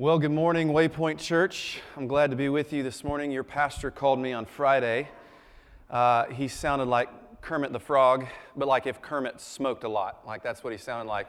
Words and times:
Well, 0.00 0.20
good 0.20 0.30
morning, 0.30 0.68
Waypoint 0.68 1.18
Church. 1.18 1.80
I'm 1.96 2.06
glad 2.06 2.30
to 2.30 2.36
be 2.36 2.48
with 2.48 2.72
you 2.72 2.84
this 2.84 3.02
morning. 3.02 3.32
Your 3.32 3.42
pastor 3.42 3.90
called 3.90 4.20
me 4.20 4.32
on 4.32 4.46
Friday. 4.46 5.08
Uh, 5.90 6.26
he 6.26 6.46
sounded 6.46 6.84
like 6.84 7.08
Kermit 7.40 7.72
the 7.72 7.80
Frog, 7.80 8.24
but 8.56 8.68
like 8.68 8.86
if 8.86 9.02
Kermit 9.02 9.40
smoked 9.40 9.82
a 9.82 9.88
lot. 9.88 10.24
Like 10.24 10.44
that's 10.44 10.62
what 10.62 10.72
he 10.72 10.78
sounded 10.78 11.10
like. 11.10 11.26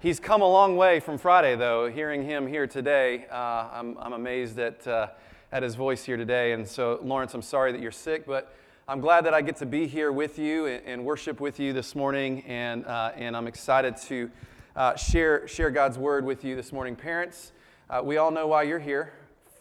He's 0.00 0.18
come 0.18 0.40
a 0.40 0.48
long 0.48 0.78
way 0.78 0.98
from 0.98 1.18
Friday, 1.18 1.56
though. 1.56 1.90
Hearing 1.90 2.24
him 2.24 2.46
here 2.46 2.66
today, 2.66 3.26
uh, 3.30 3.68
I'm, 3.70 3.98
I'm, 3.98 4.14
amazed 4.14 4.58
at, 4.58 4.86
uh, 4.86 5.08
at 5.52 5.62
his 5.62 5.74
voice 5.74 6.02
here 6.02 6.16
today. 6.16 6.52
And 6.52 6.66
so, 6.66 6.98
Lawrence, 7.02 7.34
I'm 7.34 7.42
sorry 7.42 7.70
that 7.72 7.82
you're 7.82 7.92
sick, 7.92 8.24
but 8.24 8.56
I'm 8.88 9.02
glad 9.02 9.26
that 9.26 9.34
I 9.34 9.42
get 9.42 9.56
to 9.56 9.66
be 9.66 9.86
here 9.86 10.10
with 10.10 10.38
you 10.38 10.64
and, 10.64 10.82
and 10.86 11.04
worship 11.04 11.38
with 11.38 11.60
you 11.60 11.74
this 11.74 11.94
morning. 11.94 12.44
And, 12.46 12.86
uh, 12.86 13.12
and 13.14 13.36
I'm 13.36 13.46
excited 13.46 13.98
to 14.08 14.30
uh, 14.74 14.96
share, 14.96 15.46
share 15.46 15.70
God's 15.70 15.98
word 15.98 16.24
with 16.24 16.46
you 16.46 16.56
this 16.56 16.72
morning. 16.72 16.96
Parents, 16.96 17.52
uh, 17.88 18.00
we 18.02 18.16
all 18.16 18.32
know 18.32 18.48
why 18.48 18.64
you're 18.64 18.80
here. 18.80 19.12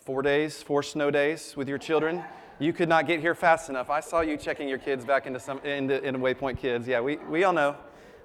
Four 0.01 0.23
days, 0.23 0.63
four 0.63 0.81
snow 0.81 1.11
days 1.11 1.55
with 1.55 1.69
your 1.69 1.77
children. 1.77 2.23
You 2.57 2.73
could 2.73 2.89
not 2.89 3.05
get 3.05 3.19
here 3.19 3.35
fast 3.35 3.69
enough. 3.69 3.91
I 3.91 3.99
saw 3.99 4.21
you 4.21 4.35
checking 4.35 4.67
your 4.67 4.79
kids 4.79 5.05
back 5.05 5.27
into 5.27 5.39
some 5.39 5.59
into, 5.59 6.03
into 6.03 6.19
Waypoint 6.19 6.57
Kids. 6.57 6.87
Yeah, 6.87 7.01
we, 7.01 7.17
we 7.17 7.43
all 7.43 7.53
know. 7.53 7.75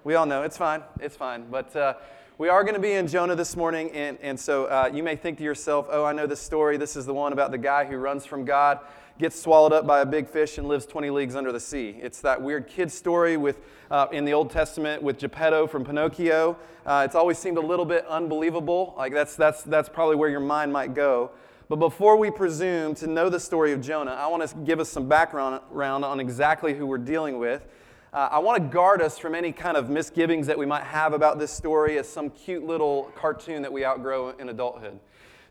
We 0.04 0.14
all 0.14 0.24
know. 0.24 0.42
It's 0.42 0.56
fine. 0.56 0.82
It's 1.00 1.16
fine. 1.16 1.50
But 1.50 1.76
uh, 1.76 1.94
we 2.38 2.48
are 2.48 2.62
going 2.62 2.76
to 2.76 2.80
be 2.80 2.92
in 2.92 3.08
Jonah 3.08 3.34
this 3.34 3.56
morning, 3.56 3.90
and, 3.90 4.16
and 4.22 4.40
so 4.40 4.64
uh, 4.66 4.90
you 4.90 5.02
may 5.02 5.16
think 5.16 5.36
to 5.38 5.44
yourself, 5.44 5.86
oh, 5.90 6.06
I 6.06 6.14
know 6.14 6.26
this 6.26 6.40
story. 6.40 6.78
This 6.78 6.96
is 6.96 7.04
the 7.04 7.12
one 7.12 7.34
about 7.34 7.50
the 7.50 7.58
guy 7.58 7.84
who 7.84 7.96
runs 7.98 8.24
from 8.24 8.46
God 8.46 8.78
gets 9.20 9.38
swallowed 9.38 9.74
up 9.74 9.86
by 9.86 10.00
a 10.00 10.06
big 10.06 10.26
fish 10.26 10.56
and 10.56 10.66
lives 10.66 10.86
20 10.86 11.10
leagues 11.10 11.36
under 11.36 11.52
the 11.52 11.60
sea. 11.60 11.94
It's 12.00 12.22
that 12.22 12.40
weird 12.40 12.66
kid 12.66 12.90
story 12.90 13.36
with, 13.36 13.60
uh, 13.90 14.06
in 14.12 14.24
the 14.24 14.32
Old 14.32 14.50
Testament 14.50 15.02
with 15.02 15.18
Geppetto 15.18 15.66
from 15.66 15.84
Pinocchio. 15.84 16.56
Uh, 16.86 17.02
it's 17.04 17.14
always 17.14 17.36
seemed 17.36 17.58
a 17.58 17.60
little 17.60 17.84
bit 17.84 18.06
unbelievable. 18.06 18.94
Like 18.96 19.12
that's, 19.12 19.36
that's, 19.36 19.62
that's 19.62 19.90
probably 19.90 20.16
where 20.16 20.30
your 20.30 20.40
mind 20.40 20.72
might 20.72 20.94
go. 20.94 21.32
But 21.68 21.76
before 21.76 22.16
we 22.16 22.30
presume 22.30 22.94
to 22.94 23.06
know 23.06 23.28
the 23.28 23.38
story 23.38 23.72
of 23.72 23.82
Jonah, 23.82 24.12
I 24.12 24.26
want 24.28 24.48
to 24.48 24.56
give 24.56 24.80
us 24.80 24.88
some 24.88 25.06
background 25.06 25.60
on 25.70 26.18
exactly 26.18 26.72
who 26.72 26.86
we're 26.86 26.96
dealing 26.96 27.38
with. 27.38 27.66
Uh, 28.14 28.30
I 28.32 28.38
want 28.38 28.62
to 28.62 28.68
guard 28.70 29.02
us 29.02 29.18
from 29.18 29.34
any 29.34 29.52
kind 29.52 29.76
of 29.76 29.90
misgivings 29.90 30.46
that 30.46 30.56
we 30.56 30.64
might 30.64 30.84
have 30.84 31.12
about 31.12 31.38
this 31.38 31.52
story 31.52 31.98
as 31.98 32.08
some 32.08 32.30
cute 32.30 32.64
little 32.64 33.12
cartoon 33.14 33.60
that 33.62 33.72
we 33.72 33.84
outgrow 33.84 34.30
in 34.30 34.48
adulthood. 34.48 34.98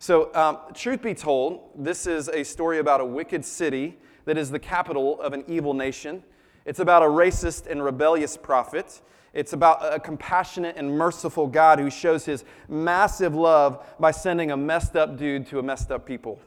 So, 0.01 0.33
um, 0.33 0.59
truth 0.73 1.01
be 1.01 1.13
told, 1.13 1.71
this 1.75 2.07
is 2.07 2.29
a 2.29 2.43
story 2.43 2.79
about 2.79 3.01
a 3.01 3.05
wicked 3.05 3.43
city 3.43 3.97
that 4.23 4.37
is 4.37 4.49
the 4.49 4.59
capital 4.59 5.21
of 5.21 5.33
an 5.33 5.43
evil 5.45 5.73
nation. 5.73 6.23
It's 6.65 6.79
about 6.79 7.03
a 7.03 7.05
racist 7.05 7.67
and 7.67 7.83
rebellious 7.83 8.37
prophet. 8.37 9.01
It's 9.33 9.51
about 9.51 9.93
a 9.93 9.99
compassionate 9.99 10.77
and 10.77 10.97
merciful 10.97 11.47
God 11.47 11.79
who 11.79 11.89
shows 11.89 12.23
his 12.23 12.45
massive 12.69 13.35
love 13.35 13.85
by 13.99 14.11
sending 14.11 14.51
a 14.51 14.57
messed 14.57 14.95
up 14.95 15.17
dude 15.17 15.45
to 15.47 15.59
a 15.59 15.63
messed 15.63 15.91
up 15.91 16.05
people. 16.05 16.39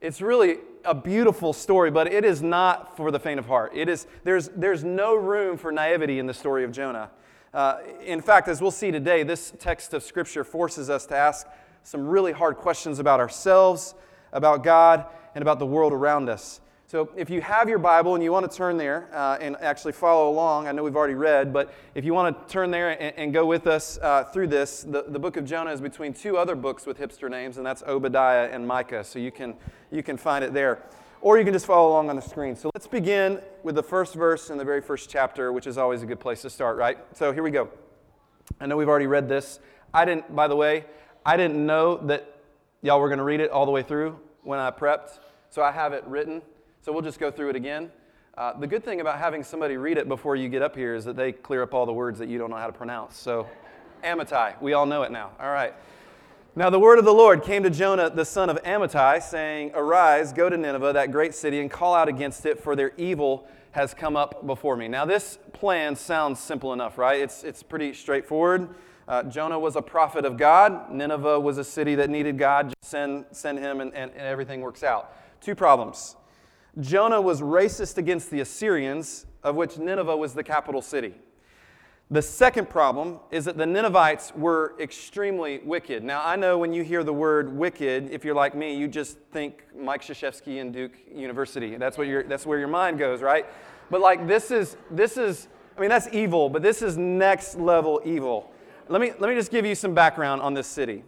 It's 0.00 0.20
really 0.20 0.58
a 0.84 0.94
beautiful 0.94 1.52
story, 1.52 1.90
but 1.90 2.12
it 2.12 2.24
is 2.24 2.42
not 2.42 2.96
for 2.96 3.10
the 3.10 3.18
faint 3.18 3.40
of 3.40 3.46
heart. 3.46 3.72
It 3.74 3.88
is, 3.88 4.06
there's, 4.22 4.50
there's 4.50 4.84
no 4.84 5.16
room 5.16 5.56
for 5.56 5.72
naivety 5.72 6.20
in 6.20 6.26
the 6.26 6.34
story 6.34 6.62
of 6.62 6.70
Jonah. 6.70 7.10
Uh, 7.52 7.78
in 8.04 8.20
fact, 8.20 8.46
as 8.46 8.60
we'll 8.60 8.70
see 8.70 8.92
today, 8.92 9.24
this 9.24 9.52
text 9.58 9.94
of 9.94 10.04
Scripture 10.04 10.44
forces 10.44 10.90
us 10.90 11.06
to 11.06 11.16
ask 11.16 11.48
some 11.84 12.06
really 12.06 12.32
hard 12.32 12.56
questions 12.56 12.98
about 12.98 13.20
ourselves, 13.20 13.94
about 14.32 14.64
God, 14.64 15.06
and 15.34 15.42
about 15.42 15.58
the 15.58 15.66
world 15.66 15.92
around 15.92 16.28
us. 16.28 16.60
So, 16.86 17.10
if 17.16 17.30
you 17.30 17.40
have 17.40 17.68
your 17.68 17.78
Bible 17.78 18.14
and 18.14 18.22
you 18.22 18.30
want 18.30 18.50
to 18.50 18.56
turn 18.56 18.76
there 18.76 19.08
uh, 19.12 19.38
and 19.40 19.56
actually 19.60 19.92
follow 19.92 20.30
along, 20.30 20.68
I 20.68 20.72
know 20.72 20.82
we've 20.82 20.96
already 20.96 21.14
read, 21.14 21.52
but 21.52 21.72
if 21.94 22.04
you 22.04 22.12
want 22.12 22.46
to 22.46 22.52
turn 22.52 22.70
there 22.70 22.90
and, 22.90 23.16
and 23.16 23.32
go 23.32 23.46
with 23.46 23.66
us 23.66 23.98
uh, 24.02 24.24
through 24.24 24.48
this, 24.48 24.82
the, 24.82 25.04
the 25.08 25.18
book 25.18 25.36
of 25.36 25.44
Jonah 25.44 25.72
is 25.72 25.80
between 25.80 26.12
two 26.12 26.36
other 26.36 26.54
books 26.54 26.84
with 26.84 26.98
hipster 26.98 27.30
names, 27.30 27.56
and 27.56 27.66
that's 27.66 27.82
Obadiah 27.84 28.48
and 28.52 28.66
Micah. 28.66 29.02
So, 29.02 29.18
you 29.18 29.32
can, 29.32 29.54
you 29.90 30.02
can 30.02 30.16
find 30.16 30.44
it 30.44 30.52
there. 30.52 30.82
Or 31.20 31.38
you 31.38 31.44
can 31.44 31.54
just 31.54 31.64
follow 31.64 31.88
along 31.88 32.10
on 32.10 32.16
the 32.16 32.22
screen. 32.22 32.54
So, 32.54 32.70
let's 32.74 32.86
begin 32.86 33.40
with 33.62 33.74
the 33.74 33.82
first 33.82 34.14
verse 34.14 34.50
in 34.50 34.58
the 34.58 34.64
very 34.64 34.82
first 34.82 35.08
chapter, 35.08 35.52
which 35.52 35.66
is 35.66 35.78
always 35.78 36.02
a 36.02 36.06
good 36.06 36.20
place 36.20 36.42
to 36.42 36.50
start, 36.50 36.76
right? 36.76 36.98
So, 37.14 37.32
here 37.32 37.42
we 37.42 37.50
go. 37.50 37.70
I 38.60 38.66
know 38.66 38.76
we've 38.76 38.90
already 38.90 39.06
read 39.06 39.28
this. 39.28 39.58
I 39.94 40.04
didn't, 40.04 40.36
by 40.36 40.48
the 40.48 40.56
way, 40.56 40.84
I 41.26 41.38
didn't 41.38 41.64
know 41.64 41.96
that 42.06 42.36
y'all 42.82 43.00
were 43.00 43.08
going 43.08 43.18
to 43.18 43.24
read 43.24 43.40
it 43.40 43.50
all 43.50 43.64
the 43.64 43.72
way 43.72 43.82
through 43.82 44.18
when 44.42 44.58
I 44.58 44.70
prepped, 44.70 45.18
so 45.48 45.62
I 45.62 45.72
have 45.72 45.94
it 45.94 46.04
written. 46.06 46.42
So 46.82 46.92
we'll 46.92 47.00
just 47.02 47.18
go 47.18 47.30
through 47.30 47.48
it 47.48 47.56
again. 47.56 47.90
Uh, 48.36 48.58
the 48.58 48.66
good 48.66 48.84
thing 48.84 49.00
about 49.00 49.18
having 49.18 49.42
somebody 49.42 49.78
read 49.78 49.96
it 49.96 50.06
before 50.06 50.36
you 50.36 50.50
get 50.50 50.60
up 50.60 50.76
here 50.76 50.94
is 50.94 51.06
that 51.06 51.16
they 51.16 51.32
clear 51.32 51.62
up 51.62 51.72
all 51.72 51.86
the 51.86 51.92
words 51.92 52.18
that 52.18 52.28
you 52.28 52.36
don't 52.36 52.50
know 52.50 52.56
how 52.56 52.66
to 52.66 52.74
pronounce. 52.74 53.16
So, 53.16 53.46
Amittai, 54.02 54.60
we 54.60 54.74
all 54.74 54.84
know 54.84 55.02
it 55.02 55.12
now. 55.12 55.30
All 55.40 55.50
right. 55.50 55.72
Now, 56.56 56.68
the 56.68 56.78
word 56.78 56.98
of 56.98 57.06
the 57.06 57.14
Lord 57.14 57.42
came 57.42 57.62
to 57.62 57.70
Jonah, 57.70 58.10
the 58.10 58.24
son 58.26 58.50
of 58.50 58.62
Amittai, 58.62 59.22
saying, 59.22 59.72
Arise, 59.74 60.34
go 60.34 60.50
to 60.50 60.56
Nineveh, 60.58 60.92
that 60.92 61.10
great 61.10 61.34
city, 61.34 61.58
and 61.58 61.70
call 61.70 61.94
out 61.94 62.08
against 62.08 62.44
it, 62.44 62.60
for 62.60 62.76
their 62.76 62.92
evil 62.98 63.48
has 63.70 63.94
come 63.94 64.14
up 64.14 64.46
before 64.46 64.76
me. 64.76 64.88
Now, 64.88 65.06
this 65.06 65.38
plan 65.52 65.96
sounds 65.96 66.38
simple 66.38 66.74
enough, 66.74 66.98
right? 66.98 67.20
It's, 67.20 67.44
it's 67.44 67.62
pretty 67.62 67.94
straightforward. 67.94 68.68
Uh, 69.06 69.22
Jonah 69.24 69.58
was 69.58 69.76
a 69.76 69.82
prophet 69.82 70.24
of 70.24 70.36
God. 70.36 70.90
Nineveh 70.90 71.38
was 71.38 71.58
a 71.58 71.64
city 71.64 71.94
that 71.96 72.08
needed 72.08 72.38
God. 72.38 72.68
Just 72.68 72.90
send, 72.90 73.26
send 73.32 73.58
him, 73.58 73.80
and, 73.80 73.92
and, 73.94 74.10
and 74.12 74.22
everything 74.22 74.60
works 74.60 74.82
out. 74.82 75.12
Two 75.40 75.54
problems. 75.54 76.16
Jonah 76.80 77.20
was 77.20 77.40
racist 77.40 77.98
against 77.98 78.30
the 78.30 78.40
Assyrians, 78.40 79.26
of 79.42 79.56
which 79.56 79.78
Nineveh 79.78 80.16
was 80.16 80.32
the 80.32 80.42
capital 80.42 80.80
city. 80.80 81.14
The 82.10 82.22
second 82.22 82.68
problem 82.68 83.18
is 83.30 83.44
that 83.46 83.56
the 83.56 83.66
Ninevites 83.66 84.32
were 84.34 84.74
extremely 84.78 85.58
wicked. 85.64 86.02
Now, 86.02 86.22
I 86.24 86.36
know 86.36 86.58
when 86.58 86.72
you 86.72 86.82
hear 86.82 87.02
the 87.02 87.12
word 87.12 87.56
wicked, 87.56 88.10
if 88.10 88.24
you're 88.24 88.34
like 88.34 88.54
me, 88.54 88.76
you 88.76 88.88
just 88.88 89.18
think 89.32 89.64
Mike 89.76 90.02
Krzyzewski 90.02 90.60
and 90.60 90.72
Duke 90.72 90.92
University. 91.12 91.76
That's, 91.76 91.96
what 91.96 92.06
your, 92.06 92.22
that's 92.22 92.44
where 92.44 92.58
your 92.58 92.68
mind 92.68 92.98
goes, 92.98 93.22
right? 93.22 93.46
But 93.90 94.00
like 94.00 94.26
this 94.26 94.50
is, 94.50 94.76
this 94.90 95.16
is, 95.16 95.48
I 95.76 95.80
mean, 95.80 95.90
that's 95.90 96.08
evil, 96.12 96.48
but 96.48 96.62
this 96.62 96.82
is 96.82 96.96
next 96.96 97.56
level 97.56 98.00
evil 98.04 98.53
let 98.88 99.00
me, 99.00 99.12
let 99.18 99.28
me 99.28 99.34
just 99.34 99.50
give 99.50 99.64
you 99.64 99.74
some 99.74 99.94
background 99.94 100.42
on 100.42 100.54
this 100.54 100.66
city. 100.66 101.04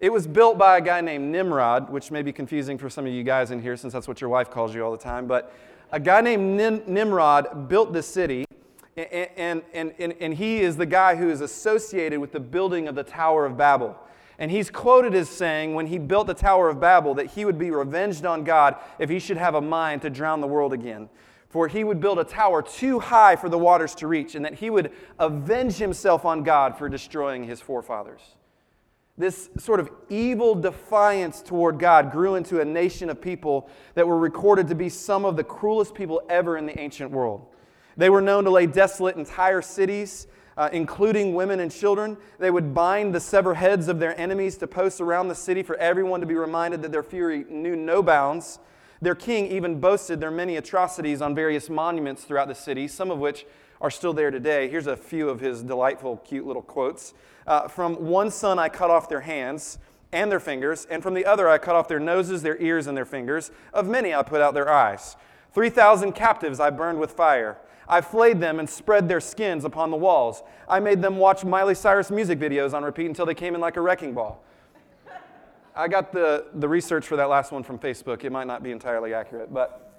It 0.00 0.12
was 0.12 0.26
built 0.26 0.58
by 0.58 0.76
a 0.76 0.80
guy 0.80 1.00
named 1.00 1.32
Nimrod, 1.32 1.88
which 1.88 2.10
may 2.10 2.22
be 2.22 2.32
confusing 2.32 2.76
for 2.76 2.90
some 2.90 3.06
of 3.06 3.12
you 3.12 3.22
guys 3.22 3.50
in 3.50 3.62
here 3.62 3.76
since 3.76 3.92
that's 3.92 4.06
what 4.06 4.20
your 4.20 4.28
wife 4.28 4.50
calls 4.50 4.74
you 4.74 4.84
all 4.84 4.92
the 4.92 4.98
time. 4.98 5.26
But 5.26 5.54
a 5.90 5.98
guy 5.98 6.20
named 6.20 6.56
Nim- 6.56 6.82
Nimrod 6.86 7.68
built 7.68 7.94
this 7.94 8.06
city, 8.06 8.44
and, 8.96 9.62
and, 9.72 9.94
and, 9.98 10.14
and 10.20 10.34
he 10.34 10.60
is 10.60 10.76
the 10.76 10.84
guy 10.84 11.16
who 11.16 11.30
is 11.30 11.40
associated 11.40 12.20
with 12.20 12.32
the 12.32 12.40
building 12.40 12.88
of 12.88 12.94
the 12.94 13.04
Tower 13.04 13.46
of 13.46 13.56
Babel. 13.56 13.96
And 14.38 14.50
he's 14.50 14.68
quoted 14.68 15.14
as 15.14 15.30
saying, 15.30 15.74
when 15.74 15.86
he 15.86 15.98
built 15.98 16.26
the 16.26 16.34
Tower 16.34 16.68
of 16.68 16.78
Babel, 16.78 17.14
that 17.14 17.28
he 17.28 17.46
would 17.46 17.58
be 17.58 17.70
revenged 17.70 18.26
on 18.26 18.44
God 18.44 18.76
if 18.98 19.08
he 19.08 19.18
should 19.18 19.38
have 19.38 19.54
a 19.54 19.62
mind 19.62 20.02
to 20.02 20.10
drown 20.10 20.42
the 20.42 20.46
world 20.46 20.74
again 20.74 21.08
for 21.48 21.68
he 21.68 21.84
would 21.84 22.00
build 22.00 22.18
a 22.18 22.24
tower 22.24 22.62
too 22.62 22.98
high 22.98 23.36
for 23.36 23.48
the 23.48 23.58
waters 23.58 23.94
to 23.96 24.06
reach, 24.06 24.34
and 24.34 24.44
that 24.44 24.54
he 24.54 24.70
would 24.70 24.92
avenge 25.18 25.76
himself 25.76 26.24
on 26.24 26.42
God 26.42 26.76
for 26.76 26.88
destroying 26.88 27.44
his 27.44 27.60
forefathers. 27.60 28.20
This 29.18 29.48
sort 29.56 29.80
of 29.80 29.90
evil 30.10 30.54
defiance 30.54 31.40
toward 31.40 31.78
God 31.78 32.12
grew 32.12 32.34
into 32.34 32.60
a 32.60 32.64
nation 32.64 33.08
of 33.08 33.20
people 33.20 33.70
that 33.94 34.06
were 34.06 34.18
recorded 34.18 34.68
to 34.68 34.74
be 34.74 34.90
some 34.90 35.24
of 35.24 35.36
the 35.36 35.44
cruelest 35.44 35.94
people 35.94 36.20
ever 36.28 36.58
in 36.58 36.66
the 36.66 36.78
ancient 36.78 37.10
world. 37.10 37.46
They 37.96 38.10
were 38.10 38.20
known 38.20 38.44
to 38.44 38.50
lay 38.50 38.66
desolate 38.66 39.16
entire 39.16 39.62
cities, 39.62 40.26
uh, 40.58 40.68
including 40.70 41.34
women 41.34 41.60
and 41.60 41.70
children. 41.70 42.18
They 42.38 42.50
would 42.50 42.74
bind 42.74 43.14
the 43.14 43.20
severed 43.20 43.54
heads 43.54 43.88
of 43.88 43.98
their 43.98 44.18
enemies 44.20 44.58
to 44.58 44.66
posts 44.66 45.00
around 45.00 45.28
the 45.28 45.34
city 45.34 45.62
for 45.62 45.76
everyone 45.76 46.20
to 46.20 46.26
be 46.26 46.34
reminded 46.34 46.82
that 46.82 46.92
their 46.92 47.02
fury 47.02 47.46
knew 47.48 47.74
no 47.74 48.02
bounds. 48.02 48.58
Their 49.00 49.14
king 49.14 49.46
even 49.46 49.80
boasted 49.80 50.20
their 50.20 50.30
many 50.30 50.56
atrocities 50.56 51.20
on 51.20 51.34
various 51.34 51.68
monuments 51.68 52.24
throughout 52.24 52.48
the 52.48 52.54
city, 52.54 52.88
some 52.88 53.10
of 53.10 53.18
which 53.18 53.46
are 53.80 53.90
still 53.90 54.12
there 54.12 54.30
today. 54.30 54.68
Here's 54.68 54.86
a 54.86 54.96
few 54.96 55.28
of 55.28 55.40
his 55.40 55.62
delightful, 55.62 56.16
cute 56.18 56.46
little 56.46 56.62
quotes. 56.62 57.12
Uh, 57.46 57.68
from 57.68 58.06
one 58.06 58.30
son 58.30 58.58
I 58.58 58.68
cut 58.68 58.90
off 58.90 59.08
their 59.08 59.20
hands 59.20 59.78
and 60.12 60.30
their 60.32 60.40
fingers, 60.40 60.86
and 60.88 61.02
from 61.02 61.14
the 61.14 61.26
other 61.26 61.48
I 61.48 61.58
cut 61.58 61.76
off 61.76 61.88
their 61.88 62.00
noses, 62.00 62.42
their 62.42 62.60
ears, 62.60 62.86
and 62.86 62.96
their 62.96 63.04
fingers. 63.04 63.50
Of 63.74 63.86
many 63.86 64.14
I 64.14 64.22
put 64.22 64.40
out 64.40 64.54
their 64.54 64.70
eyes. 64.70 65.16
Three 65.52 65.70
thousand 65.70 66.12
captives 66.12 66.60
I 66.60 66.70
burned 66.70 66.98
with 66.98 67.12
fire. 67.12 67.58
I 67.88 68.00
flayed 68.00 68.40
them 68.40 68.58
and 68.58 68.68
spread 68.68 69.08
their 69.08 69.20
skins 69.20 69.64
upon 69.64 69.90
the 69.90 69.96
walls. 69.96 70.42
I 70.68 70.80
made 70.80 71.02
them 71.02 71.18
watch 71.18 71.44
Miley 71.44 71.74
Cyrus 71.74 72.10
music 72.10 72.38
videos 72.38 72.74
on 72.74 72.82
repeat 72.82 73.06
until 73.06 73.26
they 73.26 73.34
came 73.34 73.54
in 73.54 73.60
like 73.60 73.76
a 73.76 73.80
wrecking 73.80 74.14
ball. 74.14 74.42
I 75.76 75.88
got 75.88 76.10
the, 76.10 76.46
the 76.54 76.68
research 76.68 77.06
for 77.06 77.16
that 77.16 77.28
last 77.28 77.52
one 77.52 77.62
from 77.62 77.78
Facebook. 77.78 78.24
It 78.24 78.32
might 78.32 78.46
not 78.46 78.62
be 78.62 78.72
entirely 78.72 79.12
accurate. 79.12 79.52
But 79.52 79.92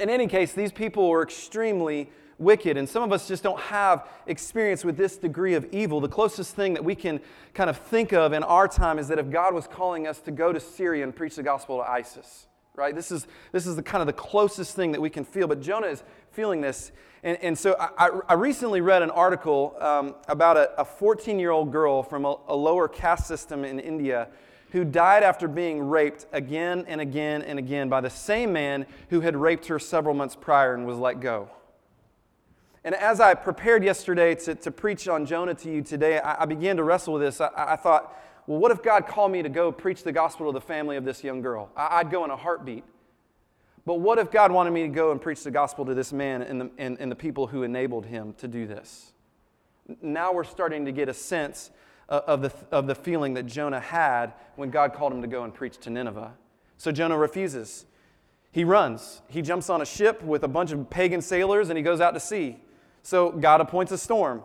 in 0.00 0.08
any 0.08 0.28
case, 0.28 0.52
these 0.52 0.70
people 0.70 1.08
were 1.08 1.22
extremely 1.22 2.10
wicked, 2.38 2.76
and 2.76 2.88
some 2.88 3.02
of 3.02 3.12
us 3.12 3.26
just 3.26 3.42
don't 3.42 3.58
have 3.60 4.08
experience 4.26 4.84
with 4.84 4.96
this 4.96 5.16
degree 5.16 5.54
of 5.54 5.66
evil. 5.72 6.00
The 6.00 6.08
closest 6.08 6.54
thing 6.54 6.74
that 6.74 6.84
we 6.84 6.94
can 6.94 7.20
kind 7.54 7.68
of 7.68 7.76
think 7.76 8.12
of 8.12 8.32
in 8.32 8.42
our 8.44 8.68
time 8.68 8.98
is 8.98 9.08
that 9.08 9.18
if 9.18 9.30
God 9.30 9.52
was 9.52 9.66
calling 9.66 10.06
us 10.06 10.20
to 10.20 10.30
go 10.30 10.52
to 10.52 10.60
Syria 10.60 11.02
and 11.02 11.14
preach 11.14 11.36
the 11.36 11.42
gospel 11.42 11.78
to 11.78 11.90
ISIS, 11.90 12.46
right? 12.76 12.94
This 12.94 13.10
is, 13.10 13.26
this 13.52 13.66
is 13.66 13.76
the 13.76 13.82
kind 13.82 14.00
of 14.00 14.06
the 14.06 14.12
closest 14.12 14.76
thing 14.76 14.92
that 14.92 15.00
we 15.00 15.10
can 15.10 15.24
feel. 15.24 15.46
But 15.46 15.60
Jonah 15.60 15.86
is 15.86 16.02
feeling 16.32 16.60
this. 16.60 16.92
And, 17.22 17.38
and 17.40 17.58
so 17.58 17.76
I, 17.78 18.10
I 18.28 18.34
recently 18.34 18.80
read 18.80 19.02
an 19.02 19.10
article 19.10 19.76
um, 19.80 20.16
about 20.28 20.56
a 20.76 20.84
14 20.84 21.38
year 21.38 21.50
old 21.50 21.72
girl 21.72 22.02
from 22.02 22.24
a, 22.24 22.36
a 22.48 22.56
lower 22.56 22.88
caste 22.88 23.26
system 23.26 23.64
in 23.64 23.78
India 23.78 24.28
who 24.74 24.84
died 24.84 25.22
after 25.22 25.46
being 25.46 25.88
raped 25.88 26.26
again 26.32 26.84
and 26.88 27.00
again 27.00 27.42
and 27.42 27.60
again 27.60 27.88
by 27.88 28.00
the 28.00 28.10
same 28.10 28.52
man 28.52 28.84
who 29.08 29.20
had 29.20 29.36
raped 29.36 29.66
her 29.66 29.78
several 29.78 30.16
months 30.16 30.34
prior 30.34 30.74
and 30.74 30.84
was 30.84 30.98
let 30.98 31.20
go. 31.20 31.48
And 32.82 32.92
as 32.96 33.20
I 33.20 33.34
prepared 33.34 33.84
yesterday 33.84 34.34
to, 34.34 34.56
to 34.56 34.72
preach 34.72 35.06
on 35.06 35.26
Jonah 35.26 35.54
to 35.54 35.70
you 35.70 35.80
today, 35.80 36.18
I, 36.18 36.42
I 36.42 36.44
began 36.46 36.76
to 36.78 36.82
wrestle 36.82 37.14
with 37.14 37.22
this. 37.22 37.40
I, 37.40 37.50
I, 37.56 37.76
thought, 37.76 38.20
well, 38.48 38.58
what 38.58 38.72
if 38.72 38.82
God 38.82 39.06
called 39.06 39.30
me 39.30 39.44
to 39.44 39.48
go 39.48 39.70
preach 39.70 40.02
the 40.02 40.10
gospel 40.10 40.46
to 40.46 40.52
the 40.52 40.60
family 40.60 40.96
of 40.96 41.04
this 41.04 41.22
young 41.22 41.40
girl? 41.40 41.70
I, 41.76 42.02
would 42.02 42.10
go 42.10 42.24
in 42.24 42.32
a 42.32 42.36
heartbeat. 42.36 42.82
But 43.86 44.00
what 44.00 44.18
if 44.18 44.32
God 44.32 44.50
wanted 44.50 44.72
me 44.72 44.82
to 44.82 44.88
go 44.88 45.12
and 45.12 45.20
preach 45.20 45.44
the 45.44 45.52
gospel 45.52 45.84
to 45.84 45.94
this 45.94 46.12
man 46.12 46.42
and 46.42 46.60
the, 46.60 46.70
and, 46.78 46.98
and 46.98 47.12
the 47.12 47.16
people 47.16 47.46
who 47.46 47.62
enabled 47.62 48.06
him 48.06 48.34
to 48.38 48.48
do 48.48 48.66
this? 48.66 49.12
Now 50.02 50.32
we're 50.32 50.42
starting 50.42 50.84
to 50.86 50.92
get 50.92 51.08
a 51.08 51.14
sense 51.14 51.70
of 52.08 52.42
the, 52.42 52.52
of 52.70 52.86
the 52.86 52.94
feeling 52.94 53.34
that 53.34 53.46
Jonah 53.46 53.80
had 53.80 54.32
when 54.56 54.70
God 54.70 54.92
called 54.92 55.12
him 55.12 55.22
to 55.22 55.28
go 55.28 55.44
and 55.44 55.54
preach 55.54 55.78
to 55.78 55.90
Nineveh. 55.90 56.32
So 56.76 56.92
Jonah 56.92 57.16
refuses. 57.16 57.86
He 58.52 58.64
runs. 58.64 59.22
He 59.28 59.42
jumps 59.42 59.68
on 59.70 59.80
a 59.80 59.86
ship 59.86 60.22
with 60.22 60.44
a 60.44 60.48
bunch 60.48 60.70
of 60.72 60.88
pagan 60.90 61.22
sailors 61.22 61.70
and 61.70 61.76
he 61.76 61.82
goes 61.82 62.00
out 62.00 62.14
to 62.14 62.20
sea. 62.20 62.58
So 63.02 63.30
God 63.30 63.60
appoints 63.60 63.92
a 63.92 63.98
storm. 63.98 64.42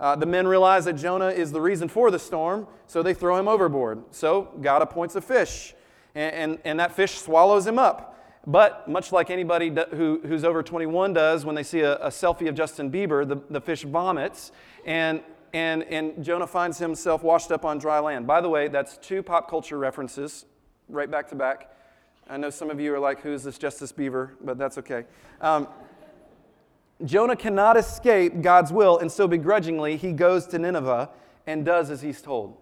Uh, 0.00 0.16
the 0.16 0.26
men 0.26 0.46
realize 0.46 0.86
that 0.86 0.94
Jonah 0.94 1.28
is 1.28 1.52
the 1.52 1.60
reason 1.60 1.86
for 1.86 2.10
the 2.10 2.18
storm, 2.18 2.66
so 2.86 3.02
they 3.02 3.12
throw 3.12 3.36
him 3.36 3.46
overboard. 3.46 4.02
So 4.12 4.48
God 4.62 4.80
appoints 4.80 5.14
a 5.14 5.20
fish, 5.20 5.74
and, 6.14 6.34
and, 6.34 6.58
and 6.64 6.80
that 6.80 6.92
fish 6.92 7.18
swallows 7.18 7.66
him 7.66 7.78
up. 7.78 8.16
But 8.46 8.88
much 8.88 9.12
like 9.12 9.28
anybody 9.28 9.70
who, 9.90 10.20
who's 10.24 10.42
over 10.42 10.62
21 10.62 11.12
does 11.12 11.44
when 11.44 11.54
they 11.54 11.62
see 11.62 11.80
a, 11.80 11.96
a 11.96 12.08
selfie 12.08 12.48
of 12.48 12.54
Justin 12.54 12.90
Bieber, 12.90 13.28
the, 13.28 13.42
the 13.50 13.60
fish 13.60 13.82
vomits, 13.82 14.52
and, 14.86 15.20
and, 15.52 15.82
and 15.84 16.24
Jonah 16.24 16.46
finds 16.46 16.78
himself 16.78 17.22
washed 17.22 17.50
up 17.50 17.64
on 17.64 17.78
dry 17.78 17.98
land. 17.98 18.26
By 18.26 18.40
the 18.40 18.48
way, 18.48 18.68
that's 18.68 18.96
two 18.98 19.22
pop 19.22 19.48
culture 19.48 19.78
references 19.78 20.44
right 20.88 21.10
back 21.10 21.28
to 21.28 21.34
back. 21.34 21.70
I 22.28 22.36
know 22.36 22.50
some 22.50 22.70
of 22.70 22.80
you 22.80 22.94
are 22.94 22.98
like, 22.98 23.20
who's 23.20 23.42
this 23.42 23.58
Justice 23.58 23.92
Beaver? 23.92 24.36
But 24.42 24.58
that's 24.58 24.78
okay. 24.78 25.04
Um, 25.40 25.66
Jonah 27.04 27.36
cannot 27.36 27.76
escape 27.76 28.42
God's 28.42 28.72
will, 28.72 28.98
and 28.98 29.10
so 29.10 29.26
begrudgingly 29.26 29.96
he 29.96 30.12
goes 30.12 30.46
to 30.48 30.58
Nineveh 30.58 31.10
and 31.46 31.64
does 31.64 31.90
as 31.90 32.02
he's 32.02 32.20
told. 32.20 32.56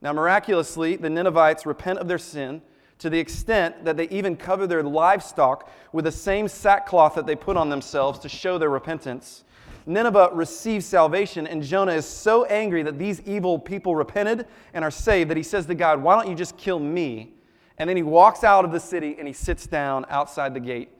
Now, 0.00 0.12
miraculously, 0.12 0.96
the 0.96 1.10
Ninevites 1.10 1.64
repent 1.64 1.98
of 1.98 2.08
their 2.08 2.18
sin 2.18 2.62
to 2.98 3.10
the 3.10 3.18
extent 3.18 3.84
that 3.84 3.96
they 3.96 4.08
even 4.08 4.36
cover 4.36 4.66
their 4.66 4.82
livestock 4.82 5.70
with 5.92 6.04
the 6.04 6.12
same 6.12 6.48
sackcloth 6.48 7.14
that 7.14 7.26
they 7.26 7.36
put 7.36 7.56
on 7.56 7.68
themselves 7.68 8.18
to 8.20 8.28
show 8.28 8.58
their 8.58 8.70
repentance. 8.70 9.44
Nineveh 9.86 10.30
receives 10.32 10.86
salvation, 10.86 11.46
and 11.46 11.62
Jonah 11.62 11.92
is 11.92 12.06
so 12.06 12.44
angry 12.44 12.82
that 12.82 12.98
these 12.98 13.20
evil 13.22 13.58
people 13.58 13.96
repented 13.96 14.46
and 14.74 14.84
are 14.84 14.90
saved 14.90 15.30
that 15.30 15.36
he 15.36 15.42
says 15.42 15.66
to 15.66 15.74
God, 15.74 16.02
Why 16.02 16.14
don't 16.14 16.30
you 16.30 16.36
just 16.36 16.56
kill 16.56 16.78
me? 16.78 17.34
And 17.78 17.88
then 17.88 17.96
he 17.96 18.02
walks 18.02 18.44
out 18.44 18.64
of 18.64 18.72
the 18.72 18.80
city 18.80 19.16
and 19.18 19.26
he 19.26 19.34
sits 19.34 19.66
down 19.66 20.06
outside 20.08 20.54
the 20.54 20.60
gate 20.60 20.90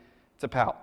to 0.40 0.48
pout. 0.48 0.78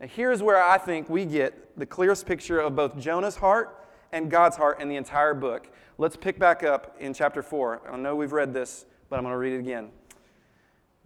Now, 0.00 0.08
here's 0.08 0.42
where 0.42 0.62
I 0.62 0.76
think 0.76 1.08
we 1.08 1.24
get 1.24 1.78
the 1.78 1.86
clearest 1.86 2.26
picture 2.26 2.60
of 2.60 2.76
both 2.76 2.98
Jonah's 2.98 3.36
heart 3.36 3.86
and 4.12 4.30
God's 4.30 4.56
heart 4.56 4.80
in 4.80 4.88
the 4.88 4.96
entire 4.96 5.32
book. 5.32 5.70
Let's 5.98 6.16
pick 6.16 6.38
back 6.38 6.62
up 6.62 6.96
in 7.00 7.14
chapter 7.14 7.42
4. 7.42 7.90
I 7.90 7.96
know 7.96 8.14
we've 8.14 8.32
read 8.32 8.52
this, 8.52 8.84
but 9.08 9.16
I'm 9.16 9.22
going 9.22 9.32
to 9.32 9.38
read 9.38 9.54
it 9.54 9.60
again. 9.60 9.90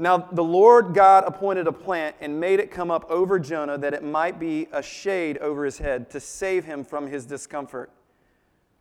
Now, 0.01 0.17
the 0.17 0.43
Lord 0.43 0.95
God 0.95 1.25
appointed 1.27 1.67
a 1.67 1.73
plant 1.73 2.17
and 2.23 2.41
made 2.41 2.59
it 2.59 2.71
come 2.71 2.91
up 2.91 3.05
over 3.11 3.39
Jonah 3.39 3.77
that 3.77 3.93
it 3.93 4.03
might 4.03 4.41
be 4.41 4.67
a 4.73 4.83
shade 4.83 5.37
over 5.39 5.63
his 5.63 5.77
head 5.77 6.09
to 6.13 6.21
save 6.21 6.65
him 6.65 6.85
from 6.85 7.07
his 7.07 7.27
discomfort. 7.27 7.91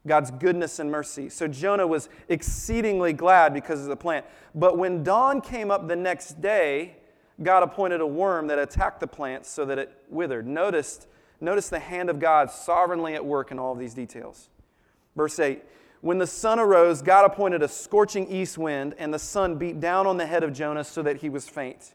God's 0.08 0.32
goodness 0.32 0.80
and 0.80 0.90
mercy. 0.90 1.28
So 1.28 1.46
Jonah 1.50 1.86
was 1.86 2.08
exceedingly 2.30 3.12
glad 3.12 3.54
because 3.54 3.82
of 3.82 3.88
the 3.88 3.98
plant. 3.98 4.26
But 4.56 4.78
when 4.78 5.04
dawn 5.04 5.42
came 5.42 5.72
up 5.72 5.90
the 5.90 5.96
next 5.98 6.40
day, 6.40 6.96
God 7.44 7.64
appointed 7.64 8.00
a 8.00 8.08
worm 8.08 8.48
that 8.48 8.58
attacked 8.58 9.02
the 9.02 9.08
plant 9.08 9.46
so 9.46 9.66
that 9.66 9.78
it 9.78 9.92
withered. 10.08 10.48
Notice, 10.48 11.06
notice 11.42 11.68
the 11.68 11.80
hand 11.80 12.10
of 12.10 12.22
God 12.22 12.50
sovereignly 12.50 13.16
at 13.16 13.26
work 13.26 13.52
in 13.52 13.60
all 13.60 13.74
of 13.74 13.78
these 13.78 13.94
details. 13.94 14.48
Verse 15.18 15.38
8 15.38 15.64
When 16.02 16.18
the 16.18 16.28
sun 16.28 16.60
arose, 16.60 17.02
God 17.02 17.26
appointed 17.26 17.62
a 17.62 17.68
scorching 17.68 18.32
east 18.32 18.58
wind, 18.58 18.96
and 18.98 19.14
the 19.14 19.20
sun 19.20 19.58
beat 19.58 19.80
down 19.80 20.08
on 20.08 20.18
the 20.18 20.26
head 20.26 20.44
of 20.44 20.54
Jonah 20.54 20.84
so 20.84 21.02
that 21.04 21.18
he 21.18 21.30
was 21.30 21.50
faint. 21.50 21.94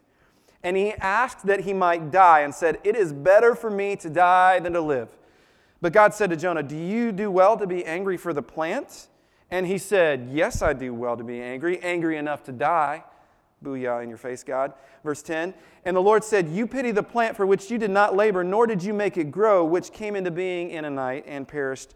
And 0.61 0.77
he 0.77 0.93
asked 0.93 1.45
that 1.45 1.61
he 1.61 1.73
might 1.73 2.11
die 2.11 2.41
and 2.41 2.53
said, 2.53 2.79
It 2.83 2.95
is 2.95 3.13
better 3.13 3.55
for 3.55 3.69
me 3.69 3.95
to 3.97 4.09
die 4.09 4.59
than 4.59 4.73
to 4.73 4.81
live. 4.81 5.09
But 5.81 5.93
God 5.93 6.13
said 6.13 6.29
to 6.31 6.35
Jonah, 6.35 6.63
Do 6.63 6.77
you 6.77 7.11
do 7.11 7.29
well 7.29 7.57
to 7.57 7.67
be 7.67 7.85
angry 7.85 8.17
for 8.17 8.33
the 8.33 8.41
plant? 8.41 9.07
And 9.51 9.67
he 9.67 9.77
said, 9.77 10.29
Yes, 10.31 10.61
I 10.61 10.73
do 10.73 10.93
well 10.93 11.17
to 11.17 11.23
be 11.23 11.41
angry, 11.41 11.79
angry 11.81 12.17
enough 12.17 12.43
to 12.43 12.51
die. 12.51 13.03
Booyah 13.63 14.03
in 14.03 14.09
your 14.09 14.17
face, 14.17 14.43
God. 14.43 14.73
Verse 15.03 15.21
10 15.21 15.53
And 15.85 15.95
the 15.95 16.01
Lord 16.01 16.23
said, 16.23 16.49
You 16.49 16.67
pity 16.67 16.91
the 16.91 17.03
plant 17.03 17.35
for 17.35 17.45
which 17.45 17.69
you 17.69 17.77
did 17.77 17.91
not 17.91 18.15
labor, 18.15 18.43
nor 18.43 18.67
did 18.67 18.83
you 18.83 18.93
make 18.93 19.17
it 19.17 19.31
grow, 19.31 19.63
which 19.63 19.91
came 19.91 20.15
into 20.15 20.31
being 20.31 20.71
in 20.71 20.85
a 20.85 20.89
night 20.89 21.25
and 21.27 21.47
perished 21.47 21.95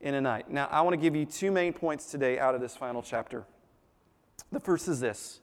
in 0.00 0.14
a 0.14 0.20
night. 0.20 0.50
Now, 0.50 0.68
I 0.70 0.82
want 0.82 0.94
to 0.94 1.00
give 1.00 1.16
you 1.16 1.24
two 1.24 1.50
main 1.50 1.72
points 1.72 2.06
today 2.06 2.38
out 2.38 2.54
of 2.54 2.60
this 2.60 2.76
final 2.76 3.02
chapter. 3.02 3.44
The 4.52 4.60
first 4.60 4.88
is 4.88 5.00
this 5.00 5.40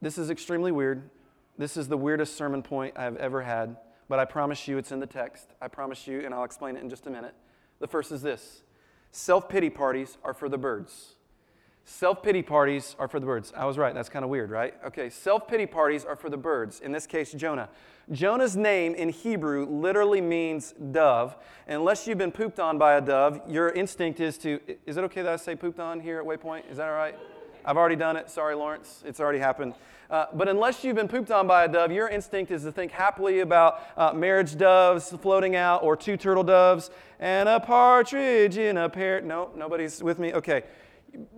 this 0.00 0.18
is 0.18 0.30
extremely 0.30 0.72
weird. 0.72 1.10
This 1.58 1.76
is 1.76 1.88
the 1.88 1.96
weirdest 1.96 2.36
sermon 2.36 2.62
point 2.62 2.98
I've 2.98 3.16
ever 3.16 3.42
had, 3.42 3.76
but 4.08 4.18
I 4.18 4.24
promise 4.24 4.66
you 4.66 4.78
it's 4.78 4.90
in 4.90 5.00
the 5.00 5.06
text. 5.06 5.48
I 5.60 5.68
promise 5.68 6.06
you, 6.06 6.20
and 6.24 6.34
I'll 6.34 6.44
explain 6.44 6.76
it 6.76 6.82
in 6.82 6.90
just 6.90 7.06
a 7.06 7.10
minute. 7.10 7.34
The 7.78 7.86
first 7.86 8.10
is 8.10 8.22
this 8.22 8.62
self 9.10 9.48
pity 9.48 9.70
parties 9.70 10.18
are 10.24 10.34
for 10.34 10.48
the 10.48 10.58
birds. 10.58 11.14
Self 11.84 12.22
pity 12.22 12.42
parties 12.42 12.94
are 12.98 13.08
for 13.08 13.18
the 13.18 13.26
birds. 13.26 13.52
I 13.56 13.64
was 13.64 13.76
right. 13.76 13.92
That's 13.92 14.08
kind 14.08 14.24
of 14.24 14.30
weird, 14.30 14.50
right? 14.50 14.74
Okay, 14.86 15.10
self 15.10 15.48
pity 15.48 15.66
parties 15.66 16.04
are 16.04 16.14
for 16.14 16.30
the 16.30 16.36
birds. 16.36 16.80
In 16.80 16.92
this 16.92 17.06
case, 17.06 17.32
Jonah. 17.32 17.68
Jonah's 18.10 18.56
name 18.56 18.94
in 18.94 19.08
Hebrew 19.08 19.66
literally 19.66 20.20
means 20.20 20.74
dove. 20.92 21.36
Unless 21.66 22.06
you've 22.06 22.18
been 22.18 22.32
pooped 22.32 22.60
on 22.60 22.78
by 22.78 22.94
a 22.94 23.00
dove, 23.00 23.40
your 23.48 23.70
instinct 23.70 24.20
is 24.20 24.38
to. 24.38 24.60
Is 24.86 24.96
it 24.96 25.04
okay 25.04 25.22
that 25.22 25.32
I 25.32 25.36
say 25.36 25.56
pooped 25.56 25.80
on 25.80 25.98
here 25.98 26.20
at 26.20 26.24
Waypoint? 26.24 26.70
Is 26.70 26.76
that 26.76 26.88
all 26.88 26.94
right? 26.94 27.18
I've 27.64 27.76
already 27.76 27.96
done 27.96 28.16
it. 28.16 28.30
Sorry, 28.30 28.54
Lawrence. 28.54 29.02
It's 29.04 29.18
already 29.18 29.38
happened. 29.38 29.74
Uh, 30.10 30.26
but 30.34 30.48
unless 30.48 30.84
you've 30.84 30.96
been 30.96 31.08
pooped 31.08 31.30
on 31.30 31.46
by 31.46 31.64
a 31.64 31.68
dove, 31.68 31.90
your 31.90 32.08
instinct 32.08 32.50
is 32.50 32.64
to 32.64 32.72
think 32.72 32.92
happily 32.92 33.40
about 33.40 33.80
uh, 33.96 34.12
marriage 34.12 34.56
doves 34.56 35.10
floating 35.22 35.56
out 35.56 35.82
or 35.82 35.96
two 35.96 36.16
turtle 36.16 36.44
doves 36.44 36.90
and 37.18 37.48
a 37.48 37.58
partridge 37.58 38.56
in 38.56 38.76
a 38.76 38.88
pear. 38.88 39.20
No, 39.20 39.50
nobody's 39.56 40.02
with 40.02 40.18
me? 40.18 40.32
Okay 40.32 40.64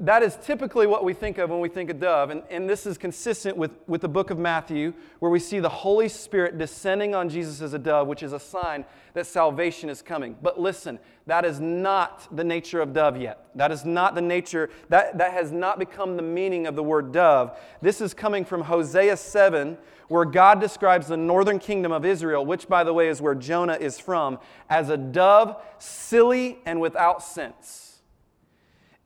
that 0.00 0.22
is 0.22 0.36
typically 0.36 0.86
what 0.86 1.02
we 1.02 1.12
think 1.12 1.38
of 1.38 1.50
when 1.50 1.58
we 1.58 1.68
think 1.68 1.90
of 1.90 1.98
dove. 1.98 2.30
And, 2.30 2.42
and 2.48 2.70
this 2.70 2.86
is 2.86 2.96
consistent 2.96 3.56
with, 3.56 3.72
with 3.88 4.02
the 4.02 4.08
book 4.08 4.30
of 4.30 4.38
Matthew, 4.38 4.92
where 5.18 5.30
we 5.30 5.40
see 5.40 5.58
the 5.58 5.68
Holy 5.68 6.08
Spirit 6.08 6.58
descending 6.58 7.14
on 7.14 7.28
Jesus 7.28 7.60
as 7.60 7.74
a 7.74 7.78
dove, 7.78 8.06
which 8.06 8.22
is 8.22 8.32
a 8.32 8.38
sign 8.38 8.84
that 9.14 9.26
salvation 9.26 9.88
is 9.88 10.00
coming. 10.00 10.36
But 10.40 10.60
listen, 10.60 11.00
that 11.26 11.44
is 11.44 11.58
not 11.58 12.28
the 12.36 12.44
nature 12.44 12.80
of 12.80 12.92
dove 12.92 13.16
yet. 13.16 13.46
That 13.56 13.72
is 13.72 13.84
not 13.84 14.14
the 14.14 14.20
nature, 14.20 14.70
that, 14.90 15.18
that 15.18 15.32
has 15.32 15.50
not 15.50 15.80
become 15.80 16.16
the 16.16 16.22
meaning 16.22 16.68
of 16.68 16.76
the 16.76 16.82
word 16.82 17.10
dove. 17.10 17.58
This 17.82 18.00
is 18.00 18.14
coming 18.14 18.44
from 18.44 18.62
Hosea 18.62 19.16
7, 19.16 19.76
where 20.06 20.24
God 20.24 20.60
describes 20.60 21.08
the 21.08 21.16
northern 21.16 21.58
kingdom 21.58 21.90
of 21.90 22.04
Israel, 22.04 22.46
which, 22.46 22.68
by 22.68 22.84
the 22.84 22.92
way, 22.92 23.08
is 23.08 23.20
where 23.20 23.34
Jonah 23.34 23.78
is 23.80 23.98
from, 23.98 24.38
as 24.70 24.88
a 24.88 24.96
dove, 24.96 25.60
silly 25.78 26.58
and 26.64 26.80
without 26.80 27.24
sense. 27.24 27.93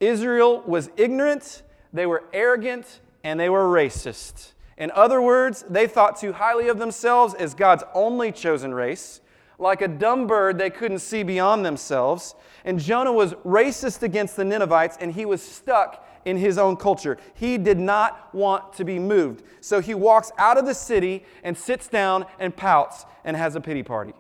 Israel 0.01 0.63
was 0.67 0.91
ignorant, 0.97 1.63
they 1.93 2.07
were 2.07 2.25
arrogant, 2.33 3.01
and 3.25 3.39
they 3.39 3.49
were 3.49 3.65
racist. 3.65 4.53
In 4.77 4.93
other 4.93 5.21
words, 5.21 5.65
they 5.69 5.87
thought 5.87 6.21
too 6.21 6.33
highly 6.33 6.69
of 6.69 6.79
themselves 6.79 7.35
as 7.35 7.55
God's 7.55 7.83
only 7.95 8.31
chosen 8.31 8.73
race. 8.73 9.21
Like 9.59 9.83
a 9.83 9.89
dumb 9.89 10.29
bird, 10.29 10.57
they 10.57 10.71
couldn't 10.71 11.01
see 11.01 11.25
beyond 11.25 11.67
themselves. 11.67 12.37
And 12.65 12.79
Jonah 12.79 13.13
was 13.13 13.35
racist 13.45 14.05
against 14.05 14.37
the 14.37 14.45
Ninevites, 14.45 14.97
and 15.01 15.13
he 15.13 15.25
was 15.25 15.43
stuck 15.43 16.07
in 16.25 16.37
his 16.37 16.59
own 16.59 16.77
culture. 16.77 17.19
He 17.35 17.59
did 17.59 17.79
not 17.79 18.33
want 18.33 18.73
to 18.75 18.85
be 18.85 19.01
moved. 19.01 19.43
So 19.61 19.81
he 19.81 19.95
walks 19.95 20.31
out 20.39 20.59
of 20.59 20.67
the 20.67 20.75
city 20.75 21.25
and 21.43 21.59
sits 21.59 21.89
down 21.89 22.27
and 22.39 22.57
pouts 22.57 23.05
and 23.25 23.37
has 23.37 23.57
a 23.57 23.61
pity 23.61 23.83
party. 23.83 24.15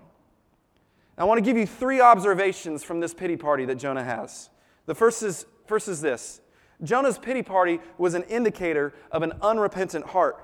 I 1.16 1.25
want 1.25 1.38
to 1.38 1.42
give 1.42 1.56
you 1.56 1.66
three 1.66 2.00
observations 2.00 2.82
from 2.82 2.99
this 2.99 3.14
pity 3.14 3.37
party 3.37 3.64
that 3.66 3.76
Jonah 3.76 4.04
has. 4.04 4.50
The 4.87 4.94
first 4.94 5.23
is 5.23 5.47
First 5.69 5.87
is 5.87 6.01
this 6.01 6.41
Jonah's 6.83 7.19
pity 7.19 7.43
party 7.43 7.81
was 7.99 8.15
an 8.15 8.23
indicator 8.25 8.95
of 9.13 9.23
an 9.23 9.35
unrepentant 9.43 10.07
heart. 10.07 10.43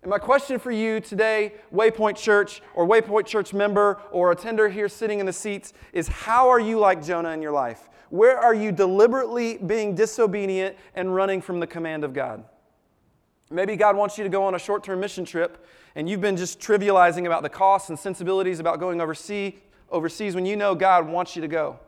And 0.00 0.10
my 0.10 0.18
question 0.18 0.58
for 0.58 0.72
you 0.72 0.98
today, 0.98 1.52
Waypoint 1.72 2.16
Church 2.16 2.60
or 2.74 2.88
Waypoint 2.88 3.26
Church 3.26 3.52
member 3.52 4.00
or 4.10 4.32
attender 4.32 4.68
here 4.68 4.88
sitting 4.88 5.20
in 5.20 5.26
the 5.26 5.32
seats, 5.32 5.74
is 5.92 6.08
how 6.08 6.48
are 6.48 6.58
you 6.58 6.78
like 6.78 7.04
Jonah 7.04 7.30
in 7.30 7.42
your 7.42 7.52
life? 7.52 7.88
Where 8.10 8.36
are 8.36 8.54
you 8.54 8.72
deliberately 8.72 9.58
being 9.58 9.94
disobedient 9.94 10.76
and 10.96 11.14
running 11.14 11.40
from 11.40 11.60
the 11.60 11.66
command 11.66 12.02
of 12.02 12.12
God? 12.12 12.44
Maybe 13.50 13.76
God 13.76 13.96
wants 13.96 14.18
you 14.18 14.24
to 14.24 14.30
go 14.30 14.44
on 14.44 14.54
a 14.54 14.58
short 14.58 14.82
term 14.82 14.98
mission 14.98 15.24
trip 15.24 15.64
and 15.94 16.08
you've 16.08 16.22
been 16.22 16.38
just 16.38 16.58
trivializing 16.58 17.26
about 17.26 17.42
the 17.42 17.50
costs 17.50 17.90
and 17.90 17.98
sensibilities 17.98 18.60
about 18.60 18.80
going 18.80 19.00
overseas, 19.00 19.54
overseas 19.90 20.34
when 20.34 20.46
you 20.46 20.56
know 20.56 20.74
God 20.74 21.06
wants 21.06 21.36
you 21.36 21.42
to 21.42 21.48
go. 21.48 21.78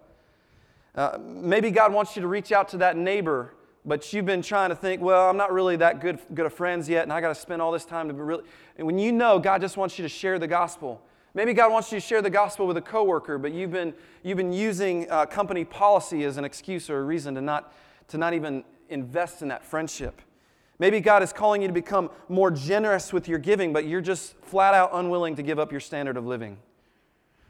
Uh, 0.95 1.19
maybe 1.21 1.71
God 1.71 1.93
wants 1.93 2.15
you 2.17 2.23
to 2.23 2.29
reach 2.29 2.53
out 2.53 2.69
to 2.69 2.79
that 2.79 2.97
neighbor 2.97 3.55
but 3.87 4.13
you've 4.13 4.25
been 4.25 4.43
trying 4.43 4.71
to 4.71 4.77
think, 4.77 5.03
well, 5.03 5.29
I'm 5.29 5.37
not 5.37 5.53
really 5.53 5.77
that 5.77 6.01
good, 6.01 6.19
good 6.33 6.47
of 6.47 6.55
friends 6.55 6.89
yet, 6.89 7.03
and 7.03 7.13
I 7.13 7.21
got 7.21 7.29
to 7.29 7.35
spend 7.35 7.61
all 7.61 7.71
this 7.71 7.85
time 7.85 8.09
to 8.09 8.15
be 8.15 8.21
really. 8.21 8.45
And 8.77 8.87
when 8.87 8.99
you 8.99 9.13
know 9.13 9.39
God 9.39 9.61
just 9.61 9.77
wants 9.77 9.99
you 9.99 10.03
to 10.05 10.09
share 10.09 10.39
the 10.39 10.47
gospel, 10.47 11.03
maybe 11.35 11.53
God 11.53 11.71
wants 11.71 11.93
you 11.93 12.01
to 12.01 12.07
share 12.07 12.23
the 12.23 12.31
gospel 12.31 12.67
with 12.67 12.79
a 12.79 12.83
coworker, 12.83 13.37
but 13.37 13.53
you've 13.53 13.73
been, 13.73 13.93
you've 14.23 14.39
been 14.39 14.53
using 14.55 15.11
uh, 15.11 15.27
company 15.27 15.65
policy 15.65 16.25
as 16.25 16.39
an 16.39 16.45
excuse 16.45 16.89
or 16.89 17.01
a 17.01 17.03
reason 17.03 17.35
to 17.35 17.43
not, 17.43 17.75
to 18.09 18.17
not 18.17 18.33
even 18.33 18.65
invest 18.89 19.43
in 19.43 19.49
that 19.49 19.65
friendship. 19.65 20.23
Maybe 20.79 21.01
God 21.01 21.23
is 21.23 21.33
calling 21.33 21.61
you 21.61 21.69
to 21.69 21.75
become 21.75 22.11
more 22.29 22.51
generous 22.51 23.13
with 23.13 23.29
your 23.29 23.39
giving, 23.39 23.73
but 23.73 23.87
you're 23.87 24.01
just 24.01 24.35
flat 24.39 24.73
out 24.73 24.91
unwilling 24.95 25.37
to 25.37 25.43
give 25.43 25.59
up 25.59 25.71
your 25.71 25.81
standard 25.81 26.17
of 26.17 26.25
living. 26.25 26.59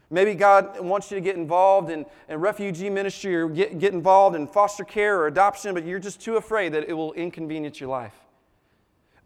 Maybe 0.09 0.35
God 0.35 0.79
wants 0.79 1.09
you 1.09 1.15
to 1.15 1.21
get 1.21 1.35
involved 1.35 1.89
in, 1.89 2.05
in 2.29 2.39
refugee 2.39 2.89
ministry 2.89 3.35
or 3.35 3.49
get, 3.49 3.79
get 3.79 3.93
involved 3.93 4.35
in 4.35 4.47
foster 4.47 4.83
care 4.83 5.19
or 5.19 5.27
adoption, 5.27 5.73
but 5.73 5.85
you're 5.85 5.99
just 5.99 6.21
too 6.21 6.37
afraid 6.37 6.73
that 6.73 6.87
it 6.87 6.93
will 6.93 7.13
inconvenience 7.13 7.79
your 7.79 7.89
life. 7.89 8.15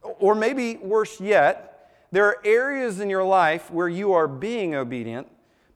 Or 0.01 0.35
maybe 0.35 0.77
worse 0.77 1.19
yet, 1.19 1.91
there 2.11 2.25
are 2.25 2.37
areas 2.45 2.99
in 2.99 3.09
your 3.09 3.23
life 3.23 3.69
where 3.69 3.89
you 3.89 4.13
are 4.13 4.27
being 4.27 4.73
obedient, 4.73 5.27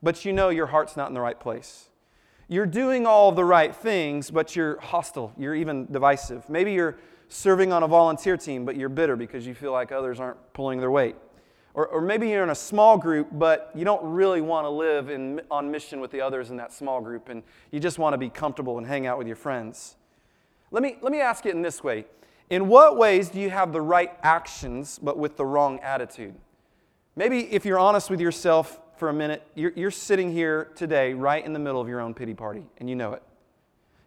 but 0.01 0.23
you 0.25 0.33
know 0.33 0.49
your 0.49 0.67
heart's 0.67 0.95
not 0.95 1.09
in 1.09 1.13
the 1.13 1.21
right 1.21 1.39
place. 1.39 1.89
You're 2.47 2.65
doing 2.65 3.05
all 3.05 3.31
the 3.31 3.45
right 3.45 3.75
things, 3.75 4.31
but 4.31 4.55
you're 4.55 4.79
hostile. 4.79 5.33
You're 5.37 5.55
even 5.55 5.91
divisive. 5.91 6.49
Maybe 6.49 6.73
you're 6.73 6.97
serving 7.27 7.73
on 7.73 7.83
a 7.83 7.87
volunteer 7.87 8.37
team, 8.37 8.65
but 8.65 8.75
you're 8.75 8.89
bitter 8.89 9.15
because 9.15 9.45
you 9.45 9.53
feel 9.53 9.71
like 9.71 9.91
others 9.91 10.19
aren't 10.19 10.53
pulling 10.53 10.79
their 10.79 10.91
weight. 10.91 11.15
Or, 11.75 11.87
or 11.87 12.01
maybe 12.01 12.29
you're 12.29 12.43
in 12.43 12.51
a 12.51 12.55
small 12.55 12.97
group, 12.97 13.29
but 13.31 13.71
you 13.73 13.83
don't 13.83 14.03
really 14.03 14.41
want 14.41 14.65
to 14.65 14.69
live 14.69 15.09
in, 15.09 15.41
on 15.49 15.71
mission 15.71 15.99
with 15.99 16.11
the 16.11 16.21
others 16.21 16.51
in 16.51 16.57
that 16.57 16.71
small 16.71 17.01
group, 17.01 17.29
and 17.29 17.41
you 17.71 17.79
just 17.79 17.97
want 17.97 18.13
to 18.13 18.17
be 18.17 18.29
comfortable 18.29 18.77
and 18.77 18.85
hang 18.85 19.07
out 19.07 19.17
with 19.17 19.25
your 19.25 19.35
friends. 19.35 19.95
Let 20.69 20.83
me, 20.83 20.97
let 21.01 21.11
me 21.11 21.19
ask 21.19 21.45
it 21.45 21.55
in 21.55 21.61
this 21.61 21.83
way 21.83 22.05
In 22.49 22.67
what 22.67 22.97
ways 22.97 23.29
do 23.29 23.39
you 23.39 23.49
have 23.49 23.73
the 23.73 23.81
right 23.81 24.11
actions, 24.21 24.99
but 25.01 25.17
with 25.17 25.35
the 25.35 25.45
wrong 25.45 25.79
attitude? 25.79 26.35
Maybe 27.15 27.51
if 27.51 27.65
you're 27.65 27.79
honest 27.79 28.09
with 28.09 28.19
yourself 28.19 28.79
for 28.97 29.09
a 29.09 29.13
minute, 29.13 29.43
you're, 29.55 29.73
you're 29.75 29.91
sitting 29.91 30.31
here 30.31 30.69
today 30.75 31.13
right 31.13 31.43
in 31.43 31.53
the 31.53 31.59
middle 31.59 31.81
of 31.81 31.87
your 31.87 32.01
own 32.01 32.13
pity 32.13 32.33
party, 32.35 32.63
and 32.77 32.87
you 32.87 32.95
know 32.95 33.13
it. 33.13 33.23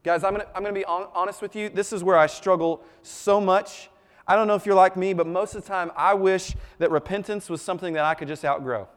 Guys, 0.04 0.22
I'm 0.22 0.34
going 0.34 0.46
to 0.46 0.56
I'm 0.56 0.62
going 0.62 0.72
to 0.72 0.80
be 0.80 0.84
honest 0.84 1.42
with 1.42 1.56
you. 1.56 1.68
This 1.68 1.92
is 1.92 2.04
where 2.04 2.16
I 2.16 2.28
struggle 2.28 2.84
so 3.02 3.40
much 3.40 3.90
I 4.28 4.34
don't 4.34 4.48
know 4.48 4.54
if 4.54 4.66
you're 4.66 4.74
like 4.74 4.96
me, 4.96 5.14
but 5.14 5.26
most 5.26 5.54
of 5.54 5.62
the 5.62 5.68
time 5.68 5.92
I 5.96 6.14
wish 6.14 6.54
that 6.78 6.90
repentance 6.90 7.48
was 7.48 7.62
something 7.62 7.94
that 7.94 8.04
I 8.04 8.14
could 8.14 8.28
just 8.28 8.44
outgrow. 8.44 8.88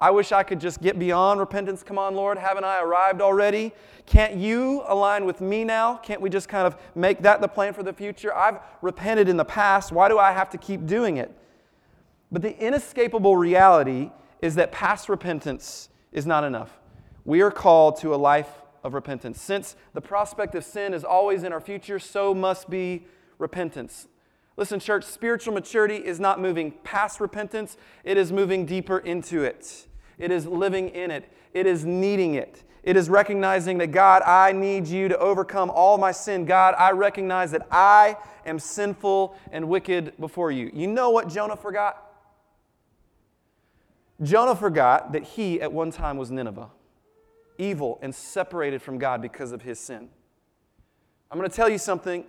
I 0.00 0.10
wish 0.10 0.30
I 0.30 0.44
could 0.44 0.60
just 0.60 0.80
get 0.80 0.96
beyond 0.96 1.40
repentance. 1.40 1.82
Come 1.82 1.98
on, 1.98 2.14
Lord, 2.14 2.38
haven't 2.38 2.62
I 2.62 2.80
arrived 2.80 3.20
already? 3.20 3.72
Can't 4.06 4.36
you 4.36 4.84
align 4.86 5.24
with 5.24 5.40
me 5.40 5.64
now? 5.64 5.96
Can't 5.96 6.20
we 6.20 6.30
just 6.30 6.48
kind 6.48 6.66
of 6.66 6.76
make 6.94 7.22
that 7.22 7.40
the 7.40 7.48
plan 7.48 7.74
for 7.74 7.82
the 7.82 7.92
future? 7.92 8.32
I've 8.32 8.60
repented 8.80 9.28
in 9.28 9.36
the 9.36 9.44
past. 9.44 9.90
Why 9.90 10.08
do 10.08 10.16
I 10.16 10.30
have 10.30 10.50
to 10.50 10.58
keep 10.58 10.86
doing 10.86 11.16
it? 11.16 11.34
But 12.30 12.42
the 12.42 12.56
inescapable 12.58 13.36
reality 13.36 14.12
is 14.40 14.54
that 14.54 14.70
past 14.70 15.08
repentance 15.08 15.88
is 16.12 16.26
not 16.26 16.44
enough. 16.44 16.78
We 17.24 17.40
are 17.40 17.50
called 17.50 17.96
to 18.00 18.14
a 18.14 18.16
life 18.16 18.50
of 18.84 18.94
repentance. 18.94 19.40
Since 19.40 19.74
the 19.94 20.00
prospect 20.00 20.54
of 20.54 20.64
sin 20.64 20.94
is 20.94 21.02
always 21.02 21.42
in 21.42 21.52
our 21.52 21.60
future, 21.60 21.98
so 21.98 22.32
must 22.34 22.70
be 22.70 23.04
repentance. 23.38 24.06
Listen, 24.58 24.80
church, 24.80 25.04
spiritual 25.04 25.54
maturity 25.54 25.94
is 25.94 26.18
not 26.18 26.40
moving 26.40 26.72
past 26.82 27.20
repentance, 27.20 27.76
it 28.02 28.16
is 28.16 28.32
moving 28.32 28.66
deeper 28.66 28.98
into 28.98 29.44
it. 29.44 29.86
It 30.18 30.32
is 30.32 30.46
living 30.46 30.88
in 30.88 31.12
it, 31.12 31.32
it 31.54 31.64
is 31.64 31.84
needing 31.84 32.34
it. 32.34 32.64
It 32.82 32.96
is 32.96 33.08
recognizing 33.08 33.78
that 33.78 33.88
God, 33.88 34.22
I 34.22 34.50
need 34.50 34.88
you 34.88 35.08
to 35.08 35.18
overcome 35.18 35.70
all 35.70 35.96
my 35.96 36.10
sin. 36.10 36.44
God, 36.44 36.74
I 36.76 36.90
recognize 36.90 37.52
that 37.52 37.68
I 37.70 38.16
am 38.46 38.58
sinful 38.58 39.36
and 39.52 39.68
wicked 39.68 40.14
before 40.18 40.50
you. 40.50 40.72
You 40.74 40.88
know 40.88 41.10
what 41.10 41.28
Jonah 41.28 41.56
forgot? 41.56 42.04
Jonah 44.22 44.56
forgot 44.56 45.12
that 45.12 45.22
he 45.22 45.60
at 45.60 45.72
one 45.72 45.92
time 45.92 46.16
was 46.16 46.32
Nineveh, 46.32 46.70
evil 47.58 48.00
and 48.02 48.12
separated 48.12 48.82
from 48.82 48.98
God 48.98 49.22
because 49.22 49.52
of 49.52 49.62
his 49.62 49.78
sin. 49.78 50.08
I'm 51.30 51.38
going 51.38 51.48
to 51.48 51.54
tell 51.54 51.68
you 51.68 51.78
something 51.78 52.24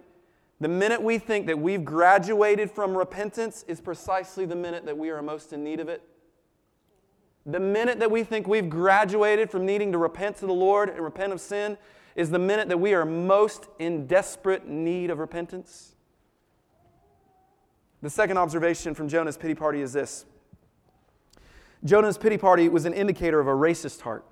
the 0.60 0.68
minute 0.68 1.01
we 1.01 1.18
think 1.18 1.48
that 1.48 1.58
we've 1.58 1.86
graduated 1.86 2.70
from 2.70 2.98
repentance 2.98 3.63
is 3.68 3.80
precisely 3.80 4.46
the 4.46 4.56
minute 4.56 4.86
that 4.86 4.98
we 4.98 5.10
are 5.10 5.22
most 5.22 5.54
in 5.54 5.63
need 5.63 5.80
of 5.80 5.88
it. 5.88 6.04
The 7.46 7.60
minute 7.60 8.00
that 8.00 8.12
we 8.12 8.24
think 8.24 8.48
we've 8.48 8.70
graduated 8.70 9.50
from 9.50 9.66
needing 9.66 9.92
to 9.94 9.98
repent 9.98 10.38
to 10.38 10.46
the 10.46 10.54
Lord 10.54 10.89
and 10.89 11.00
repent 11.00 11.32
of 11.32 11.39
sin 11.39 11.78
is 12.16 12.30
the 12.30 12.39
minute 12.39 12.68
that 12.68 12.78
we 12.78 12.94
are 12.94 13.06
most 13.06 13.68
in 13.80 14.06
desperate 14.06 14.68
need 14.68 15.10
of 15.10 15.20
repentance. 15.20 15.96
The 18.01 18.10
second 18.10 18.38
observation 18.38 18.94
from 18.94 19.08
Jonah's 19.08 19.38
pity 19.38 19.56
party 19.56 19.82
is 19.82 19.94
this 19.94 20.25
Jonah's 21.86 22.18
pity 22.18 22.38
party 22.38 22.68
was 22.68 22.84
an 22.84 22.94
indicator 22.94 23.39
of 23.39 23.48
a 23.48 23.54
racist 23.54 24.01
heart. 24.01 24.25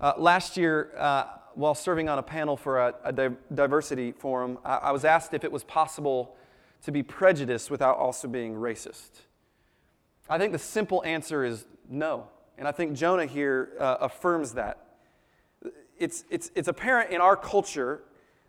Uh, 0.00 0.14
last 0.16 0.56
year, 0.56 0.92
uh, 0.96 1.24
while 1.54 1.74
serving 1.74 2.08
on 2.08 2.18
a 2.18 2.22
panel 2.22 2.56
for 2.56 2.78
a, 2.78 2.94
a 3.04 3.12
diversity 3.54 4.12
forum, 4.12 4.58
I, 4.64 4.76
I 4.76 4.90
was 4.92 5.04
asked 5.04 5.34
if 5.34 5.44
it 5.44 5.52
was 5.52 5.64
possible 5.64 6.36
to 6.82 6.92
be 6.92 7.02
prejudiced 7.02 7.70
without 7.70 7.96
also 7.96 8.28
being 8.28 8.54
racist. 8.54 9.10
I 10.28 10.38
think 10.38 10.52
the 10.52 10.58
simple 10.58 11.02
answer 11.04 11.44
is 11.44 11.66
no. 11.88 12.28
And 12.56 12.68
I 12.68 12.72
think 12.72 12.94
Jonah 12.94 13.26
here 13.26 13.72
uh, 13.80 13.96
affirms 14.00 14.54
that. 14.54 14.86
It's, 15.98 16.24
it's, 16.30 16.50
it's 16.54 16.68
apparent 16.68 17.10
in 17.10 17.20
our 17.20 17.36
culture 17.36 18.02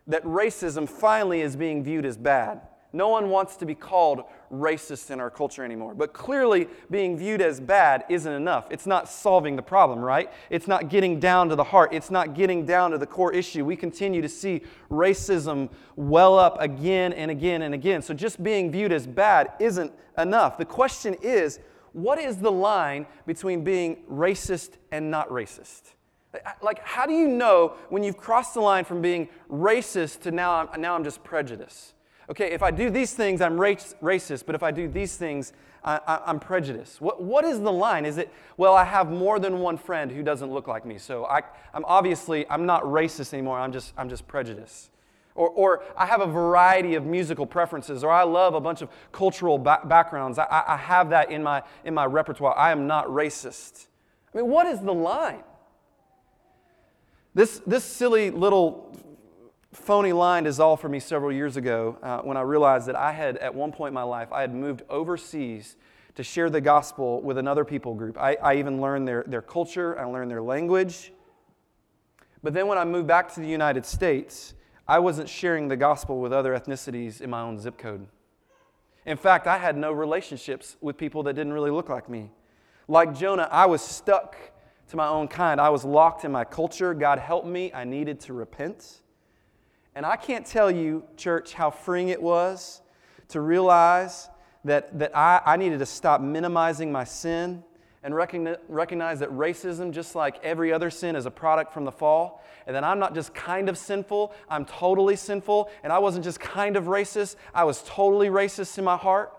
that 0.07 0.23
racism 0.23 0.87
finally 0.87 1.41
is 1.41 1.55
being 1.55 1.83
viewed 1.83 2.05
as 2.05 2.17
bad. 2.17 2.61
No 2.93 3.07
one 3.07 3.29
wants 3.29 3.55
to 3.57 3.65
be 3.65 3.73
called 3.73 4.23
racist 4.51 5.11
in 5.11 5.19
our 5.19 5.29
culture 5.29 5.63
anymore. 5.63 5.93
But 5.93 6.11
clearly, 6.11 6.67
being 6.89 7.17
viewed 7.17 7.41
as 7.41 7.59
bad 7.59 8.03
isn't 8.09 8.31
enough. 8.31 8.67
It's 8.69 8.85
not 8.85 9.07
solving 9.07 9.55
the 9.55 9.61
problem, 9.61 9.99
right? 9.99 10.31
It's 10.49 10.67
not 10.67 10.89
getting 10.89 11.19
down 11.19 11.47
to 11.49 11.55
the 11.55 11.63
heart. 11.63 11.93
It's 11.93 12.11
not 12.11 12.33
getting 12.33 12.65
down 12.65 12.91
to 12.91 12.97
the 12.97 13.05
core 13.05 13.33
issue. 13.33 13.63
We 13.63 13.77
continue 13.77 14.21
to 14.21 14.29
see 14.29 14.63
racism 14.89 15.69
well 15.95 16.37
up 16.37 16.59
again 16.59 17.13
and 17.13 17.31
again 17.31 17.61
and 17.61 17.73
again. 17.73 18.01
So 18.01 18.13
just 18.13 18.43
being 18.43 18.71
viewed 18.71 18.91
as 18.91 19.07
bad 19.07 19.53
isn't 19.59 19.93
enough. 20.17 20.57
The 20.57 20.65
question 20.65 21.15
is 21.21 21.59
what 21.93 22.19
is 22.19 22.37
the 22.37 22.51
line 22.51 23.05
between 23.25 23.63
being 23.63 23.97
racist 24.09 24.71
and 24.91 25.11
not 25.11 25.29
racist? 25.29 25.93
Like, 26.61 26.85
how 26.85 27.05
do 27.05 27.13
you 27.13 27.27
know 27.27 27.73
when 27.89 28.03
you've 28.03 28.17
crossed 28.17 28.53
the 28.53 28.61
line 28.61 28.85
from 28.85 29.01
being 29.01 29.27
racist 29.49 30.21
to 30.21 30.31
now 30.31 30.69
I'm, 30.73 30.79
now 30.79 30.95
I'm 30.95 31.03
just 31.03 31.23
prejudiced? 31.23 31.93
Okay, 32.29 32.51
if 32.51 32.61
I 32.63 32.71
do 32.71 32.89
these 32.89 33.13
things, 33.13 33.41
I'm 33.41 33.59
race, 33.59 33.95
racist, 34.01 34.45
but 34.45 34.55
if 34.55 34.63
I 34.63 34.71
do 34.71 34.87
these 34.87 35.15
things, 35.17 35.53
I, 35.83 36.21
am 36.27 36.39
prejudiced. 36.39 37.01
What, 37.01 37.23
what 37.23 37.43
is 37.43 37.59
the 37.59 37.71
line? 37.71 38.05
Is 38.05 38.17
it, 38.17 38.31
well, 38.57 38.75
I 38.75 38.83
have 38.83 39.09
more 39.09 39.39
than 39.39 39.59
one 39.59 39.77
friend 39.77 40.11
who 40.11 40.21
doesn't 40.21 40.51
look 40.51 40.67
like 40.67 40.85
me, 40.85 40.97
so 40.97 41.25
I, 41.25 41.41
I'm 41.73 41.83
obviously, 41.85 42.47
I'm 42.49 42.65
not 42.65 42.83
racist 42.83 43.33
anymore, 43.33 43.59
I'm 43.59 43.71
just, 43.71 43.93
I'm 43.97 44.09
just 44.09 44.27
prejudiced. 44.27 44.91
Or, 45.33 45.49
or 45.49 45.83
I 45.97 46.05
have 46.05 46.21
a 46.21 46.27
variety 46.27 46.95
of 46.95 47.05
musical 47.05 47.45
preferences, 47.45 48.03
or 48.03 48.11
I 48.11 48.23
love 48.23 48.53
a 48.53 48.59
bunch 48.59 48.81
of 48.81 48.89
cultural 49.11 49.57
ba- 49.57 49.81
backgrounds. 49.85 50.37
I, 50.37 50.63
I 50.67 50.77
have 50.77 51.09
that 51.11 51.31
in 51.31 51.41
my, 51.41 51.63
in 51.85 51.93
my 51.93 52.05
repertoire. 52.05 52.55
I 52.57 52.71
am 52.71 52.85
not 52.85 53.07
racist. 53.07 53.87
I 54.33 54.37
mean, 54.37 54.47
what 54.47 54.67
is 54.67 54.81
the 54.81 54.93
line? 54.93 55.43
This, 57.33 57.61
this 57.65 57.85
silly 57.85 58.29
little 58.29 58.93
phony 59.73 60.11
line 60.11 60.45
is 60.45 60.59
all 60.59 60.75
for 60.75 60.89
me 60.89 60.99
several 60.99 61.31
years 61.31 61.57
ago 61.57 61.97
uh, 62.03 62.19
when 62.19 62.37
I 62.37 62.41
realized 62.41 62.87
that 62.87 62.95
I 62.95 63.11
had, 63.13 63.37
at 63.37 63.55
one 63.55 63.71
point 63.71 63.89
in 63.89 63.93
my 63.93 64.03
life, 64.03 64.31
I 64.31 64.41
had 64.41 64.53
moved 64.53 64.83
overseas 64.89 65.77
to 66.15 66.23
share 66.23 66.49
the 66.49 66.59
gospel 66.59 67.21
with 67.21 67.37
another 67.37 67.63
people 67.63 67.93
group. 67.93 68.17
I, 68.17 68.35
I 68.35 68.55
even 68.55 68.81
learned 68.81 69.07
their, 69.07 69.23
their 69.27 69.41
culture, 69.41 69.97
I 69.97 70.03
learned 70.05 70.29
their 70.29 70.41
language. 70.41 71.13
But 72.43 72.53
then 72.53 72.67
when 72.67 72.77
I 72.77 72.85
moved 72.85 73.07
back 73.07 73.33
to 73.35 73.39
the 73.39 73.47
United 73.47 73.85
States, 73.85 74.53
I 74.87 74.99
wasn't 74.99 75.29
sharing 75.29 75.67
the 75.67 75.77
gospel 75.77 76.19
with 76.19 76.33
other 76.33 76.57
ethnicities 76.57 77.21
in 77.21 77.29
my 77.29 77.41
own 77.41 77.57
zip 77.59 77.77
code. 77.77 78.07
In 79.05 79.15
fact, 79.15 79.47
I 79.47 79.57
had 79.57 79.77
no 79.77 79.91
relationships 79.91 80.75
with 80.81 80.97
people 80.97 81.23
that 81.23 81.33
didn't 81.33 81.53
really 81.53 81.71
look 81.71 81.87
like 81.87 82.09
me. 82.09 82.29
Like 82.87 83.17
Jonah, 83.17 83.47
I 83.49 83.67
was 83.67 83.81
stuck 83.81 84.35
to 84.89 84.97
my 84.97 85.07
own 85.07 85.27
kind. 85.27 85.61
I 85.61 85.69
was 85.69 85.85
locked 85.85 86.25
in 86.25 86.31
my 86.31 86.43
culture. 86.43 86.93
God 86.93 87.19
help 87.19 87.45
me. 87.45 87.71
I 87.73 87.85
needed 87.85 88.19
to 88.21 88.33
repent. 88.33 89.00
And 89.95 90.05
I 90.05 90.15
can't 90.15 90.45
tell 90.45 90.71
you, 90.71 91.03
church, 91.17 91.53
how 91.53 91.69
freeing 91.69 92.09
it 92.09 92.21
was 92.21 92.81
to 93.29 93.41
realize 93.41 94.29
that, 94.63 94.97
that 94.99 95.15
I, 95.15 95.41
I 95.45 95.57
needed 95.57 95.79
to 95.79 95.85
stop 95.85 96.21
minimizing 96.21 96.91
my 96.91 97.03
sin 97.03 97.63
and 98.03 98.15
recognize, 98.15 98.57
recognize 98.67 99.19
that 99.19 99.29
racism, 99.29 99.91
just 99.91 100.15
like 100.15 100.43
every 100.43 100.71
other 100.71 100.89
sin, 100.89 101.15
is 101.15 101.25
a 101.25 101.31
product 101.31 101.73
from 101.73 101.85
the 101.85 101.91
fall. 101.91 102.43
And 102.65 102.75
that 102.75 102.83
I'm 102.83 102.99
not 102.99 103.13
just 103.13 103.33
kind 103.33 103.69
of 103.69 103.77
sinful, 103.77 104.33
I'm 104.49 104.65
totally 104.65 105.15
sinful. 105.15 105.69
And 105.83 105.91
I 105.91 105.99
wasn't 105.99 106.23
just 106.23 106.39
kind 106.39 106.77
of 106.77 106.85
racist, 106.85 107.35
I 107.53 107.63
was 107.63 107.83
totally 107.85 108.29
racist 108.29 108.77
in 108.77 108.83
my 108.83 108.97
heart. 108.97 109.33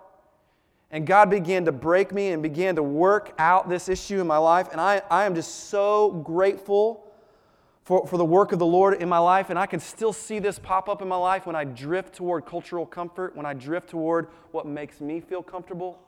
And 0.91 1.07
God 1.07 1.31
began 1.31 1.65
to 1.65 1.73
break 1.73 2.13
me 2.13 2.33
and 2.33 2.43
began 2.43 2.77
to 2.77 2.83
work 2.83 3.33
out 3.39 3.71
this 3.71 3.89
issue 3.89 4.21
in 4.21 4.27
my 4.27 4.37
life. 4.37 4.69
And 4.71 4.81
I, 4.81 5.01
I 5.11 5.25
am 5.25 5.35
just 5.35 5.71
so 5.71 6.11
grateful 6.11 7.07
for, 7.85 8.07
for 8.07 8.17
the 8.17 8.25
work 8.25 8.53
of 8.53 8.59
the 8.59 8.67
Lord 8.67 9.01
in 9.01 9.09
my 9.09 9.19
life. 9.19 9.51
And 9.51 9.59
I 9.59 9.67
can 9.67 9.81
still 9.81 10.13
see 10.13 10.39
this 10.39 10.59
pop 10.59 10.89
up 10.89 11.03
in 11.03 11.09
my 11.09 11.17
life 11.17 11.47
when 11.47 11.57
I 11.57 11.65
drift 11.65 12.15
toward 12.15 12.47
cultural 12.47 12.87
comfort, 12.87 13.37
when 13.37 13.47
I 13.47 13.55
drift 13.55 13.91
toward 13.91 14.29
what 14.53 14.67
makes 14.67 15.01
me 15.01 15.21
feel 15.21 15.43
comfortable. 15.43 15.99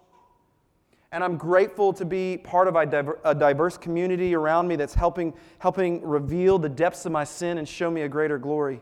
And 1.12 1.23
I'm 1.23 1.37
grateful 1.37 1.93
to 1.93 2.04
be 2.04 2.38
part 2.38 2.66
of 2.66 2.75
a 2.76 3.35
diverse 3.35 3.76
community 3.78 4.35
around 4.35 4.66
me 4.66 4.75
that's 4.75 4.95
helping, 4.95 5.33
helping 5.59 6.02
reveal 6.02 6.59
the 6.59 6.69
depths 6.69 7.07
of 7.07 7.12
my 7.12 7.23
sin 7.23 7.59
and 7.59 7.69
show 7.69 7.88
me 7.88 8.02
a 8.02 8.09
greater 8.09 8.37
glory. 8.37 8.81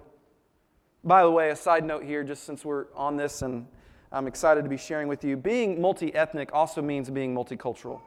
By 1.04 1.24
the 1.24 1.30
way, 1.30 1.50
a 1.50 1.56
side 1.56 1.84
note 1.84 2.04
here, 2.04 2.24
just 2.24 2.44
since 2.44 2.64
we're 2.64 2.86
on 2.94 3.16
this 3.16 3.42
and 3.42 3.66
I'm 4.12 4.26
excited 4.26 4.62
to 4.62 4.70
be 4.70 4.76
sharing 4.76 5.08
with 5.08 5.24
you, 5.24 5.36
being 5.36 5.80
multi 5.80 6.14
ethnic 6.14 6.50
also 6.54 6.80
means 6.80 7.10
being 7.10 7.34
multicultural. 7.34 8.00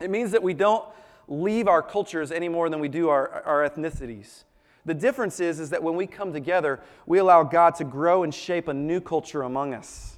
It 0.00 0.10
means 0.10 0.30
that 0.30 0.42
we 0.42 0.54
don't 0.54 0.84
leave 1.28 1.68
our 1.68 1.82
cultures 1.82 2.30
any 2.30 2.48
more 2.48 2.68
than 2.68 2.80
we 2.80 2.88
do 2.88 3.08
our, 3.08 3.42
our 3.44 3.68
ethnicities. 3.68 4.44
The 4.84 4.94
difference 4.94 5.40
is, 5.40 5.58
is 5.58 5.70
that 5.70 5.82
when 5.82 5.96
we 5.96 6.06
come 6.06 6.32
together, 6.32 6.80
we 7.06 7.18
allow 7.18 7.42
God 7.42 7.74
to 7.76 7.84
grow 7.84 8.22
and 8.22 8.32
shape 8.32 8.68
a 8.68 8.74
new 8.74 9.00
culture 9.00 9.42
among 9.42 9.74
us. 9.74 10.16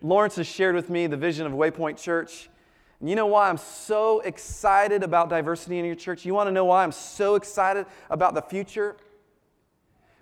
Lawrence 0.00 0.36
has 0.36 0.46
shared 0.46 0.74
with 0.74 0.88
me 0.88 1.06
the 1.06 1.16
vision 1.16 1.46
of 1.46 1.52
Waypoint 1.52 2.02
Church. 2.02 2.48
And 3.00 3.08
you 3.08 3.16
know 3.16 3.26
why 3.26 3.48
I'm 3.48 3.58
so 3.58 4.20
excited 4.20 5.02
about 5.02 5.28
diversity 5.28 5.78
in 5.78 5.84
your 5.84 5.94
church? 5.94 6.24
You 6.24 6.34
want 6.34 6.48
to 6.48 6.52
know 6.52 6.64
why 6.64 6.82
I'm 6.82 6.92
so 6.92 7.34
excited 7.34 7.86
about 8.08 8.34
the 8.34 8.42
future? 8.42 8.96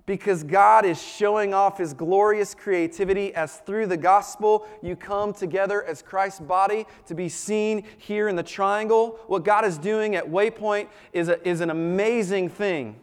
Because 0.06 0.44
God 0.44 0.86
is 0.86 1.02
showing 1.02 1.52
off 1.52 1.78
His 1.78 1.92
glorious 1.92 2.54
creativity 2.54 3.34
as 3.34 3.56
through 3.58 3.86
the 3.86 3.96
gospel 3.96 4.66
you 4.80 4.96
come 4.96 5.34
together 5.34 5.82
as 5.82 6.00
Christ's 6.00 6.40
body 6.40 6.86
to 7.06 7.14
be 7.14 7.28
seen 7.28 7.82
here 7.98 8.28
in 8.28 8.36
the 8.36 8.42
triangle. 8.42 9.18
What 9.26 9.44
God 9.44 9.64
is 9.64 9.76
doing 9.76 10.14
at 10.14 10.24
Waypoint 10.24 10.88
is, 11.12 11.28
a, 11.28 11.46
is 11.46 11.60
an 11.60 11.70
amazing 11.70 12.48
thing. 12.48 13.00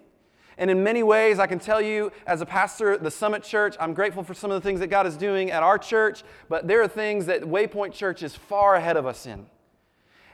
And 0.57 0.69
in 0.69 0.83
many 0.83 1.03
ways, 1.03 1.39
I 1.39 1.47
can 1.47 1.59
tell 1.59 1.81
you, 1.81 2.11
as 2.27 2.41
a 2.41 2.45
pastor 2.45 2.93
at 2.93 3.03
the 3.03 3.11
Summit 3.11 3.43
Church, 3.43 3.75
I'm 3.79 3.93
grateful 3.93 4.23
for 4.23 4.33
some 4.33 4.51
of 4.51 4.61
the 4.61 4.65
things 4.65 4.79
that 4.79 4.87
God 4.87 5.07
is 5.07 5.17
doing 5.17 5.51
at 5.51 5.63
our 5.63 5.77
church, 5.77 6.23
but 6.47 6.67
there 6.67 6.81
are 6.81 6.87
things 6.87 7.25
that 7.25 7.41
Waypoint 7.41 7.91
Church 7.91 8.23
is 8.23 8.35
far 8.35 8.75
ahead 8.75 8.95
of 8.95 9.05
us 9.05 9.25
in. 9.25 9.47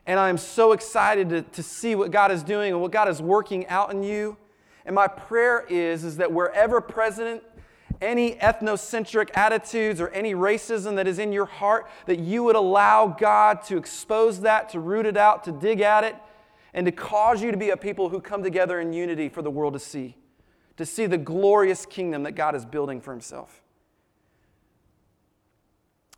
And 0.06 0.20
I'm 0.20 0.38
so 0.38 0.74
excited 0.74 1.30
to, 1.30 1.42
to 1.42 1.64
see 1.64 1.96
what 1.96 2.12
God 2.12 2.32
is 2.32 2.44
doing 2.44 2.74
and 2.74 2.82
what 2.82 2.92
God 2.92 3.08
is 3.08 3.22
working 3.22 3.66
out 3.68 3.94
in 3.94 4.04
you. 4.04 4.38
And 4.86 4.96
my 4.96 5.08
prayer 5.08 5.66
is, 5.70 6.04
is 6.04 6.18
that 6.18 6.32
wherever 6.32 6.82
present, 6.82 7.44
any 8.02 8.36
ethnocentric 8.36 9.30
attitudes 9.36 10.00
or 10.00 10.10
any 10.10 10.34
racism 10.34 10.96
that 10.96 11.08
is 11.08 11.20
in 11.20 11.34
your 11.34 11.46
heart, 11.46 11.90
that 12.06 12.20
you 12.20 12.44
would 12.44 12.56
allow 12.56 13.08
God 13.08 13.62
to 13.64 13.78
expose 13.78 14.42
that, 14.42 14.70
to 14.70 14.80
root 14.80 15.06
it 15.06 15.18
out, 15.18 15.44
to 15.46 15.52
dig 15.52 15.82
at 15.82 16.04
it, 16.04 16.16
and 16.74 16.86
to 16.86 16.92
cause 16.92 17.42
you 17.42 17.52
to 17.52 17.58
be 17.58 17.72
a 17.72 17.78
people 17.78 18.10
who 18.10 18.22
come 18.22 18.44
together 18.44 18.80
in 18.80 18.94
unity 18.94 19.28
for 19.28 19.42
the 19.42 19.52
world 19.52 19.74
to 19.74 19.80
see, 19.80 20.16
to 20.78 20.86
see 20.86 21.06
the 21.08 21.18
glorious 21.18 21.86
kingdom 21.86 22.24
that 22.24 22.34
God 22.34 22.56
is 22.56 22.66
building 22.66 23.02
for 23.02 23.12
himself. 23.12 23.62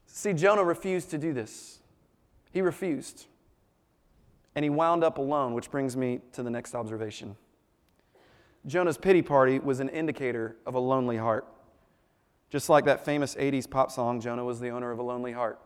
See, 0.05 0.33
Jonah 0.33 0.63
refused 0.63 1.09
to 1.11 1.17
do 1.17 1.33
this. 1.33 1.79
He 2.51 2.61
refused. 2.61 3.25
And 4.53 4.63
he 4.63 4.69
wound 4.69 5.03
up 5.03 5.17
alone, 5.17 5.53
which 5.53 5.71
brings 5.71 5.95
me 5.95 6.19
to 6.33 6.43
the 6.43 6.49
next 6.49 6.75
observation. 6.75 7.37
Jonah's 8.67 8.97
pity 8.97 9.21
party 9.21 9.59
was 9.59 9.79
an 9.79 9.89
indicator 9.89 10.55
of 10.65 10.75
a 10.75 10.79
lonely 10.79 11.17
heart. 11.17 11.47
Just 12.49 12.69
like 12.69 12.85
that 12.85 13.03
famous 13.05 13.35
80s 13.35 13.69
pop 13.69 13.91
song, 13.91 14.19
Jonah 14.19 14.43
was 14.43 14.59
the 14.59 14.69
owner 14.69 14.91
of 14.91 14.99
a 14.99 15.03
lonely 15.03 15.31
heart. 15.31 15.59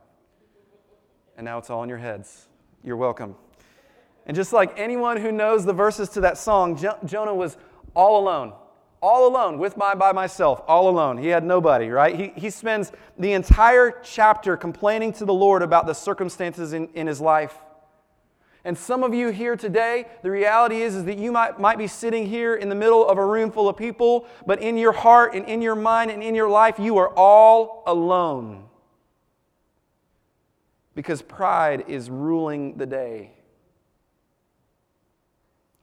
And 1.35 1.43
now 1.43 1.57
it's 1.57 1.69
all 1.69 1.83
in 1.83 1.89
your 1.89 1.97
heads. 1.97 2.47
You're 2.83 2.95
welcome. 2.95 3.35
And 4.25 4.35
just 4.35 4.53
like 4.53 4.77
anyone 4.79 5.17
who 5.17 5.31
knows 5.31 5.65
the 5.65 5.73
verses 5.73 6.09
to 6.09 6.21
that 6.21 6.37
song, 6.37 6.77
jo- 6.77 6.97
Jonah 7.05 7.35
was 7.35 7.57
all 7.95 8.21
alone, 8.21 8.53
all 9.01 9.27
alone, 9.27 9.59
with 9.59 9.77
my 9.77 9.93
by 9.93 10.11
myself, 10.11 10.61
all 10.67 10.89
alone. 10.89 11.17
He 11.17 11.27
had 11.27 11.43
nobody, 11.43 11.89
right? 11.89 12.15
He, 12.15 12.31
he 12.35 12.49
spends 12.49 12.91
the 13.19 13.33
entire 13.33 13.99
chapter 14.03 14.55
complaining 14.55 15.11
to 15.13 15.25
the 15.25 15.33
Lord 15.33 15.61
about 15.61 15.85
the 15.85 15.93
circumstances 15.93 16.73
in, 16.73 16.87
in 16.93 17.07
his 17.07 17.19
life. 17.19 17.57
And 18.65 18.75
some 18.75 19.03
of 19.03 19.13
you 19.13 19.29
here 19.29 19.55
today, 19.55 20.07
the 20.23 20.31
reality 20.31 20.81
is, 20.81 20.95
is 20.95 21.05
that 21.05 21.19
you 21.19 21.31
might, 21.31 21.59
might 21.59 21.77
be 21.77 21.85
sitting 21.85 22.25
here 22.25 22.55
in 22.55 22.67
the 22.67 22.73
middle 22.73 23.07
of 23.07 23.19
a 23.19 23.25
room 23.25 23.51
full 23.51 23.69
of 23.69 23.77
people, 23.77 24.25
but 24.47 24.59
in 24.59 24.75
your 24.75 24.91
heart 24.91 25.35
and 25.35 25.45
in 25.45 25.61
your 25.61 25.75
mind 25.75 26.09
and 26.09 26.23
in 26.23 26.33
your 26.33 26.49
life, 26.49 26.79
you 26.79 26.97
are 26.97 27.09
all 27.09 27.83
alone. 27.85 28.65
Because 30.95 31.21
pride 31.21 31.85
is 31.87 32.09
ruling 32.09 32.75
the 32.77 32.87
day. 32.87 33.33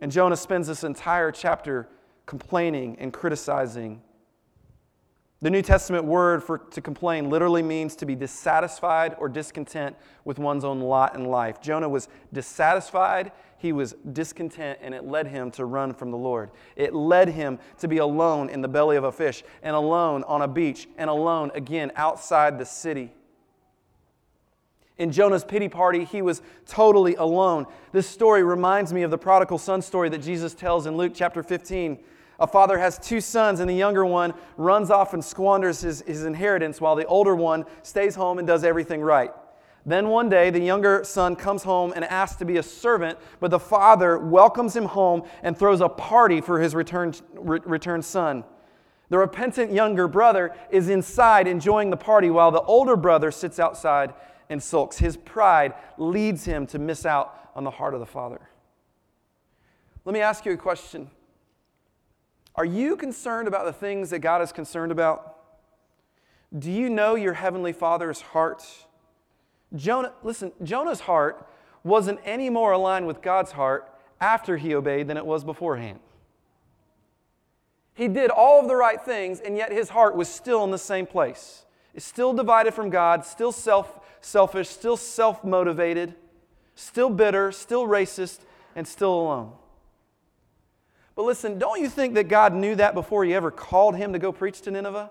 And 0.01 0.11
Jonah 0.11 0.37
spends 0.37 0.67
this 0.67 0.83
entire 0.83 1.31
chapter 1.31 1.89
complaining 2.27 2.97
and 2.99 3.13
criticizing 3.13 4.03
the 5.43 5.51
New 5.51 5.61
Testament 5.61 6.05
word 6.05 6.43
for 6.43 6.59
to 6.59 6.81
complain 6.81 7.29
literally 7.29 7.63
means 7.63 7.97
to 7.97 8.07
be 8.07 8.15
dissatisfied 8.15 9.17
or 9.19 9.29
discontent 9.29 9.97
with 10.25 10.39
one's 10.39 10.65
own 10.65 10.81
lot 10.81 11.17
in 11.17 11.25
life. 11.25 11.61
Jonah 11.61 11.89
was 11.89 12.09
dissatisfied, 12.33 13.33
he 13.59 13.73
was 13.73 13.97
discontent, 14.13 14.79
and 14.81 14.95
it 14.95 15.05
led 15.05 15.27
him 15.27 15.51
to 15.53 15.65
run 15.65 15.95
from 15.95 16.13
the 16.13 16.17
Lord. 16.17 16.53
It 16.77 16.95
led 16.95 17.29
him 17.29 17.59
to 17.79 17.89
be 17.89 17.99
alone 17.99 18.51
in 18.51 18.61
the 18.61 18.69
belly 18.69 18.97
of 18.97 19.03
a 19.03 19.11
fish, 19.11 19.43
and 19.65 19.75
alone 19.75 20.23
on 20.25 20.43
a 20.43 20.49
beach, 20.49 20.89
and 20.97 21.11
alone 21.11 21.51
again 21.57 21.91
outside 21.97 22.57
the 22.57 22.65
city. 22.65 23.13
In 24.97 25.11
Jonah's 25.11 25.45
pity 25.45 25.69
party, 25.69 26.05
he 26.05 26.23
was 26.23 26.41
totally 26.67 27.17
alone. 27.17 27.67
This 27.91 28.09
story 28.09 28.45
reminds 28.45 28.93
me 28.93 29.03
of 29.03 29.11
the 29.11 29.19
prodigal 29.19 29.59
son 29.59 29.83
story 29.83 30.09
that 30.11 30.19
Jesus 30.19 30.55
tells 30.55 30.87
in 30.87 30.97
Luke 30.97 31.13
chapter 31.15 31.43
15. 31.43 31.99
A 32.43 32.47
father 32.49 32.77
has 32.77 32.99
two 32.99 33.21
sons, 33.21 33.61
and 33.61 33.71
the 33.71 33.75
younger 33.75 34.05
one 34.05 34.35
runs 34.57 34.91
off 34.91 35.15
and 35.15 35.25
squanders 35.25 35.81
his, 35.83 36.03
his 36.03 36.25
inheritance 36.25 36.81
while 36.81 36.97
the 36.97 37.07
older 37.07 37.37
one 37.37 37.65
stays 37.85 38.17
home 38.17 38.39
and 38.39 38.49
does 38.49 38.65
everything 38.65 39.01
right. 39.01 39.31
Then 39.87 40.09
one 40.09 40.29
day, 40.29 40.51
the 40.51 40.59
younger 40.59 41.05
son 41.05 41.37
comes 41.37 41.63
home 41.63 41.93
and 41.95 42.05
asks 42.05 42.37
to 42.41 42.45
be 42.45 42.57
a 42.57 42.63
servant, 42.63 43.17
but 43.39 43.53
the 43.53 43.61
father 43.61 44.19
welcomes 44.19 44.75
him 44.75 44.87
home 44.87 45.23
and 45.45 45.57
throws 45.57 45.81
a 45.81 45.89
party 45.89 46.41
for 46.41 46.59
his 46.61 46.75
returned, 46.75 47.23
re- 47.35 47.61
returned 47.65 48.05
son. 48.05 48.43
The 49.09 49.19
repentant 49.19 49.73
younger 49.73 50.09
brother 50.09 50.53
is 50.69 50.89
inside 50.89 51.47
enjoying 51.47 51.91
the 51.91 51.97
party 51.97 52.29
while 52.29 52.51
the 52.51 52.63
older 52.63 52.97
brother 52.97 53.31
sits 53.31 53.61
outside 53.61 54.15
and 54.51 54.61
sulks. 54.61 54.99
His 54.99 55.17
pride 55.17 55.75
leads 55.97 56.45
him 56.45 56.67
to 56.69 56.81
miss 56.81 57.07
out 57.07 57.53
on 57.55 57.63
the 57.63 57.71
heart 57.71 57.95
of 57.95 58.01
the 58.01 58.07
father. 58.07 58.41
Let 60.05 60.13
me 60.13 60.21
ask 60.21 60.45
you 60.45 60.51
a 60.51 60.57
question. 60.57 61.09
Are 62.55 62.65
you 62.65 62.97
concerned 62.97 63.49
about 63.49 63.65
the 63.65 63.73
things 63.73 64.11
that 64.11 64.19
God 64.19 64.43
is 64.43 64.53
concerned 64.53 64.93
about? 64.93 65.37
Do 66.57 66.71
you 66.71 66.91
know 66.91 67.15
your 67.15 67.33
heavenly 67.33 67.73
Father's 67.73 68.21
heart? 68.21 68.65
Jonah, 69.75 70.13
listen, 70.23 70.53
Jonah's 70.63 71.01
heart 71.01 71.49
wasn't 71.83 72.21
any 72.25 72.51
more 72.51 72.73
aligned 72.73 73.07
with 73.07 73.23
God's 73.23 73.53
heart 73.53 73.91
after 74.21 74.57
he 74.57 74.75
obeyed 74.75 75.09
than 75.09 75.17
it 75.17 75.25
was 75.25 75.45
beforehand. 75.45 75.99
He 77.95 78.09
did 78.09 78.31
all 78.31 78.61
of 78.61 78.69
the 78.69 78.77
right 78.77 79.01
things, 79.01 79.41
and 79.41 79.57
yet 79.57 79.73
his 79.73 79.91
heart 79.91 80.15
was 80.15 80.29
still 80.29 80.65
in 80.65 80.71
the 80.71 80.79
same 80.79 81.07
place. 81.07 81.65
It's 81.95 82.07
still 82.07 82.33
divided 82.33 82.73
from 82.73 82.91
God, 82.91 83.25
still 83.25 83.53
self, 83.53 84.01
selfish, 84.21 84.69
still 84.69 84.97
self 84.97 85.45
motivated, 85.45 86.15
still 86.75 87.11
bitter, 87.11 87.53
still 87.53 87.87
racist, 87.87 88.41
and 88.75 88.87
still 88.87 89.13
alone. 89.15 89.53
But 91.15 91.25
listen, 91.25 91.59
don't 91.59 91.81
you 91.81 91.89
think 91.89 92.15
that 92.15 92.29
God 92.29 92.55
knew 92.55 92.75
that 92.77 92.95
before 92.95 93.25
He 93.25 93.35
ever 93.35 93.51
called 93.51 93.97
him 93.97 94.13
to 94.13 94.19
go 94.19 94.33
preach 94.33 94.61
to 94.63 94.71
Nineveh? 94.71 95.11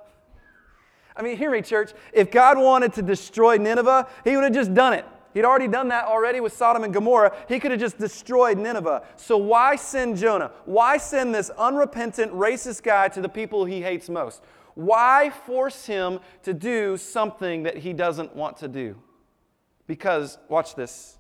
I 1.16 1.22
mean, 1.22 1.38
hear 1.38 1.52
me, 1.52 1.62
church. 1.62 1.92
If 2.14 2.32
God 2.32 2.58
wanted 2.58 2.94
to 2.94 3.02
destroy 3.02 3.58
Nineveh, 3.58 4.08
He 4.24 4.36
would 4.36 4.44
have 4.44 4.54
just 4.54 4.74
done 4.74 4.94
it. 4.94 5.06
He'd 5.34 5.46
already 5.46 5.68
done 5.68 5.88
that 5.90 6.06
already 6.06 6.42
with 6.42 6.54
Sodom 6.54 6.84
and 6.84 6.94
Gomorrah. 6.94 7.34
He 7.48 7.60
could 7.60 7.72
have 7.72 7.80
just 7.80 7.98
destroyed 7.98 8.58
Nineveh. 8.58 9.04
So 9.16 9.38
why 9.38 9.78
send 9.78 10.18
Jonah? 10.18 10.52
Why 10.66 10.98
send 10.98 11.34
this 11.34 11.50
unrepentant, 11.52 12.34
racist 12.34 12.84
guy 12.84 13.08
to 13.10 13.22
the 13.22 13.30
people 13.30 13.64
he 13.64 13.82
hates 13.82 14.10
most? 14.10 14.42
Why 14.76 15.30
force 15.46 15.86
him 15.86 16.20
to 16.44 16.54
do 16.54 16.98
something 16.98 17.64
that 17.64 17.78
he 17.78 17.94
doesn't 17.94 18.36
want 18.36 18.58
to 18.58 18.68
do? 18.68 18.98
Because, 19.88 20.38
watch 20.50 20.76
this 20.76 21.18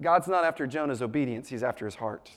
God's 0.00 0.28
not 0.28 0.44
after 0.44 0.66
Jonah's 0.66 1.02
obedience, 1.02 1.48
he's 1.48 1.62
after 1.62 1.84
his 1.84 1.94
heart. 1.94 2.30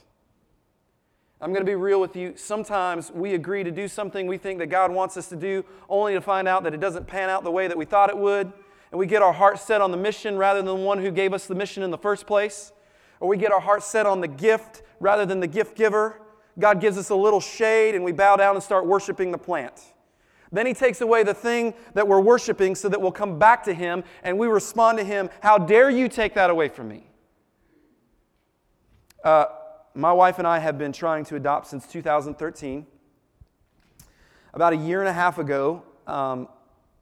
I'm 1.43 1.51
going 1.51 1.65
to 1.65 1.69
be 1.69 1.75
real 1.75 1.99
with 1.99 2.15
you. 2.15 2.35
Sometimes 2.37 3.11
we 3.11 3.33
agree 3.33 3.65
to 3.65 3.71
do 3.71 3.89
something 3.89 4.27
we 4.27 4.37
think 4.37 4.59
that 4.59 4.67
God 4.67 4.93
wants 4.93 5.17
us 5.17 5.27
to 5.27 5.35
do, 5.35 5.65
only 5.89 6.13
to 6.13 6.21
find 6.21 6.47
out 6.47 6.63
that 6.63 6.73
it 6.73 6.79
doesn't 6.79 7.05
pan 7.05 7.29
out 7.29 7.43
the 7.43 7.51
way 7.51 7.67
that 7.67 7.75
we 7.75 7.83
thought 7.83 8.09
it 8.09 8.17
would. 8.17 8.53
And 8.91 8.97
we 8.97 9.05
get 9.07 9.21
our 9.21 9.33
heart 9.33 9.59
set 9.59 9.81
on 9.81 9.91
the 9.91 9.97
mission 9.97 10.37
rather 10.37 10.59
than 10.59 10.67
the 10.67 10.75
one 10.75 10.99
who 10.99 11.11
gave 11.11 11.33
us 11.33 11.45
the 11.45 11.53
mission 11.53 11.83
in 11.83 11.91
the 11.91 11.97
first 11.97 12.25
place. 12.25 12.71
Or 13.19 13.27
we 13.27 13.35
get 13.35 13.51
our 13.51 13.59
heart 13.59 13.83
set 13.83 14.05
on 14.05 14.21
the 14.21 14.27
gift 14.29 14.83
rather 15.01 15.25
than 15.25 15.41
the 15.41 15.47
gift 15.47 15.75
giver. 15.75 16.21
God 16.57 16.79
gives 16.79 16.97
us 16.97 17.09
a 17.09 17.15
little 17.15 17.41
shade 17.41 17.93
and 17.93 18.05
we 18.05 18.13
bow 18.13 18.37
down 18.37 18.55
and 18.55 18.63
start 18.63 18.85
worshiping 18.85 19.31
the 19.31 19.37
plant. 19.37 19.73
Then 20.53 20.65
he 20.65 20.73
takes 20.73 21.01
away 21.01 21.23
the 21.23 21.33
thing 21.33 21.73
that 21.93 22.07
we're 22.07 22.21
worshiping 22.21 22.73
so 22.73 22.87
that 22.87 23.01
we'll 23.01 23.11
come 23.11 23.37
back 23.37 23.65
to 23.65 23.73
him 23.73 24.05
and 24.23 24.39
we 24.39 24.47
respond 24.47 24.97
to 24.97 25.03
him, 25.03 25.29
How 25.41 25.57
dare 25.57 25.89
you 25.89 26.07
take 26.07 26.35
that 26.35 26.49
away 26.49 26.69
from 26.69 26.87
me? 26.87 27.05
Uh, 29.25 29.47
my 29.95 30.11
wife 30.11 30.39
and 30.39 30.47
I 30.47 30.57
have 30.57 30.77
been 30.77 30.91
trying 30.91 31.23
to 31.25 31.35
adopt 31.35 31.67
since 31.67 31.85
2013. 31.85 32.87
About 34.53 34.73
a 34.73 34.75
year 34.75 35.01
and 35.01 35.09
a 35.09 35.13
half 35.13 35.37
ago, 35.37 35.83
um, 36.07 36.47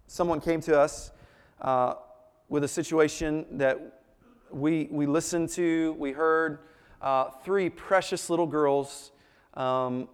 someone 0.07 0.41
came 0.41 0.59
to 0.61 0.77
us 0.77 1.11
uh, 1.61 1.95
with 2.49 2.65
a 2.65 2.67
situation 2.67 3.45
that 3.51 4.01
we, 4.51 4.89
we 4.91 5.05
listened 5.05 5.49
to, 5.51 5.95
we 5.97 6.11
heard 6.11 6.59
uh, 7.01 7.29
three 7.45 7.69
precious 7.69 8.29
little 8.29 8.45
girls. 8.45 9.11
Um, 9.53 10.09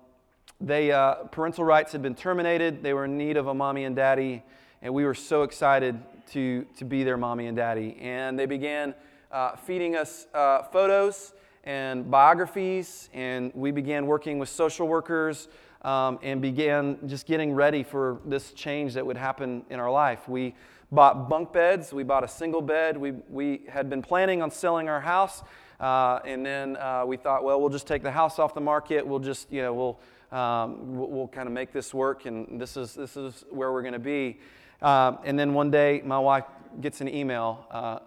they, 0.61 0.91
uh, 0.91 1.15
parental 1.31 1.63
rights 1.63 1.91
had 1.91 2.03
been 2.03 2.15
terminated. 2.15 2.83
They 2.83 2.93
were 2.93 3.05
in 3.05 3.17
need 3.17 3.37
of 3.37 3.47
a 3.47 3.53
mommy 3.55 3.85
and 3.85 3.95
daddy, 3.95 4.43
and 4.83 4.93
we 4.93 5.03
were 5.03 5.15
so 5.15 5.41
excited 5.41 5.99
to, 6.31 6.65
to 6.77 6.85
be 6.85 7.03
their 7.03 7.17
mommy 7.17 7.47
and 7.47 7.57
daddy. 7.57 7.97
And 7.99 8.37
they 8.37 8.45
began 8.45 8.93
uh, 9.31 9.55
feeding 9.55 9.95
us 9.95 10.27
uh, 10.35 10.61
photos 10.61 11.33
and 11.67 12.09
biographies, 12.09 13.09
and 13.13 13.51
we 13.53 13.71
began 13.71 14.07
working 14.07 14.39
with 14.39 14.47
social 14.47 14.87
workers 14.87 15.49
um, 15.81 16.17
and 16.23 16.41
began 16.41 16.97
just 17.07 17.27
getting 17.27 17.53
ready 17.53 17.83
for 17.83 18.21
this 18.23 18.53
change 18.53 18.93
that 18.93 19.05
would 19.05 19.17
happen 19.17 19.65
in 19.69 19.77
our 19.77 19.91
life. 19.91 20.29
We 20.29 20.55
bought 20.93 21.27
bunk 21.27 21.51
beds, 21.51 21.91
we 21.91 22.03
bought 22.03 22.23
a 22.23 22.27
single 22.27 22.61
bed. 22.61 22.95
We, 22.95 23.11
we 23.29 23.63
had 23.67 23.89
been 23.89 24.01
planning 24.01 24.41
on 24.41 24.49
selling 24.49 24.87
our 24.87 25.01
house, 25.01 25.43
uh, 25.81 26.19
and 26.23 26.45
then 26.45 26.77
uh, 26.77 27.03
we 27.05 27.17
thought, 27.17 27.43
well, 27.43 27.59
we'll 27.59 27.69
just 27.69 27.85
take 27.85 28.01
the 28.01 28.11
house 28.11 28.39
off 28.39 28.53
the 28.53 28.61
market. 28.61 29.05
We'll 29.05 29.19
just, 29.19 29.51
you 29.51 29.61
know, 29.61 29.73
we'll, 29.73 30.39
um, 30.39 30.95
we'll, 30.95 31.09
we'll 31.09 31.27
kind 31.27 31.47
of 31.47 31.53
make 31.53 31.73
this 31.73 31.93
work, 31.93 32.25
and 32.25 32.61
this 32.61 32.77
is, 32.77 32.93
this 32.93 33.17
is 33.17 33.43
where 33.49 33.73
we're 33.73 33.81
going 33.81 33.91
to 33.91 33.99
be. 33.99 34.39
Uh, 34.81 35.17
and 35.25 35.37
then 35.37 35.53
one 35.53 35.69
day, 35.69 36.01
my 36.05 36.17
wife 36.17 36.45
gets 36.79 37.01
an 37.01 37.09
email. 37.09 37.67
Uh, 37.69 37.99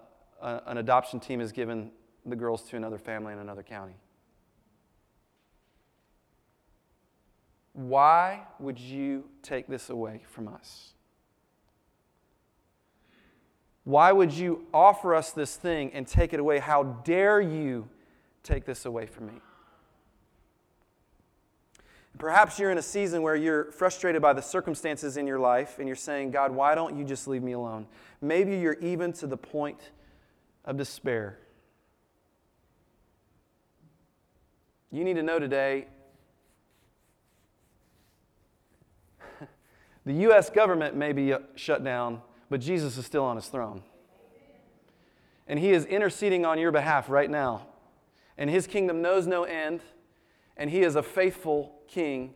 an 0.64 0.78
adoption 0.78 1.20
team 1.20 1.40
has 1.40 1.52
given 1.52 1.90
the 2.26 2.36
girls 2.36 2.62
to 2.64 2.76
another 2.76 2.98
family 2.98 3.32
in 3.32 3.38
another 3.38 3.62
county. 3.62 3.94
Why 7.72 8.42
would 8.58 8.78
you 8.78 9.24
take 9.42 9.66
this 9.66 9.90
away 9.90 10.22
from 10.28 10.48
us? 10.48 10.92
Why 13.84 14.12
would 14.12 14.32
you 14.32 14.66
offer 14.74 15.14
us 15.14 15.32
this 15.32 15.56
thing 15.56 15.90
and 15.94 16.06
take 16.06 16.32
it 16.32 16.40
away? 16.40 16.58
How 16.58 16.82
dare 16.82 17.40
you 17.40 17.88
take 18.42 18.64
this 18.64 18.84
away 18.84 19.06
from 19.06 19.26
me? 19.26 19.34
Perhaps 22.18 22.58
you're 22.58 22.70
in 22.70 22.76
a 22.76 22.82
season 22.82 23.22
where 23.22 23.34
you're 23.34 23.72
frustrated 23.72 24.20
by 24.20 24.34
the 24.34 24.42
circumstances 24.42 25.16
in 25.16 25.26
your 25.26 25.38
life 25.38 25.78
and 25.78 25.88
you're 25.88 25.96
saying, 25.96 26.30
God, 26.30 26.52
why 26.52 26.74
don't 26.74 26.94
you 26.94 27.04
just 27.04 27.26
leave 27.26 27.42
me 27.42 27.52
alone? 27.52 27.86
Maybe 28.20 28.58
you're 28.58 28.74
even 28.74 29.12
to 29.14 29.26
the 29.26 29.38
point 29.38 29.90
of 30.66 30.76
despair. 30.76 31.38
You 34.90 35.04
need 35.04 35.14
to 35.14 35.22
know 35.22 35.38
today 35.38 35.86
the 40.04 40.12
U.S. 40.14 40.50
government 40.50 40.96
may 40.96 41.12
be 41.12 41.32
uh, 41.32 41.38
shut 41.54 41.84
down, 41.84 42.22
but 42.48 42.60
Jesus 42.60 42.96
is 42.96 43.06
still 43.06 43.24
on 43.24 43.36
his 43.36 43.46
throne. 43.46 43.82
And 45.46 45.58
he 45.58 45.70
is 45.70 45.84
interceding 45.84 46.44
on 46.44 46.58
your 46.58 46.72
behalf 46.72 47.08
right 47.08 47.30
now. 47.30 47.66
And 48.36 48.50
his 48.50 48.66
kingdom 48.66 49.02
knows 49.02 49.26
no 49.26 49.44
end, 49.44 49.80
and 50.56 50.70
he 50.70 50.80
is 50.80 50.96
a 50.96 51.02
faithful 51.02 51.74
king 51.86 52.34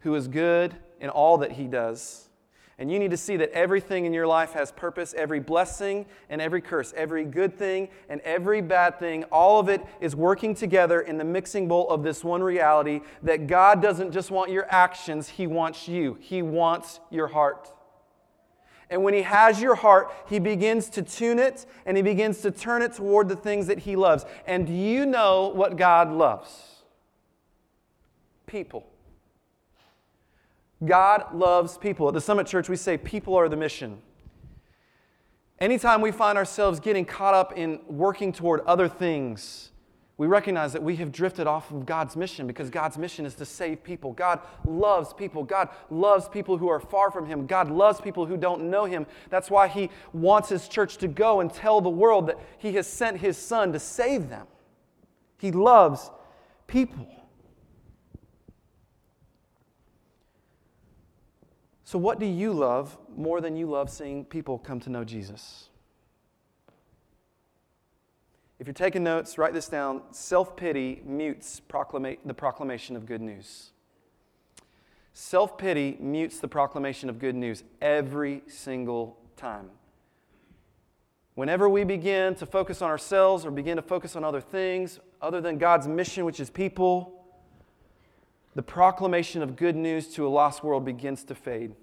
who 0.00 0.14
is 0.14 0.28
good 0.28 0.76
in 1.00 1.08
all 1.08 1.38
that 1.38 1.52
he 1.52 1.64
does. 1.64 2.27
And 2.80 2.92
you 2.92 3.00
need 3.00 3.10
to 3.10 3.16
see 3.16 3.36
that 3.38 3.50
everything 3.50 4.04
in 4.04 4.12
your 4.12 4.26
life 4.28 4.52
has 4.52 4.70
purpose. 4.70 5.12
Every 5.16 5.40
blessing 5.40 6.06
and 6.30 6.40
every 6.40 6.60
curse, 6.60 6.94
every 6.96 7.24
good 7.24 7.58
thing 7.58 7.88
and 8.08 8.20
every 8.20 8.60
bad 8.60 9.00
thing, 9.00 9.24
all 9.24 9.58
of 9.58 9.68
it 9.68 9.84
is 10.00 10.14
working 10.14 10.54
together 10.54 11.00
in 11.00 11.18
the 11.18 11.24
mixing 11.24 11.66
bowl 11.66 11.90
of 11.90 12.04
this 12.04 12.22
one 12.22 12.40
reality 12.40 13.00
that 13.24 13.48
God 13.48 13.82
doesn't 13.82 14.12
just 14.12 14.30
want 14.30 14.52
your 14.52 14.66
actions, 14.70 15.28
He 15.28 15.48
wants 15.48 15.88
you. 15.88 16.18
He 16.20 16.40
wants 16.40 17.00
your 17.10 17.26
heart. 17.26 17.68
And 18.90 19.02
when 19.02 19.12
He 19.12 19.22
has 19.22 19.60
your 19.60 19.74
heart, 19.74 20.12
He 20.28 20.38
begins 20.38 20.88
to 20.90 21.02
tune 21.02 21.40
it 21.40 21.66
and 21.84 21.96
He 21.96 22.02
begins 22.04 22.42
to 22.42 22.52
turn 22.52 22.82
it 22.82 22.92
toward 22.92 23.28
the 23.28 23.36
things 23.36 23.66
that 23.66 23.80
He 23.80 23.96
loves. 23.96 24.24
And 24.46 24.68
do 24.68 24.72
you 24.72 25.04
know 25.04 25.48
what 25.48 25.76
God 25.76 26.12
loves? 26.12 26.76
People. 28.46 28.86
God 30.84 31.34
loves 31.34 31.76
people. 31.76 32.08
At 32.08 32.14
the 32.14 32.20
Summit 32.20 32.46
Church, 32.46 32.68
we 32.68 32.76
say 32.76 32.96
people 32.96 33.34
are 33.34 33.48
the 33.48 33.56
mission. 33.56 34.00
Anytime 35.58 36.00
we 36.00 36.12
find 36.12 36.38
ourselves 36.38 36.78
getting 36.78 37.04
caught 37.04 37.34
up 37.34 37.56
in 37.56 37.80
working 37.88 38.32
toward 38.32 38.60
other 38.60 38.88
things, 38.88 39.72
we 40.16 40.26
recognize 40.26 40.72
that 40.72 40.82
we 40.82 40.96
have 40.96 41.10
drifted 41.10 41.46
off 41.46 41.70
of 41.70 41.86
God's 41.86 42.16
mission 42.16 42.46
because 42.46 42.70
God's 42.70 42.98
mission 42.98 43.24
is 43.24 43.34
to 43.36 43.44
save 43.44 43.82
people. 43.82 44.12
God 44.12 44.40
loves 44.64 45.12
people. 45.12 45.44
God 45.44 45.68
loves 45.90 46.28
people 46.28 46.58
who 46.58 46.68
are 46.68 46.80
far 46.80 47.10
from 47.10 47.26
Him. 47.26 47.46
God 47.46 47.70
loves 47.70 48.00
people 48.00 48.26
who 48.26 48.36
don't 48.36 48.68
know 48.68 48.84
Him. 48.84 49.06
That's 49.30 49.50
why 49.50 49.68
He 49.68 49.90
wants 50.12 50.48
His 50.48 50.68
church 50.68 50.96
to 50.98 51.08
go 51.08 51.40
and 51.40 51.52
tell 51.52 51.80
the 51.80 51.88
world 51.88 52.28
that 52.28 52.38
He 52.58 52.72
has 52.74 52.86
sent 52.86 53.18
His 53.18 53.36
Son 53.36 53.72
to 53.72 53.78
save 53.80 54.28
them. 54.28 54.46
He 55.38 55.52
loves 55.52 56.10
people. 56.66 57.06
So, 61.88 61.98
what 61.98 62.20
do 62.20 62.26
you 62.26 62.52
love 62.52 62.98
more 63.16 63.40
than 63.40 63.56
you 63.56 63.64
love 63.64 63.88
seeing 63.88 64.22
people 64.22 64.58
come 64.58 64.78
to 64.80 64.90
know 64.90 65.04
Jesus? 65.04 65.70
If 68.58 68.66
you're 68.66 68.74
taking 68.74 69.02
notes, 69.02 69.38
write 69.38 69.54
this 69.54 69.70
down. 69.70 70.02
Self 70.10 70.54
pity 70.54 71.00
mutes 71.06 71.62
proclama- 71.66 72.18
the 72.26 72.34
proclamation 72.34 72.94
of 72.94 73.06
good 73.06 73.22
news. 73.22 73.70
Self 75.14 75.56
pity 75.56 75.96
mutes 75.98 76.40
the 76.40 76.46
proclamation 76.46 77.08
of 77.08 77.18
good 77.18 77.34
news 77.34 77.64
every 77.80 78.42
single 78.48 79.16
time. 79.38 79.70
Whenever 81.36 81.70
we 81.70 81.84
begin 81.84 82.34
to 82.34 82.44
focus 82.44 82.82
on 82.82 82.90
ourselves 82.90 83.46
or 83.46 83.50
begin 83.50 83.76
to 83.76 83.82
focus 83.82 84.14
on 84.14 84.24
other 84.24 84.42
things 84.42 85.00
other 85.22 85.40
than 85.40 85.56
God's 85.56 85.88
mission, 85.88 86.26
which 86.26 86.38
is 86.38 86.50
people, 86.50 87.17
the 88.58 88.62
proclamation 88.64 89.40
of 89.40 89.54
good 89.54 89.76
news 89.76 90.08
to 90.08 90.26
a 90.26 90.28
lost 90.28 90.64
world 90.64 90.84
begins 90.84 91.22
to 91.22 91.32
fade. 91.32 91.76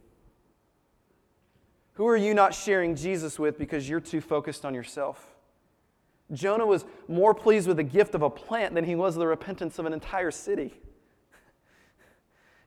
Who 1.94 2.06
are 2.06 2.18
you 2.18 2.34
not 2.34 2.54
sharing 2.54 2.98
Jesus 2.98 3.40
with 3.40 3.58
because 3.58 3.88
you're 3.88 4.02
too 4.02 4.20
focused 4.20 4.66
on 4.66 4.74
yourself? 4.74 5.38
Jonah 6.34 6.66
was 6.66 6.84
more 7.08 7.34
pleased 7.34 7.70
with 7.70 7.78
the 7.78 7.84
gift 7.84 8.14
of 8.14 8.24
a 8.24 8.30
plant 8.30 8.76
than 8.76 8.84
he 8.84 8.94
was 8.94 9.16
the 9.16 9.26
repentance 9.26 9.80
of 9.80 9.86
an 9.86 9.94
entire 9.94 10.32
city. 10.32 10.74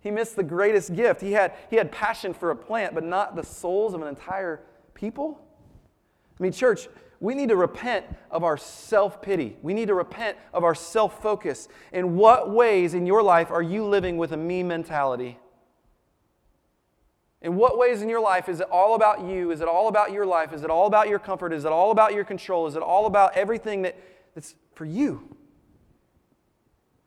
He 0.00 0.10
missed 0.10 0.36
the 0.36 0.42
greatest 0.42 0.96
gift. 0.96 1.20
He 1.20 1.32
had, 1.32 1.52
he 1.68 1.76
had 1.76 1.92
passion 1.92 2.32
for 2.32 2.50
a 2.50 2.56
plant, 2.56 2.94
but 2.94 3.04
not 3.04 3.36
the 3.36 3.44
souls 3.44 3.92
of 3.92 4.00
an 4.00 4.08
entire 4.08 4.62
people. 4.94 5.38
I 6.40 6.42
mean, 6.42 6.52
church, 6.52 6.88
we 7.20 7.34
need 7.34 7.48
to 7.48 7.56
repent 7.56 8.06
of 8.30 8.44
our 8.44 8.56
self 8.56 9.20
pity. 9.20 9.56
We 9.62 9.74
need 9.74 9.88
to 9.88 9.94
repent 9.94 10.36
of 10.54 10.62
our 10.62 10.74
self 10.74 11.20
focus. 11.20 11.68
In 11.92 12.16
what 12.16 12.50
ways 12.50 12.94
in 12.94 13.06
your 13.06 13.22
life 13.22 13.50
are 13.50 13.62
you 13.62 13.84
living 13.84 14.18
with 14.18 14.32
a 14.32 14.36
me 14.36 14.62
mentality? 14.62 15.38
In 17.40 17.56
what 17.56 17.78
ways 17.78 18.02
in 18.02 18.08
your 18.08 18.20
life 18.20 18.48
is 18.48 18.60
it 18.60 18.68
all 18.70 18.94
about 18.94 19.22
you? 19.22 19.50
Is 19.50 19.60
it 19.60 19.68
all 19.68 19.88
about 19.88 20.12
your 20.12 20.26
life? 20.26 20.52
Is 20.52 20.62
it 20.62 20.70
all 20.70 20.86
about 20.86 21.08
your 21.08 21.18
comfort? 21.18 21.52
Is 21.52 21.64
it 21.64 21.72
all 21.72 21.90
about 21.90 22.14
your 22.14 22.24
control? 22.24 22.66
Is 22.66 22.74
it 22.74 22.82
all 22.82 23.06
about 23.06 23.36
everything 23.36 23.82
that, 23.82 23.96
that's 24.34 24.54
for 24.74 24.84
you? 24.84 25.36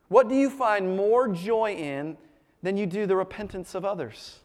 What 0.08 0.28
do 0.28 0.34
you 0.34 0.50
find 0.50 0.96
more 0.96 1.28
joy 1.28 1.74
in 1.74 2.16
than 2.62 2.76
you 2.76 2.86
do 2.86 3.06
the 3.06 3.16
repentance 3.16 3.74
of 3.74 3.84
others? 3.84 4.40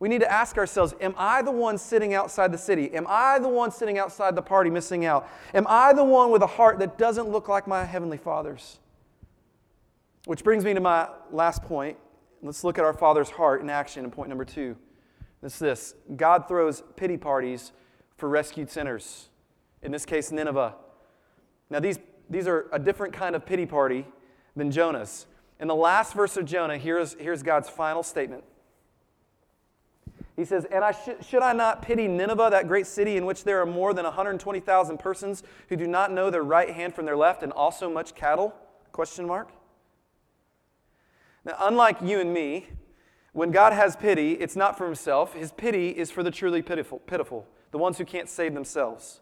We 0.00 0.08
need 0.08 0.22
to 0.22 0.32
ask 0.32 0.56
ourselves 0.58 0.94
Am 1.00 1.14
I 1.16 1.42
the 1.42 1.52
one 1.52 1.78
sitting 1.78 2.14
outside 2.14 2.52
the 2.52 2.58
city? 2.58 2.92
Am 2.94 3.06
I 3.08 3.38
the 3.38 3.48
one 3.48 3.70
sitting 3.70 3.98
outside 3.98 4.34
the 4.34 4.42
party 4.42 4.70
missing 4.70 5.04
out? 5.04 5.28
Am 5.54 5.66
I 5.68 5.92
the 5.92 6.02
one 6.02 6.32
with 6.32 6.42
a 6.42 6.48
heart 6.48 6.80
that 6.80 6.98
doesn't 6.98 7.28
look 7.28 7.48
like 7.48 7.68
my 7.68 7.84
Heavenly 7.84 8.16
Father's? 8.16 8.80
Which 10.24 10.42
brings 10.42 10.64
me 10.64 10.74
to 10.74 10.80
my 10.80 11.08
last 11.30 11.62
point. 11.62 11.96
Let's 12.42 12.64
look 12.64 12.78
at 12.78 12.84
our 12.84 12.94
Father's 12.94 13.30
heart 13.30 13.60
in 13.60 13.70
action 13.70 14.04
in 14.04 14.10
point 14.10 14.30
number 14.30 14.44
two. 14.44 14.76
It's 15.42 15.58
this 15.58 15.94
God 16.16 16.48
throws 16.48 16.82
pity 16.96 17.16
parties 17.16 17.72
for 18.16 18.28
rescued 18.28 18.70
sinners, 18.70 19.28
in 19.82 19.92
this 19.92 20.04
case, 20.04 20.30
Nineveh. 20.30 20.74
Now, 21.70 21.80
these, 21.80 21.98
these 22.28 22.46
are 22.46 22.66
a 22.72 22.78
different 22.78 23.14
kind 23.14 23.34
of 23.34 23.46
pity 23.46 23.64
party 23.64 24.06
than 24.56 24.70
Jonah's. 24.70 25.26
In 25.58 25.68
the 25.68 25.74
last 25.74 26.14
verse 26.14 26.36
of 26.36 26.44
Jonah, 26.44 26.76
here's, 26.76 27.14
here's 27.14 27.42
God's 27.42 27.68
final 27.68 28.02
statement 28.02 28.44
he 30.40 30.46
says, 30.46 30.66
And 30.72 30.82
I 30.82 30.92
sh- 30.92 31.24
should 31.28 31.42
I 31.42 31.52
not 31.52 31.82
pity 31.82 32.08
Nineveh, 32.08 32.48
that 32.50 32.66
great 32.66 32.86
city 32.86 33.18
in 33.18 33.26
which 33.26 33.44
there 33.44 33.60
are 33.60 33.66
more 33.66 33.92
than 33.92 34.04
120,000 34.06 34.98
persons 34.98 35.42
who 35.68 35.76
do 35.76 35.86
not 35.86 36.10
know 36.10 36.30
their 36.30 36.42
right 36.42 36.70
hand 36.70 36.94
from 36.94 37.04
their 37.04 37.16
left, 37.16 37.42
and 37.42 37.52
also 37.52 37.90
much 37.90 38.14
cattle? 38.14 38.54
Question 38.90 39.26
mark. 39.26 39.50
Now, 41.44 41.56
unlike 41.60 41.98
you 42.02 42.20
and 42.20 42.32
me, 42.32 42.68
when 43.32 43.50
God 43.50 43.74
has 43.74 43.96
pity, 43.96 44.32
it's 44.32 44.56
not 44.56 44.78
for 44.78 44.86
himself. 44.86 45.34
His 45.34 45.52
pity 45.52 45.90
is 45.90 46.10
for 46.10 46.22
the 46.22 46.30
truly 46.30 46.62
pitiful, 46.62 47.00
pitiful, 47.00 47.46
the 47.70 47.78
ones 47.78 47.98
who 47.98 48.06
can't 48.06 48.28
save 48.28 48.54
themselves. 48.54 49.20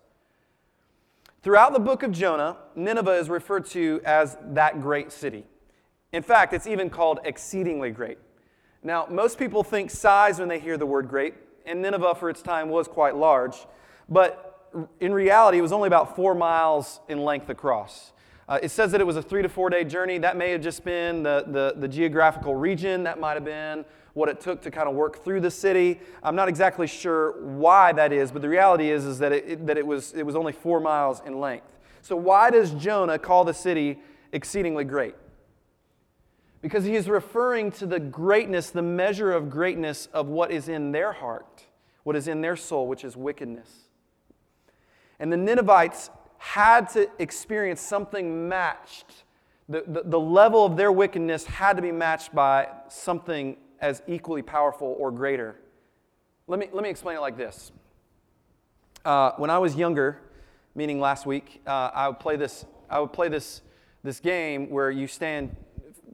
Throughout 1.43 1.73
the 1.73 1.81
book 1.81 2.05
of 2.05 2.13
Jonah, 2.13 2.59
Nineveh 2.77 3.19
is 3.19 3.29
referred 3.29 3.67
to 3.67 4.01
as 4.05 4.37
that 4.51 4.81
great 4.81 5.11
city. 5.11 5.47
In 6.13 6.23
fact, 6.23 6.53
it's 6.53 6.69
even 6.69 6.91
called 6.91 7.19
exceedingly 7.25 7.91
great. 7.91 8.19
Now, 8.83 9.07
most 9.11 9.39
people 9.39 9.63
think 9.63 9.91
size 9.91 10.39
when 10.39 10.49
they 10.49 10.59
hear 10.59 10.77
the 10.77 10.87
word 10.87 11.09
great, 11.09 11.35
and 11.67 11.83
Nineveh 11.83 12.15
for 12.15 12.31
its 12.31 12.43
time 12.43 12.69
was 12.69 12.89
quite 12.89 13.17
large, 13.17 13.57
but 14.09 14.49
in 15.01 15.13
reality, 15.13 15.59
it 15.59 15.63
was 15.63 15.73
only 15.73 15.87
about 15.87 16.15
four 16.15 16.35
miles 16.35 17.01
in 17.09 17.25
length 17.25 17.49
across. 17.49 18.13
Uh, 18.49 18.59
it 18.63 18.71
says 18.71 18.93
that 18.93 19.01
it 19.01 19.07
was 19.07 19.17
a 19.17 19.23
three 19.23 19.43
to 19.43 19.49
four 19.49 19.69
day 19.69 19.85
journey. 19.85 20.19
That 20.19 20.37
may 20.37 20.51
have 20.53 20.63
just 20.63 20.85
been 20.85 21.23
the, 21.23 21.45
the, 21.47 21.75
the 21.77 21.89
geographical 21.89 22.55
region, 22.55 23.03
that 23.05 23.21
might 23.21 23.35
have 23.35 23.45
been 23.45 23.85
what 24.15 24.29
it 24.29 24.41
took 24.41 24.63
to 24.63 24.71
kind 24.71 24.89
of 24.89 24.95
work 24.95 25.23
through 25.23 25.41
the 25.41 25.51
city. 25.51 26.01
I'm 26.23 26.35
not 26.35 26.49
exactly 26.49 26.87
sure 26.87 27.41
why 27.43 27.93
that 27.93 28.13
is, 28.13 28.33
but 28.33 28.43
the 28.43 28.49
reality 28.49 28.91
is, 28.91 29.05
is 29.05 29.19
that, 29.19 29.33
it, 29.33 29.67
that 29.67 29.77
it, 29.77 29.87
was, 29.87 30.13
it 30.13 30.25
was 30.25 30.35
only 30.35 30.53
four 30.53 30.81
miles 30.81 31.23
in 31.25 31.39
length. 31.39 31.67
So, 32.01 32.17
why 32.17 32.51
does 32.51 32.73
Jonah 32.73 33.19
call 33.19 33.45
the 33.45 33.55
city 33.55 33.99
exceedingly 34.33 34.85
great? 34.85 35.15
Because 36.61 36.85
he 36.85 36.97
is 36.97 37.09
referring 37.09 37.71
to 37.73 37.87
the 37.87 38.01
greatness, 38.01 38.71
the 38.71 38.83
measure 38.83 39.33
of 39.33 39.49
greatness 39.49 40.09
of 40.13 40.27
what 40.27 40.51
is 40.51 40.69
in 40.69 40.93
their 40.93 41.13
heart, 41.13 41.67
what 42.03 42.17
is 42.17 42.27
in 42.27 42.41
their 42.41 42.57
soul, 42.57 42.89
which 42.89 43.05
is 43.05 43.17
wickedness. 43.17 43.71
And 45.21 45.33
the 45.33 45.37
Ninevites 45.37 46.11
had 46.39 46.89
to 46.91 47.09
experience 47.19 47.81
something 47.81 48.49
matched. 48.49 49.25
The, 49.69 49.85
the, 49.87 50.03
the 50.05 50.21
level 50.21 50.65
of 50.65 50.77
their 50.77 50.91
wickedness 50.91 51.45
had 51.45 51.77
to 51.77 51.83
be 51.83 51.93
matched 51.93 52.35
by 52.35 52.69
something 52.89 53.57
as 53.81 54.03
equally 54.09 54.43
powerful 54.43 54.97
or 54.99 55.13
greater. 55.13 55.57
Let 56.47 56.59
me, 56.59 56.69
let 56.73 56.83
me 56.83 56.91
explain 56.91 57.17
it 57.17 57.21
like 57.21 57.37
this. 57.37 57.71
Uh, 59.05 59.33
when 59.37 59.51
I 59.51 59.59
was 59.59 59.77
younger, 59.77 60.21
meaning 60.75 60.99
last 60.99 61.27
week, 61.27 61.61
uh, 61.67 61.91
I 61.95 62.09
would 62.09 62.19
play 62.19 62.37
this. 62.37 62.65
I 62.91 63.01
would 63.01 63.13
play 63.13 63.29
this 63.29 63.63
this 64.03 64.21
game 64.21 64.71
where 64.71 64.91
you 64.91 65.07
stand 65.07 65.55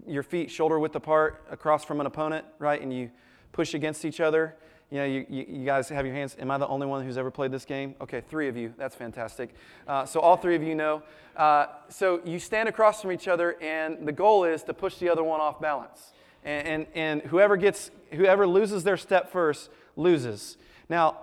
your 0.06 0.22
feet 0.22 0.50
shoulder 0.50 0.78
width 0.78 0.96
apart 0.96 1.44
across 1.50 1.84
from 1.84 2.00
an 2.00 2.06
opponent, 2.06 2.44
right, 2.58 2.80
and 2.80 2.92
you 2.92 3.10
push 3.52 3.74
against 3.74 4.04
each 4.04 4.20
other. 4.20 4.56
You 4.90 4.98
know, 4.98 5.04
you, 5.06 5.26
you, 5.28 5.46
you, 5.48 5.64
guys 5.64 5.88
have 5.88 6.04
your 6.04 6.14
hands. 6.14 6.36
Am 6.38 6.50
I 6.50 6.58
the 6.58 6.68
only 6.68 6.86
one 6.86 7.04
who's 7.04 7.16
ever 7.16 7.30
played 7.30 7.50
this 7.50 7.64
game? 7.64 7.94
Okay, 8.00 8.20
three 8.20 8.48
of 8.48 8.56
you. 8.56 8.74
That's 8.76 8.94
fantastic. 8.94 9.54
Uh, 9.88 10.04
so 10.04 10.20
all 10.20 10.36
three 10.36 10.54
of 10.54 10.62
you 10.62 10.74
know. 10.74 11.02
Uh, 11.36 11.66
so 11.88 12.20
you 12.24 12.38
stand 12.38 12.68
across 12.68 13.00
from 13.00 13.10
each 13.10 13.26
other, 13.26 13.56
and 13.60 14.06
the 14.06 14.12
goal 14.12 14.44
is 14.44 14.62
to 14.64 14.74
push 14.74 14.96
the 14.98 15.08
other 15.08 15.24
one 15.24 15.40
off 15.40 15.60
balance 15.60 16.12
and, 16.44 16.66
and, 16.66 16.86
and 16.94 17.22
whoever 17.22 17.56
gets 17.56 17.90
whoever 18.12 18.46
loses 18.46 18.84
their 18.84 18.96
step 18.96 19.30
first 19.30 19.70
loses. 19.96 20.56
Now, 20.88 21.18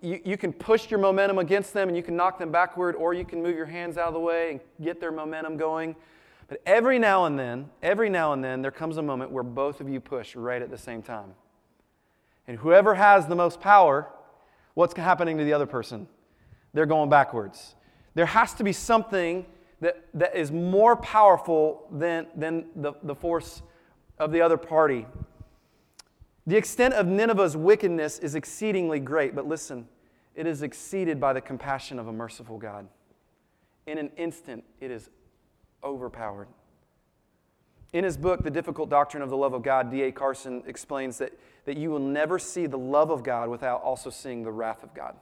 you, 0.00 0.20
you 0.24 0.36
can 0.36 0.52
push 0.52 0.90
your 0.90 1.00
momentum 1.00 1.38
against 1.38 1.72
them 1.72 1.88
and 1.88 1.96
you 1.96 2.02
can 2.02 2.16
knock 2.16 2.38
them 2.38 2.52
backward, 2.52 2.94
or 2.94 3.14
you 3.14 3.24
can 3.24 3.42
move 3.42 3.56
your 3.56 3.66
hands 3.66 3.98
out 3.98 4.08
of 4.08 4.14
the 4.14 4.20
way 4.20 4.50
and 4.52 4.60
get 4.82 5.00
their 5.00 5.12
momentum 5.12 5.56
going. 5.56 5.96
But 6.48 6.62
every 6.64 6.98
now 6.98 7.24
and 7.24 7.38
then, 7.38 7.70
every 7.82 8.08
now 8.08 8.32
and 8.32 8.42
then, 8.42 8.62
there 8.62 8.70
comes 8.70 8.98
a 8.98 9.02
moment 9.02 9.30
where 9.30 9.42
both 9.42 9.80
of 9.80 9.88
you 9.88 10.00
push 10.00 10.36
right 10.36 10.62
at 10.62 10.70
the 10.70 10.78
same 10.78 11.02
time. 11.02 11.34
And 12.46 12.58
whoever 12.58 12.94
has 12.94 13.26
the 13.26 13.34
most 13.34 13.60
power, 13.60 14.08
what's 14.74 14.96
happening 14.96 15.38
to 15.38 15.44
the 15.44 15.52
other 15.52 15.66
person? 15.66 16.06
They're 16.72 16.86
going 16.86 17.10
backwards. 17.10 17.74
There 18.14 18.26
has 18.26 18.54
to 18.54 18.64
be 18.64 18.72
something 18.72 19.44
that, 19.80 20.06
that 20.14 20.36
is 20.36 20.52
more 20.52 20.96
powerful 20.96 21.86
than, 21.90 22.28
than 22.36 22.66
the, 22.76 22.92
the 23.02 23.14
force 23.14 23.62
of 24.18 24.30
the 24.30 24.40
other 24.40 24.56
party. 24.56 25.06
The 26.46 26.56
extent 26.56 26.94
of 26.94 27.06
Nineveh's 27.06 27.56
wickedness 27.56 28.20
is 28.20 28.36
exceedingly 28.36 29.00
great, 29.00 29.34
but 29.34 29.48
listen, 29.48 29.88
it 30.36 30.46
is 30.46 30.62
exceeded 30.62 31.20
by 31.20 31.32
the 31.32 31.40
compassion 31.40 31.98
of 31.98 32.06
a 32.06 32.12
merciful 32.12 32.56
God. 32.56 32.86
In 33.86 33.98
an 33.98 34.10
instant, 34.16 34.64
it 34.80 34.90
is 34.90 35.10
overpowered. 35.86 36.48
In 37.92 38.04
his 38.04 38.16
book, 38.16 38.42
The 38.42 38.50
Difficult 38.50 38.90
Doctrine 38.90 39.22
of 39.22 39.30
the 39.30 39.36
Love 39.36 39.54
of 39.54 39.62
God, 39.62 39.90
D.A. 39.90 40.12
Carson 40.12 40.62
explains 40.66 41.18
that, 41.18 41.32
that 41.64 41.76
you 41.76 41.90
will 41.90 42.00
never 42.00 42.38
see 42.38 42.66
the 42.66 42.76
love 42.76 43.10
of 43.10 43.22
God 43.22 43.48
without 43.48 43.82
also 43.82 44.10
seeing 44.10 44.42
the 44.42 44.50
wrath 44.50 44.82
of 44.82 44.92
God. 44.92 45.16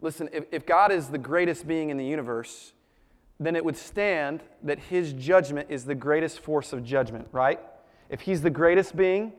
Listen, 0.00 0.28
if, 0.32 0.44
if 0.50 0.64
God 0.64 0.90
is 0.92 1.08
the 1.08 1.18
greatest 1.18 1.66
being 1.66 1.90
in 1.90 1.96
the 1.96 2.04
universe, 2.04 2.72
then 3.38 3.56
it 3.56 3.64
would 3.64 3.76
stand 3.76 4.42
that 4.62 4.78
his 4.78 5.12
judgment 5.12 5.68
is 5.68 5.84
the 5.84 5.94
greatest 5.94 6.40
force 6.40 6.72
of 6.72 6.84
judgment, 6.84 7.28
right? 7.32 7.60
If 8.08 8.22
he's 8.22 8.42
the 8.42 8.50
greatest 8.50 8.96
being, 8.96 9.32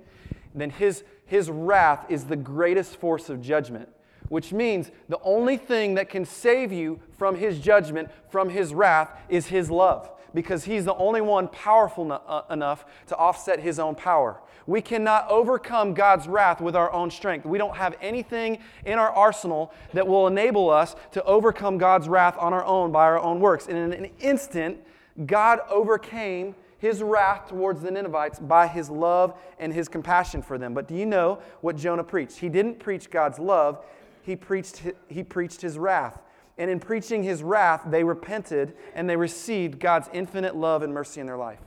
then 0.53 0.69
his, 0.69 1.03
his 1.25 1.49
wrath 1.49 2.05
is 2.09 2.25
the 2.25 2.35
greatest 2.35 2.97
force 2.97 3.29
of 3.29 3.41
judgment, 3.41 3.89
which 4.29 4.53
means 4.53 4.91
the 5.09 5.19
only 5.23 5.57
thing 5.57 5.95
that 5.95 6.09
can 6.09 6.25
save 6.25 6.71
you 6.71 6.99
from 7.17 7.35
his 7.35 7.59
judgment, 7.59 8.09
from 8.29 8.49
his 8.49 8.73
wrath, 8.73 9.09
is 9.29 9.47
his 9.47 9.69
love, 9.69 10.09
because 10.33 10.63
he's 10.63 10.85
the 10.85 10.95
only 10.95 11.21
one 11.21 11.47
powerful 11.47 12.05
no, 12.05 12.15
uh, 12.27 12.43
enough 12.49 12.85
to 13.07 13.15
offset 13.15 13.59
his 13.59 13.79
own 13.79 13.95
power. 13.95 14.39
We 14.65 14.81
cannot 14.81 15.29
overcome 15.29 15.93
God's 15.93 16.27
wrath 16.27 16.61
with 16.61 16.75
our 16.75 16.91
own 16.91 17.11
strength. 17.11 17.45
We 17.45 17.57
don't 17.57 17.75
have 17.75 17.95
anything 18.01 18.59
in 18.85 18.97
our 18.97 19.09
arsenal 19.09 19.73
that 19.93 20.07
will 20.07 20.27
enable 20.27 20.69
us 20.69 20.95
to 21.11 21.23
overcome 21.25 21.77
God's 21.77 22.07
wrath 22.07 22.37
on 22.39 22.53
our 22.53 22.63
own 22.63 22.91
by 22.91 23.03
our 23.03 23.19
own 23.19 23.39
works. 23.41 23.67
And 23.67 23.77
in 23.77 23.93
an 23.93 24.11
instant, 24.19 24.79
God 25.25 25.59
overcame 25.69 26.55
his 26.77 27.01
wrath 27.01 27.47
towards 27.47 27.81
the 27.81 27.91
Ninevites 27.91 28.39
by 28.39 28.67
his 28.67 28.89
love 28.89 29.37
and 29.57 29.73
his 29.73 29.87
compassion 29.87 30.41
for 30.41 30.57
them. 30.57 30.73
But 30.73 30.87
do 30.87 30.95
you 30.95 31.05
know 31.05 31.39
what 31.61 31.77
Jonah 31.77 32.03
preached? 32.03 32.37
He 32.37 32.49
didn't 32.49 32.79
preach 32.79 33.09
God's 33.09 33.39
love, 33.39 33.85
he 34.23 34.35
preached, 34.35 34.81
he 35.07 35.23
preached 35.23 35.61
his 35.61 35.77
wrath. 35.77 36.21
And 36.57 36.69
in 36.69 36.79
preaching 36.79 37.23
his 37.23 37.43
wrath, 37.43 37.83
they 37.87 38.03
repented 38.03 38.73
and 38.93 39.09
they 39.09 39.15
received 39.15 39.79
God's 39.79 40.09
infinite 40.13 40.55
love 40.55 40.83
and 40.83 40.93
mercy 40.93 41.19
in 41.19 41.27
their 41.27 41.37
life. 41.37 41.59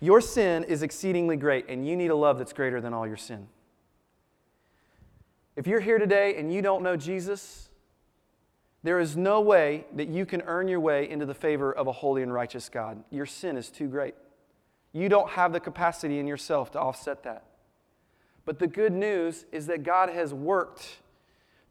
Your 0.00 0.20
sin 0.22 0.64
is 0.64 0.82
exceedingly 0.82 1.36
great, 1.36 1.66
and 1.68 1.86
you 1.86 1.94
need 1.94 2.10
a 2.10 2.16
love 2.16 2.38
that's 2.38 2.54
greater 2.54 2.80
than 2.80 2.94
all 2.94 3.06
your 3.06 3.18
sin. 3.18 3.48
If 5.56 5.66
you're 5.66 5.80
here 5.80 5.98
today 5.98 6.36
and 6.36 6.52
you 6.52 6.62
don't 6.62 6.82
know 6.82 6.96
Jesus, 6.96 7.68
there 8.82 8.98
is 8.98 9.14
no 9.14 9.42
way 9.42 9.84
that 9.94 10.08
you 10.08 10.24
can 10.24 10.40
earn 10.46 10.68
your 10.68 10.80
way 10.80 11.08
into 11.08 11.26
the 11.26 11.34
favor 11.34 11.70
of 11.70 11.86
a 11.86 11.92
holy 11.92 12.22
and 12.22 12.32
righteous 12.32 12.70
God. 12.70 13.04
Your 13.10 13.26
sin 13.26 13.58
is 13.58 13.68
too 13.68 13.88
great. 13.88 14.14
You 14.94 15.10
don't 15.10 15.28
have 15.30 15.52
the 15.52 15.60
capacity 15.60 16.18
in 16.18 16.26
yourself 16.26 16.70
to 16.70 16.80
offset 16.80 17.22
that. 17.24 17.44
But 18.44 18.58
the 18.58 18.66
good 18.66 18.92
news 18.92 19.44
is 19.52 19.66
that 19.66 19.82
God 19.82 20.10
has 20.10 20.32
worked 20.34 20.98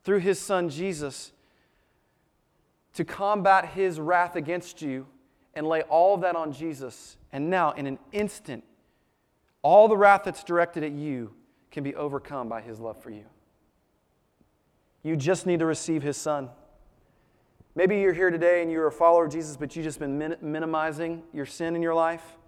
through 0.04 0.20
his 0.20 0.40
son 0.40 0.70
Jesus 0.70 1.32
to 2.94 3.04
combat 3.04 3.70
his 3.70 4.00
wrath 4.00 4.36
against 4.36 4.82
you 4.82 5.08
and 5.54 5.68
lay 5.68 5.82
all 5.84 6.16
of 6.16 6.22
that 6.22 6.36
on 6.36 6.52
Jesus. 6.52 7.18
And 7.32 7.50
now, 7.50 7.72
in 7.72 7.86
an 7.88 8.00
instant, 8.12 8.64
all 9.62 9.88
the 9.88 9.98
wrath 9.98 10.22
that's 10.24 10.44
directed 10.44 10.84
at 10.84 10.92
you 10.92 11.34
can 11.72 11.84
be 11.84 11.96
overcome 11.96 12.50
by 12.50 12.62
his 12.62 12.80
love 12.80 13.02
for 13.02 13.10
you. 13.10 13.26
You 15.04 15.16
just 15.16 15.46
need 15.46 15.60
to 15.60 15.66
receive 15.66 16.04
his 16.04 16.18
son. 16.18 16.50
Maybe 17.76 18.00
you're 18.00 18.14
here 18.14 18.32
today 18.32 18.62
and 18.62 18.72
you're 18.72 18.88
a 18.88 18.92
follower 18.92 19.26
of 19.26 19.32
Jesus, 19.32 19.56
but 19.56 19.76
you've 19.76 19.86
just 19.86 20.00
been 20.00 20.18
min- 20.18 20.38
minimizing 20.42 21.24
your 21.32 21.46
sin 21.46 21.76
in 21.76 21.82
your 21.82 21.94
life. 21.94 22.39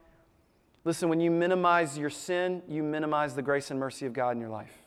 Listen, 0.83 1.09
when 1.09 1.19
you 1.19 1.29
minimize 1.29 1.97
your 1.97 2.09
sin, 2.09 2.63
you 2.67 2.81
minimize 2.81 3.35
the 3.35 3.41
grace 3.41 3.69
and 3.69 3.79
mercy 3.79 4.05
of 4.05 4.13
God 4.13 4.31
in 4.31 4.41
your 4.41 4.49
life. 4.49 4.77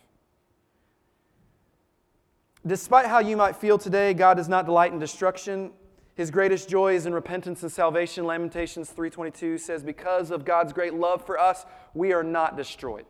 Despite 2.67 3.07
how 3.07 3.21
you 3.21 3.37
might 3.37 3.57
feel 3.57 3.79
today, 3.79 4.15
God 4.15 4.37
does 4.37 4.49
not 4.49 4.65
delight 4.65 4.93
in 4.93 4.99
destruction. 4.99 5.71
His 6.15 6.31
greatest 6.31 6.69
joy 6.69 6.95
is 6.95 7.07
in 7.07 7.13
repentance 7.13 7.63
and 7.63 7.71
salvation. 7.71 8.25
Lamentations 8.25 8.91
3:22 8.91 9.59
says 9.59 9.83
because 9.83 10.31
of 10.31 10.45
God's 10.45 10.73
great 10.73 10.95
love 10.95 11.25
for 11.25 11.39
us, 11.39 11.67
we 11.93 12.13
are 12.13 12.23
not 12.23 12.57
destroyed. 12.57 13.05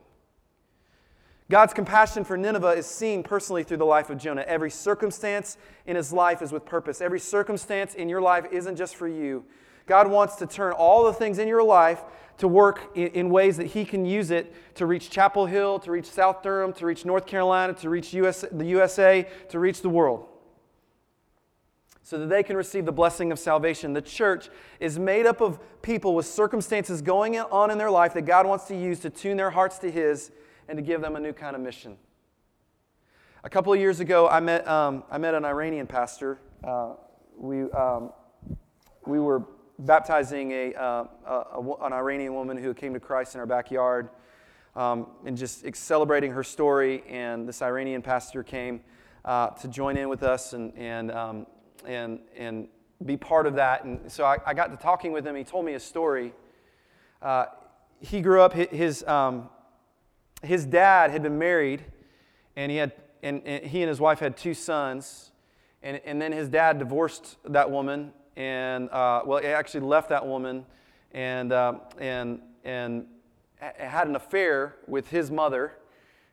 God's 1.51 1.75
compassion 1.75 2.25
for 2.25 2.37
Nineveh 2.37 2.71
is 2.71 2.87
seen 2.87 3.23
personally 3.23 3.63
through 3.63 3.77
the 3.77 3.85
life 3.85 4.09
of 4.09 4.17
Jonah. 4.17 4.45
Every 4.47 4.71
circumstance 4.71 5.59
in 5.87 5.95
his 5.95 6.13
life 6.13 6.41
is 6.41 6.53
with 6.53 6.65
purpose. 6.65 7.03
Every 7.03 7.21
circumstance 7.21 7.95
in 7.95 8.09
your 8.09 8.23
life 8.23 8.47
isn't 8.51 8.77
just 8.77 8.97
for 8.97 9.07
you. 9.07 9.45
God 9.87 10.11
wants 10.11 10.37
to 10.37 10.47
turn 10.47 10.73
all 10.73 11.05
the 11.05 11.13
things 11.13 11.39
in 11.39 11.47
your 11.47 11.63
life 11.63 12.03
to 12.39 12.49
work 12.49 12.91
in, 12.95 13.09
in, 13.09 13.31
ways 13.31 13.57
that 13.57 13.69
He 13.69 13.85
can 13.85 14.05
use 14.05 14.31
it 14.31 14.55
to 14.77 14.87
reach 14.87 15.11
Chapel 15.11 15.47
Hill, 15.47 15.79
to 15.81 15.91
reach 15.91 16.07
South 16.11 16.43
Durham, 16.43 16.73
to 16.75 16.87
reach 16.87 17.05
North 17.05 17.27
Carolina, 17.27 17.73
to 17.75 17.89
reach 17.89 18.13
US, 18.15 18.45
the 18.51 18.67
USA, 18.67 19.29
to 19.51 19.59
reach 19.59 19.83
the 19.83 19.89
world 19.89 20.27
so 22.05 22.19
that 22.19 22.29
they 22.29 22.43
can 22.43 22.55
receive 22.55 22.85
the 22.85 22.93
blessing 22.93 23.33
of 23.33 23.39
salvation. 23.39 23.95
The 23.95 24.03
church 24.03 24.51
is 24.79 24.99
made 24.99 25.25
up 25.25 25.41
of 25.41 25.59
people 25.81 26.15
with 26.15 26.27
circumstances 26.27 27.01
going 27.01 27.39
on 27.39 27.71
in 27.71 27.79
their 27.79 27.91
life 27.91 28.13
that 28.13 28.23
God 28.23 28.47
wants 28.47 28.67
to 28.67 28.77
use 28.77 29.01
to 29.01 29.11
tune 29.11 29.39
their 29.39 29.51
hearts 29.51 29.79
to 29.79 29.91
His 29.91 30.31
and 30.69 30.77
to 30.77 30.83
give 30.83 31.01
them 31.01 31.17
a 31.17 31.21
new 31.21 31.33
kind 31.33 31.57
of 31.57 31.63
mission. 31.63 31.97
A 33.43 33.49
couple 33.49 33.73
of 33.73 33.81
years 33.81 34.01
ago, 34.01 34.29
I 34.29 34.41
met, 34.41 34.69
um, 34.69 35.03
I 35.11 35.17
met 35.17 35.35
an 35.35 35.47
Iranian 35.47 35.87
pastor. 35.87 36.39
Uh, 36.63 36.93
we, 37.39 37.71
um, 37.73 38.13
we 39.07 39.19
were 39.19 39.43
baptizing 39.79 40.53
a, 40.53 40.75
uh, 40.75 41.05
a, 41.27 41.33
a, 41.33 41.87
an 41.87 41.93
Iranian 41.93 42.35
woman 42.35 42.57
who 42.57 42.75
came 42.75 42.95
to 42.95 43.01
Christ 43.01 43.35
in 43.35 43.41
our 43.41 43.47
backyard 43.47 44.09
um, 44.77 45.07
and 45.25 45.37
just 45.37 45.65
celebrating 45.77 46.33
her 46.33 46.43
story. 46.43 47.03
And 47.09 47.49
this 47.49 47.63
Iranian 47.63 48.03
pastor 48.03 48.43
came 48.43 48.81
uh, 49.25 49.49
to 49.51 49.69
join 49.69 49.97
in 49.97 50.09
with 50.09 50.23
us 50.23 50.53
and, 50.53 50.73
and, 50.77 51.11
um, 51.11 51.47
and, 51.87 52.21
and 52.37 52.69
be 53.05 53.17
part 53.17 53.47
of 53.47 53.55
that. 53.55 53.85
And 53.85 54.11
so 54.11 54.25
I, 54.25 54.39
I, 54.47 54.55
got 54.55 54.71
to 54.71 54.77
talking 54.77 55.13
with 55.13 55.27
him. 55.27 55.35
He 55.35 55.45
told 55.45 55.65
me 55.65 55.75
a 55.75 55.81
story. 55.81 56.33
Uh, 57.23 57.47
he 58.01 58.21
grew 58.21 58.43
up, 58.43 58.53
his, 58.53 59.03
um, 59.05 59.49
his 60.43 60.67
dad 60.67 61.11
had 61.11 61.23
been 61.23 61.39
married, 61.39 61.85
and 62.55 62.71
he, 62.71 62.77
had, 62.77 62.93
and, 63.23 63.43
and, 63.47 63.65
he 63.65 63.83
and 63.83 63.89
his 63.89 64.01
wife 64.01 64.19
had 64.19 64.37
two 64.37 64.55
sons. 64.55 65.31
And, 65.83 66.01
and 66.05 66.21
then 66.21 66.33
his 66.33 66.49
dad 66.49 66.79
divorced 66.79 67.37
that 67.45 67.71
woman, 67.71 68.13
and 68.37 68.91
uh, 68.91 69.23
well, 69.25 69.41
he 69.41 69.49
actually 69.49 69.81
left 69.81 70.09
that 70.09 70.27
woman 70.27 70.65
and, 71.13 71.53
uh, 71.53 71.75
and, 71.99 72.41
and 72.65 73.07
had 73.59 74.09
an 74.09 74.17
affair 74.17 74.77
with 74.87 75.09
his 75.09 75.31
mother. 75.31 75.73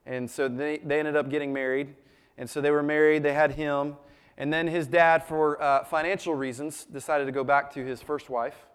And 0.05 0.29
so 0.29 0.47
they, 0.47 0.79
they 0.79 0.99
ended 0.99 1.15
up 1.15 1.29
getting 1.29 1.53
married. 1.53 1.95
And 2.37 2.49
so 2.49 2.61
they 2.61 2.71
were 2.71 2.83
married, 2.83 3.23
they 3.23 3.33
had 3.33 3.51
him. 3.51 3.95
And 4.37 4.51
then 4.51 4.67
his 4.67 4.87
dad, 4.87 5.23
for 5.23 5.61
uh, 5.61 5.83
financial 5.83 6.33
reasons, 6.33 6.85
decided 6.85 7.25
to 7.25 7.31
go 7.31 7.43
back 7.43 7.71
to 7.73 7.85
his 7.85 8.01
first 8.01 8.29
wife. 8.29 8.65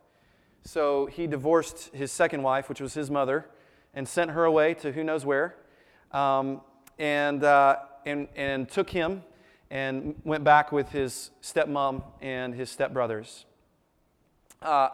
So 0.63 1.07
he 1.07 1.27
divorced 1.27 1.95
his 1.95 2.13
second 2.13 2.43
wife, 2.43 2.69
which 2.69 2.81
was 2.81 2.95
his 2.95 3.11
mother, 3.11 3.47
and 3.95 4.07
sent 4.07 4.31
her 4.33 4.45
away 4.45 4.75
to 4.75 4.93
who 4.93 5.03
knows 5.03 5.25
where, 5.25 5.57
um, 6.13 6.61
and, 6.99 7.43
uh, 7.43 7.77
and, 8.05 8.29
and 8.37 8.69
took 8.69 8.91
him 8.91 9.23
and 9.71 10.15
went 10.25 10.45
back 10.45 10.73
with 10.73 10.91
his 10.91 11.31
stepmom 11.43 12.03
and 12.21 12.55
his 12.55 12.75
stepbrothers. 12.75 13.45
Uh, 14.63 14.89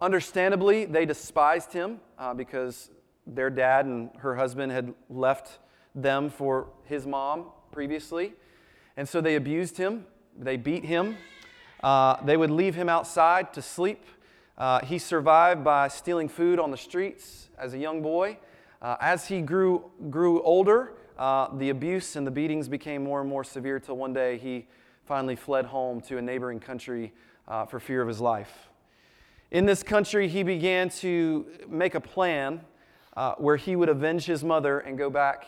understandably, 0.00 0.84
they 0.84 1.04
despised 1.06 1.72
him 1.72 2.00
uh, 2.18 2.34
because 2.34 2.90
their 3.26 3.50
dad 3.50 3.86
and 3.86 4.10
her 4.18 4.36
husband 4.36 4.72
had 4.72 4.94
left 5.08 5.58
them 5.94 6.28
for 6.30 6.68
his 6.84 7.06
mom 7.06 7.46
previously. 7.72 8.34
And 8.96 9.08
so 9.08 9.20
they 9.20 9.36
abused 9.36 9.76
him, 9.76 10.06
they 10.38 10.56
beat 10.56 10.84
him, 10.84 11.16
uh, 11.82 12.22
they 12.24 12.36
would 12.36 12.50
leave 12.50 12.74
him 12.74 12.88
outside 12.88 13.52
to 13.54 13.62
sleep. 13.62 14.04
Uh, 14.56 14.80
he 14.80 14.98
survived 14.98 15.64
by 15.64 15.88
stealing 15.88 16.28
food 16.28 16.58
on 16.58 16.70
the 16.70 16.76
streets 16.76 17.48
as 17.58 17.74
a 17.74 17.78
young 17.78 18.02
boy. 18.02 18.38
Uh, 18.80 18.96
as 19.00 19.28
he 19.28 19.40
grew, 19.40 19.90
grew 20.10 20.42
older, 20.42 20.94
uh, 21.18 21.48
the 21.56 21.70
abuse 21.70 22.16
and 22.16 22.26
the 22.26 22.30
beatings 22.30 22.68
became 22.68 23.04
more 23.04 23.20
and 23.20 23.28
more 23.28 23.44
severe 23.44 23.78
till 23.78 23.96
one 23.96 24.12
day 24.12 24.38
he 24.38 24.66
finally 25.06 25.36
fled 25.36 25.66
home 25.66 26.00
to 26.00 26.18
a 26.18 26.22
neighboring 26.22 26.60
country 26.60 27.12
uh, 27.46 27.66
for 27.66 27.78
fear 27.78 28.02
of 28.02 28.08
his 28.08 28.20
life. 28.20 28.68
In 29.50 29.66
this 29.66 29.82
country, 29.82 30.28
he 30.28 30.42
began 30.42 30.88
to 30.90 31.46
make 31.68 31.94
a 31.94 32.00
plan 32.00 32.60
uh, 33.16 33.34
where 33.36 33.56
he 33.56 33.76
would 33.76 33.88
avenge 33.88 34.24
his 34.24 34.42
mother 34.42 34.80
and 34.80 34.98
go 34.98 35.08
back 35.08 35.46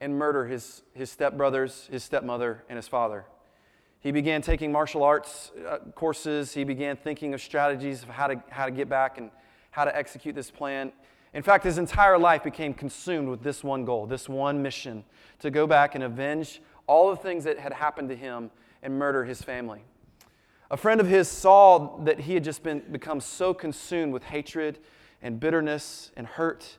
and 0.00 0.16
murder 0.16 0.46
his, 0.46 0.82
his 0.92 1.14
stepbrothers, 1.14 1.88
his 1.88 2.04
stepmother, 2.04 2.64
and 2.68 2.76
his 2.76 2.86
father. 2.86 3.24
He 4.00 4.12
began 4.12 4.42
taking 4.42 4.70
martial 4.70 5.02
arts 5.02 5.50
uh, 5.66 5.78
courses. 5.94 6.52
He 6.52 6.64
began 6.64 6.96
thinking 6.96 7.34
of 7.34 7.40
strategies 7.40 8.02
of 8.02 8.10
how 8.10 8.28
to, 8.28 8.42
how 8.50 8.66
to 8.66 8.70
get 8.70 8.88
back 8.88 9.18
and 9.18 9.30
how 9.70 9.84
to 9.84 9.96
execute 9.96 10.34
this 10.34 10.50
plan. 10.50 10.92
In 11.38 11.44
fact, 11.44 11.62
his 11.62 11.78
entire 11.78 12.18
life 12.18 12.42
became 12.42 12.74
consumed 12.74 13.28
with 13.28 13.44
this 13.44 13.62
one 13.62 13.84
goal, 13.84 14.06
this 14.06 14.28
one 14.28 14.60
mission 14.60 15.04
to 15.38 15.52
go 15.52 15.68
back 15.68 15.94
and 15.94 16.02
avenge 16.02 16.60
all 16.88 17.10
the 17.10 17.16
things 17.16 17.44
that 17.44 17.60
had 17.60 17.72
happened 17.72 18.08
to 18.08 18.16
him 18.16 18.50
and 18.82 18.98
murder 18.98 19.24
his 19.24 19.40
family. 19.40 19.84
A 20.68 20.76
friend 20.76 21.00
of 21.00 21.06
his 21.06 21.28
saw 21.28 21.96
that 21.98 22.18
he 22.18 22.34
had 22.34 22.42
just 22.42 22.64
been, 22.64 22.80
become 22.90 23.20
so 23.20 23.54
consumed 23.54 24.12
with 24.12 24.24
hatred 24.24 24.80
and 25.22 25.38
bitterness 25.38 26.10
and 26.16 26.26
hurt. 26.26 26.76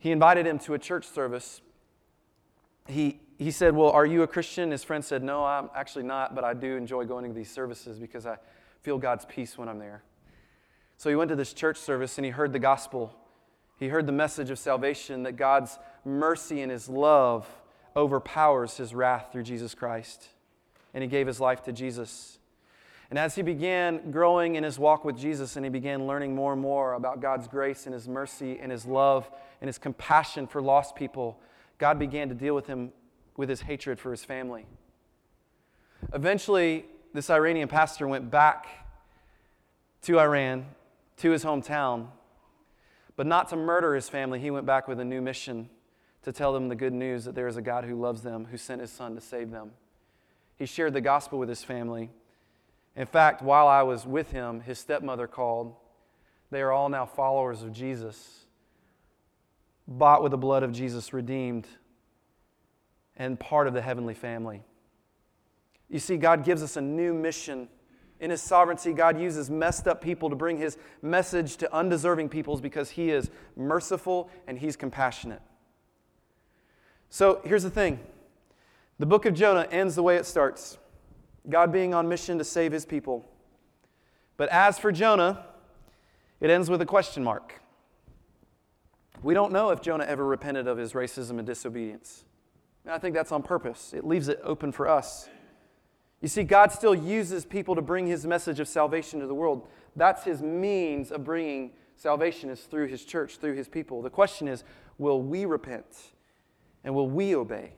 He 0.00 0.10
invited 0.10 0.48
him 0.48 0.58
to 0.58 0.74
a 0.74 0.80
church 0.80 1.06
service 1.06 1.60
he, 2.88 3.20
he 3.38 3.52
said, 3.52 3.76
Well, 3.76 3.90
are 3.90 4.04
you 4.04 4.24
a 4.24 4.26
Christian? 4.26 4.72
His 4.72 4.82
friend 4.82 5.04
said, 5.04 5.22
No, 5.22 5.44
I'm 5.44 5.70
actually 5.76 6.02
not, 6.02 6.34
but 6.34 6.42
I 6.42 6.54
do 6.54 6.76
enjoy 6.76 7.04
going 7.04 7.24
to 7.28 7.32
these 7.32 7.52
services 7.52 8.00
because 8.00 8.26
I 8.26 8.38
feel 8.80 8.98
God's 8.98 9.24
peace 9.24 9.56
when 9.56 9.68
I'm 9.68 9.78
there. 9.78 10.02
So 10.96 11.08
he 11.08 11.14
went 11.14 11.28
to 11.28 11.36
this 11.36 11.52
church 11.52 11.78
service 11.78 12.18
and 12.18 12.24
he 12.24 12.32
heard 12.32 12.52
the 12.52 12.58
gospel. 12.58 13.14
He 13.82 13.88
heard 13.88 14.06
the 14.06 14.12
message 14.12 14.50
of 14.50 14.60
salvation 14.60 15.24
that 15.24 15.32
God's 15.32 15.76
mercy 16.04 16.60
and 16.62 16.70
his 16.70 16.88
love 16.88 17.48
overpowers 17.96 18.76
his 18.76 18.94
wrath 18.94 19.30
through 19.32 19.42
Jesus 19.42 19.74
Christ. 19.74 20.28
And 20.94 21.02
he 21.02 21.08
gave 21.08 21.26
his 21.26 21.40
life 21.40 21.64
to 21.64 21.72
Jesus. 21.72 22.38
And 23.10 23.18
as 23.18 23.34
he 23.34 23.42
began 23.42 24.12
growing 24.12 24.54
in 24.54 24.62
his 24.62 24.78
walk 24.78 25.04
with 25.04 25.18
Jesus 25.18 25.56
and 25.56 25.66
he 25.66 25.68
began 25.68 26.06
learning 26.06 26.32
more 26.32 26.52
and 26.52 26.62
more 26.62 26.94
about 26.94 27.20
God's 27.20 27.48
grace 27.48 27.86
and 27.86 27.92
his 27.92 28.06
mercy 28.06 28.56
and 28.60 28.70
his 28.70 28.86
love 28.86 29.28
and 29.60 29.66
his 29.66 29.78
compassion 29.78 30.46
for 30.46 30.62
lost 30.62 30.94
people, 30.94 31.40
God 31.78 31.98
began 31.98 32.28
to 32.28 32.36
deal 32.36 32.54
with 32.54 32.68
him 32.68 32.92
with 33.36 33.48
his 33.48 33.62
hatred 33.62 33.98
for 33.98 34.12
his 34.12 34.24
family. 34.24 34.64
Eventually, 36.14 36.84
this 37.14 37.30
Iranian 37.30 37.66
pastor 37.66 38.06
went 38.06 38.30
back 38.30 38.68
to 40.02 40.20
Iran, 40.20 40.66
to 41.16 41.32
his 41.32 41.44
hometown, 41.44 42.06
but 43.22 43.28
not 43.28 43.48
to 43.48 43.54
murder 43.54 43.94
his 43.94 44.08
family. 44.08 44.40
He 44.40 44.50
went 44.50 44.66
back 44.66 44.88
with 44.88 44.98
a 44.98 45.04
new 45.04 45.22
mission 45.22 45.70
to 46.22 46.32
tell 46.32 46.52
them 46.52 46.68
the 46.68 46.74
good 46.74 46.92
news 46.92 47.24
that 47.24 47.36
there 47.36 47.46
is 47.46 47.56
a 47.56 47.62
God 47.62 47.84
who 47.84 47.94
loves 47.94 48.22
them, 48.22 48.48
who 48.50 48.56
sent 48.56 48.80
his 48.80 48.90
son 48.90 49.14
to 49.14 49.20
save 49.20 49.52
them. 49.52 49.70
He 50.56 50.66
shared 50.66 50.92
the 50.92 51.00
gospel 51.00 51.38
with 51.38 51.48
his 51.48 51.62
family. 51.62 52.10
In 52.96 53.06
fact, 53.06 53.40
while 53.40 53.68
I 53.68 53.82
was 53.84 54.04
with 54.04 54.32
him, 54.32 54.62
his 54.62 54.80
stepmother 54.80 55.28
called. 55.28 55.76
They 56.50 56.62
are 56.62 56.72
all 56.72 56.88
now 56.88 57.06
followers 57.06 57.62
of 57.62 57.72
Jesus 57.72 58.40
bought 59.86 60.24
with 60.24 60.32
the 60.32 60.36
blood 60.36 60.64
of 60.64 60.72
Jesus, 60.72 61.12
redeemed, 61.12 61.68
and 63.16 63.38
part 63.38 63.68
of 63.68 63.72
the 63.72 63.82
heavenly 63.82 64.14
family. 64.14 64.64
You 65.88 66.00
see, 66.00 66.16
God 66.16 66.44
gives 66.44 66.60
us 66.60 66.76
a 66.76 66.80
new 66.80 67.14
mission. 67.14 67.68
In 68.22 68.30
His 68.30 68.40
sovereignty, 68.40 68.92
God 68.94 69.20
uses 69.20 69.50
messed 69.50 69.86
up 69.86 70.00
people 70.00 70.30
to 70.30 70.36
bring 70.36 70.56
His 70.56 70.78
message 71.02 71.56
to 71.58 71.74
undeserving 71.74 72.30
peoples 72.30 72.60
because 72.60 72.90
He 72.90 73.10
is 73.10 73.30
merciful 73.56 74.30
and 74.46 74.58
He's 74.58 74.76
compassionate. 74.76 75.42
So 77.10 77.42
here's 77.44 77.64
the 77.64 77.70
thing 77.70 77.98
the 78.98 79.06
book 79.06 79.26
of 79.26 79.34
Jonah 79.34 79.66
ends 79.70 79.96
the 79.96 80.02
way 80.02 80.16
it 80.16 80.24
starts 80.24 80.78
God 81.50 81.72
being 81.72 81.92
on 81.92 82.08
mission 82.08 82.38
to 82.38 82.44
save 82.44 82.72
His 82.72 82.86
people. 82.86 83.28
But 84.36 84.48
as 84.48 84.78
for 84.78 84.92
Jonah, 84.92 85.44
it 86.40 86.48
ends 86.48 86.70
with 86.70 86.80
a 86.80 86.86
question 86.86 87.22
mark. 87.22 87.60
We 89.22 89.34
don't 89.34 89.52
know 89.52 89.70
if 89.70 89.80
Jonah 89.80 90.04
ever 90.04 90.24
repented 90.24 90.66
of 90.66 90.78
his 90.78 90.94
racism 90.94 91.38
and 91.38 91.46
disobedience. 91.46 92.24
And 92.84 92.92
I 92.92 92.98
think 92.98 93.14
that's 93.14 93.30
on 93.30 93.42
purpose. 93.42 93.92
It 93.92 94.04
leaves 94.04 94.28
it 94.28 94.40
open 94.42 94.72
for 94.72 94.88
us. 94.88 95.28
You 96.22 96.28
see, 96.28 96.44
God 96.44 96.72
still 96.72 96.94
uses 96.94 97.44
people 97.44 97.74
to 97.74 97.82
bring 97.82 98.06
his 98.06 98.24
message 98.24 98.60
of 98.60 98.68
salvation 98.68 99.20
to 99.20 99.26
the 99.26 99.34
world. 99.34 99.68
That's 99.96 100.24
his 100.24 100.40
means 100.40 101.10
of 101.10 101.24
bringing 101.24 101.72
salvation 101.96 102.48
is 102.48 102.62
through 102.62 102.86
his 102.86 103.04
church, 103.04 103.36
through 103.38 103.56
his 103.56 103.68
people. 103.68 104.00
The 104.00 104.08
question 104.08 104.48
is, 104.48 104.64
will 104.98 105.20
we 105.20 105.44
repent 105.44 105.84
and 106.84 106.94
will 106.94 107.08
we 107.08 107.34
obey? 107.34 107.74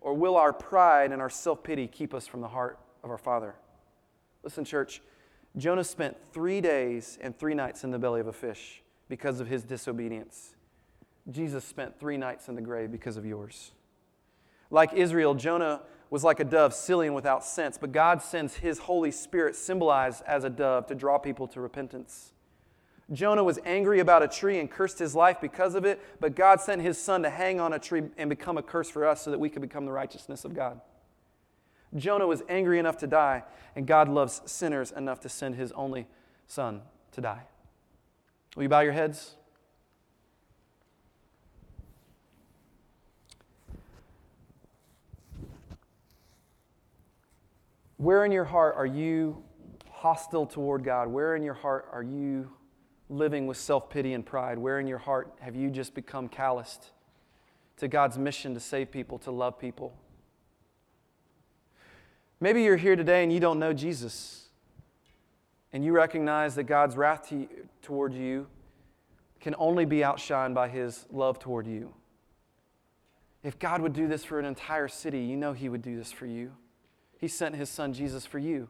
Or 0.00 0.14
will 0.14 0.36
our 0.36 0.52
pride 0.52 1.10
and 1.10 1.20
our 1.20 1.30
self-pity 1.30 1.88
keep 1.88 2.14
us 2.14 2.26
from 2.26 2.42
the 2.42 2.48
heart 2.48 2.78
of 3.02 3.10
our 3.10 3.18
Father? 3.18 3.56
Listen, 4.44 4.64
church, 4.64 5.02
Jonah 5.56 5.82
spent 5.82 6.16
3 6.32 6.60
days 6.60 7.18
and 7.20 7.36
3 7.36 7.54
nights 7.54 7.82
in 7.82 7.90
the 7.90 7.98
belly 7.98 8.20
of 8.20 8.28
a 8.28 8.32
fish 8.32 8.82
because 9.08 9.40
of 9.40 9.48
his 9.48 9.64
disobedience. 9.64 10.54
Jesus 11.30 11.64
spent 11.64 11.98
three 11.98 12.16
nights 12.16 12.48
in 12.48 12.54
the 12.54 12.60
grave 12.60 12.92
because 12.92 13.16
of 13.16 13.26
yours. 13.26 13.72
Like 14.70 14.92
Israel, 14.92 15.34
Jonah 15.34 15.80
was 16.10 16.24
like 16.24 16.40
a 16.40 16.44
dove, 16.44 16.72
silly 16.72 17.06
and 17.06 17.14
without 17.14 17.44
sense, 17.44 17.78
but 17.78 17.92
God 17.92 18.22
sends 18.22 18.56
his 18.56 18.78
Holy 18.78 19.10
Spirit, 19.10 19.56
symbolized 19.56 20.22
as 20.26 20.44
a 20.44 20.50
dove, 20.50 20.86
to 20.86 20.94
draw 20.94 21.18
people 21.18 21.48
to 21.48 21.60
repentance. 21.60 22.32
Jonah 23.12 23.44
was 23.44 23.58
angry 23.64 24.00
about 24.00 24.22
a 24.22 24.28
tree 24.28 24.58
and 24.58 24.70
cursed 24.70 24.98
his 24.98 25.14
life 25.14 25.40
because 25.40 25.74
of 25.74 25.84
it, 25.84 26.00
but 26.20 26.34
God 26.34 26.60
sent 26.60 26.82
his 26.82 26.98
son 26.98 27.22
to 27.22 27.30
hang 27.30 27.60
on 27.60 27.72
a 27.72 27.78
tree 27.78 28.02
and 28.16 28.28
become 28.28 28.58
a 28.58 28.62
curse 28.62 28.90
for 28.90 29.06
us 29.06 29.22
so 29.22 29.30
that 29.30 29.38
we 29.38 29.48
could 29.48 29.62
become 29.62 29.84
the 29.86 29.92
righteousness 29.92 30.44
of 30.44 30.54
God. 30.54 30.80
Jonah 31.94 32.26
was 32.26 32.42
angry 32.48 32.80
enough 32.80 32.96
to 32.98 33.06
die, 33.06 33.44
and 33.76 33.86
God 33.86 34.08
loves 34.08 34.42
sinners 34.44 34.90
enough 34.90 35.20
to 35.20 35.28
send 35.28 35.54
his 35.54 35.70
only 35.72 36.08
son 36.48 36.82
to 37.12 37.20
die. 37.20 37.42
Will 38.56 38.64
you 38.64 38.68
bow 38.68 38.80
your 38.80 38.92
heads? 38.92 39.35
Where 47.96 48.24
in 48.24 48.32
your 48.32 48.44
heart 48.44 48.74
are 48.76 48.86
you 48.86 49.42
hostile 49.90 50.46
toward 50.46 50.84
God? 50.84 51.08
Where 51.08 51.34
in 51.36 51.42
your 51.42 51.54
heart 51.54 51.88
are 51.92 52.02
you 52.02 52.50
living 53.08 53.46
with 53.46 53.56
self 53.56 53.88
pity 53.88 54.12
and 54.14 54.24
pride? 54.24 54.58
Where 54.58 54.78
in 54.78 54.86
your 54.86 54.98
heart 54.98 55.34
have 55.40 55.56
you 55.56 55.70
just 55.70 55.94
become 55.94 56.28
calloused 56.28 56.90
to 57.78 57.88
God's 57.88 58.18
mission 58.18 58.54
to 58.54 58.60
save 58.60 58.90
people, 58.90 59.18
to 59.20 59.30
love 59.30 59.58
people? 59.58 59.96
Maybe 62.38 62.62
you're 62.62 62.76
here 62.76 62.96
today 62.96 63.22
and 63.22 63.32
you 63.32 63.40
don't 63.40 63.58
know 63.58 63.72
Jesus 63.72 64.48
and 65.72 65.84
you 65.84 65.92
recognize 65.92 66.54
that 66.56 66.64
God's 66.64 66.96
wrath 66.96 67.28
to, 67.30 67.48
toward 67.82 68.12
you 68.12 68.46
can 69.40 69.54
only 69.58 69.84
be 69.84 69.98
outshined 69.98 70.54
by 70.54 70.68
his 70.68 71.06
love 71.10 71.38
toward 71.38 71.66
you. 71.66 71.94
If 73.42 73.58
God 73.58 73.80
would 73.80 73.92
do 73.92 74.08
this 74.08 74.24
for 74.24 74.40
an 74.40 74.44
entire 74.44 74.88
city, 74.88 75.20
you 75.20 75.36
know 75.36 75.52
He 75.52 75.68
would 75.68 75.82
do 75.82 75.96
this 75.96 76.10
for 76.10 76.26
you. 76.26 76.50
He 77.18 77.28
sent 77.28 77.54
His 77.54 77.70
Son 77.70 77.92
Jesus 77.92 78.26
for 78.26 78.38
you. 78.38 78.68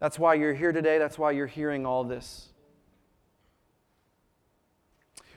That's 0.00 0.18
why 0.18 0.34
you're 0.34 0.54
here 0.54 0.72
today. 0.72 0.98
That's 0.98 1.18
why 1.18 1.32
you're 1.32 1.46
hearing 1.46 1.84
all 1.84 2.04
this. 2.04 2.48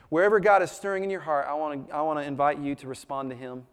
Wherever 0.08 0.40
God 0.40 0.62
is 0.62 0.70
stirring 0.70 1.04
in 1.04 1.10
your 1.10 1.22
heart, 1.22 1.46
I 1.48 1.54
want 1.54 1.88
to, 1.88 1.94
I 1.94 2.02
want 2.02 2.18
to 2.18 2.24
invite 2.24 2.58
you 2.58 2.74
to 2.76 2.86
respond 2.86 3.30
to 3.30 3.36
Him. 3.36 3.66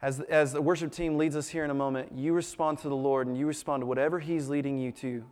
As, 0.00 0.20
as 0.20 0.52
the 0.52 0.62
worship 0.62 0.92
team 0.92 1.16
leads 1.16 1.34
us 1.34 1.48
here 1.48 1.64
in 1.64 1.70
a 1.70 1.74
moment, 1.74 2.12
you 2.14 2.32
respond 2.32 2.78
to 2.80 2.88
the 2.88 2.96
Lord 2.96 3.26
and 3.26 3.36
you 3.36 3.46
respond 3.46 3.80
to 3.80 3.86
whatever 3.86 4.20
He's 4.20 4.48
leading 4.48 4.78
you 4.78 4.92
to. 4.92 5.24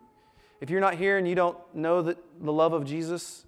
If 0.61 0.71
you're 0.71 0.81
not 0.81 0.95
here 0.95 1.19
and 1.19 1.29
you 1.29 1.35
don't 1.35 1.59
know 1.75 2.03
the, 2.03 2.17
the 2.41 2.53
love 2.53 2.73
of 2.73 2.85
Jesus, 2.85 3.45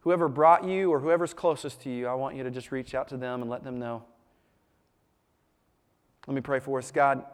whoever 0.00 0.28
brought 0.28 0.64
you 0.64 0.92
or 0.92 1.00
whoever's 1.00 1.32
closest 1.32 1.80
to 1.80 1.90
you, 1.90 2.06
I 2.06 2.14
want 2.14 2.36
you 2.36 2.44
to 2.44 2.50
just 2.50 2.70
reach 2.70 2.94
out 2.94 3.08
to 3.08 3.16
them 3.16 3.40
and 3.40 3.50
let 3.50 3.64
them 3.64 3.78
know. 3.78 4.04
Let 6.26 6.34
me 6.34 6.40
pray 6.40 6.60
for 6.60 6.78
us. 6.78 6.90
God, 6.90 7.24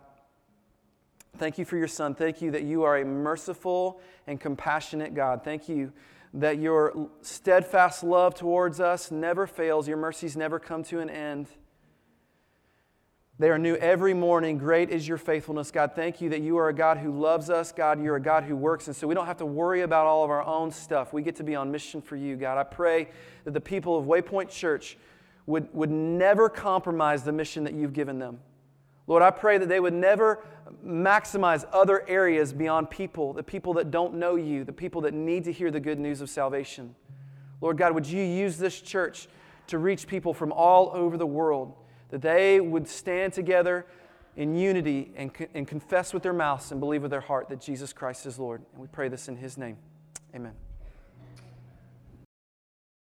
thank 1.38 1.58
you 1.58 1.64
for 1.64 1.76
your 1.76 1.88
Son. 1.88 2.14
Thank 2.14 2.42
you 2.42 2.50
that 2.50 2.62
you 2.62 2.82
are 2.84 2.98
a 2.98 3.04
merciful 3.04 4.00
and 4.26 4.40
compassionate 4.40 5.14
God. 5.14 5.42
Thank 5.44 5.68
you 5.68 5.92
that 6.34 6.58
your 6.58 7.08
steadfast 7.22 8.04
love 8.04 8.34
towards 8.34 8.80
us 8.80 9.10
never 9.10 9.46
fails, 9.46 9.88
your 9.88 9.96
mercies 9.96 10.36
never 10.36 10.58
come 10.58 10.82
to 10.84 11.00
an 11.00 11.10
end. 11.10 11.48
They 13.40 13.48
are 13.48 13.58
new 13.58 13.74
every 13.76 14.12
morning. 14.12 14.58
Great 14.58 14.90
is 14.90 15.08
your 15.08 15.16
faithfulness, 15.16 15.70
God. 15.70 15.92
Thank 15.96 16.20
you 16.20 16.28
that 16.28 16.42
you 16.42 16.58
are 16.58 16.68
a 16.68 16.74
God 16.74 16.98
who 16.98 17.10
loves 17.18 17.48
us, 17.48 17.72
God. 17.72 18.02
You're 18.02 18.16
a 18.16 18.20
God 18.20 18.44
who 18.44 18.54
works. 18.54 18.86
And 18.86 18.94
so 18.94 19.06
we 19.06 19.14
don't 19.14 19.24
have 19.24 19.38
to 19.38 19.46
worry 19.46 19.80
about 19.80 20.06
all 20.06 20.22
of 20.22 20.28
our 20.28 20.42
own 20.42 20.70
stuff. 20.70 21.14
We 21.14 21.22
get 21.22 21.36
to 21.36 21.42
be 21.42 21.56
on 21.56 21.70
mission 21.70 22.02
for 22.02 22.16
you, 22.16 22.36
God. 22.36 22.58
I 22.58 22.64
pray 22.64 23.08
that 23.44 23.54
the 23.54 23.60
people 23.60 23.96
of 23.96 24.04
Waypoint 24.04 24.50
Church 24.50 24.98
would, 25.46 25.72
would 25.72 25.90
never 25.90 26.50
compromise 26.50 27.24
the 27.24 27.32
mission 27.32 27.64
that 27.64 27.72
you've 27.72 27.94
given 27.94 28.18
them. 28.18 28.40
Lord, 29.10 29.22
I 29.22 29.30
pray 29.30 29.58
that 29.58 29.68
they 29.68 29.80
would 29.80 29.92
never 29.92 30.42
maximize 30.82 31.66
other 31.70 32.08
areas 32.08 32.54
beyond 32.54 32.88
people, 32.88 33.34
the 33.34 33.42
people 33.42 33.74
that 33.74 33.90
don't 33.90 34.14
know 34.14 34.36
you, 34.36 34.64
the 34.64 34.72
people 34.72 35.02
that 35.02 35.12
need 35.12 35.44
to 35.44 35.52
hear 35.52 35.70
the 35.70 35.80
good 35.80 35.98
news 35.98 36.22
of 36.22 36.30
salvation. 36.30 36.94
Lord 37.60 37.76
God, 37.76 37.92
would 37.92 38.06
you 38.06 38.22
use 38.22 38.56
this 38.56 38.80
church 38.80 39.28
to 39.66 39.76
reach 39.76 40.06
people 40.06 40.32
from 40.32 40.52
all 40.52 40.90
over 40.94 41.18
the 41.18 41.26
world? 41.26 41.74
that 42.10 42.22
they 42.22 42.60
would 42.60 42.86
stand 42.86 43.32
together 43.32 43.86
in 44.36 44.54
unity 44.54 45.12
and, 45.16 45.30
and 45.54 45.66
confess 45.66 46.12
with 46.12 46.22
their 46.22 46.32
mouths 46.32 46.70
and 46.70 46.80
believe 46.80 47.02
with 47.02 47.10
their 47.10 47.20
heart 47.20 47.48
that 47.48 47.60
Jesus 47.60 47.92
Christ 47.92 48.26
is 48.26 48.38
Lord. 48.38 48.62
And 48.72 48.80
we 48.80 48.88
pray 48.88 49.08
this 49.08 49.28
in 49.28 49.36
His 49.36 49.56
name. 49.56 49.76
Amen. 50.34 50.52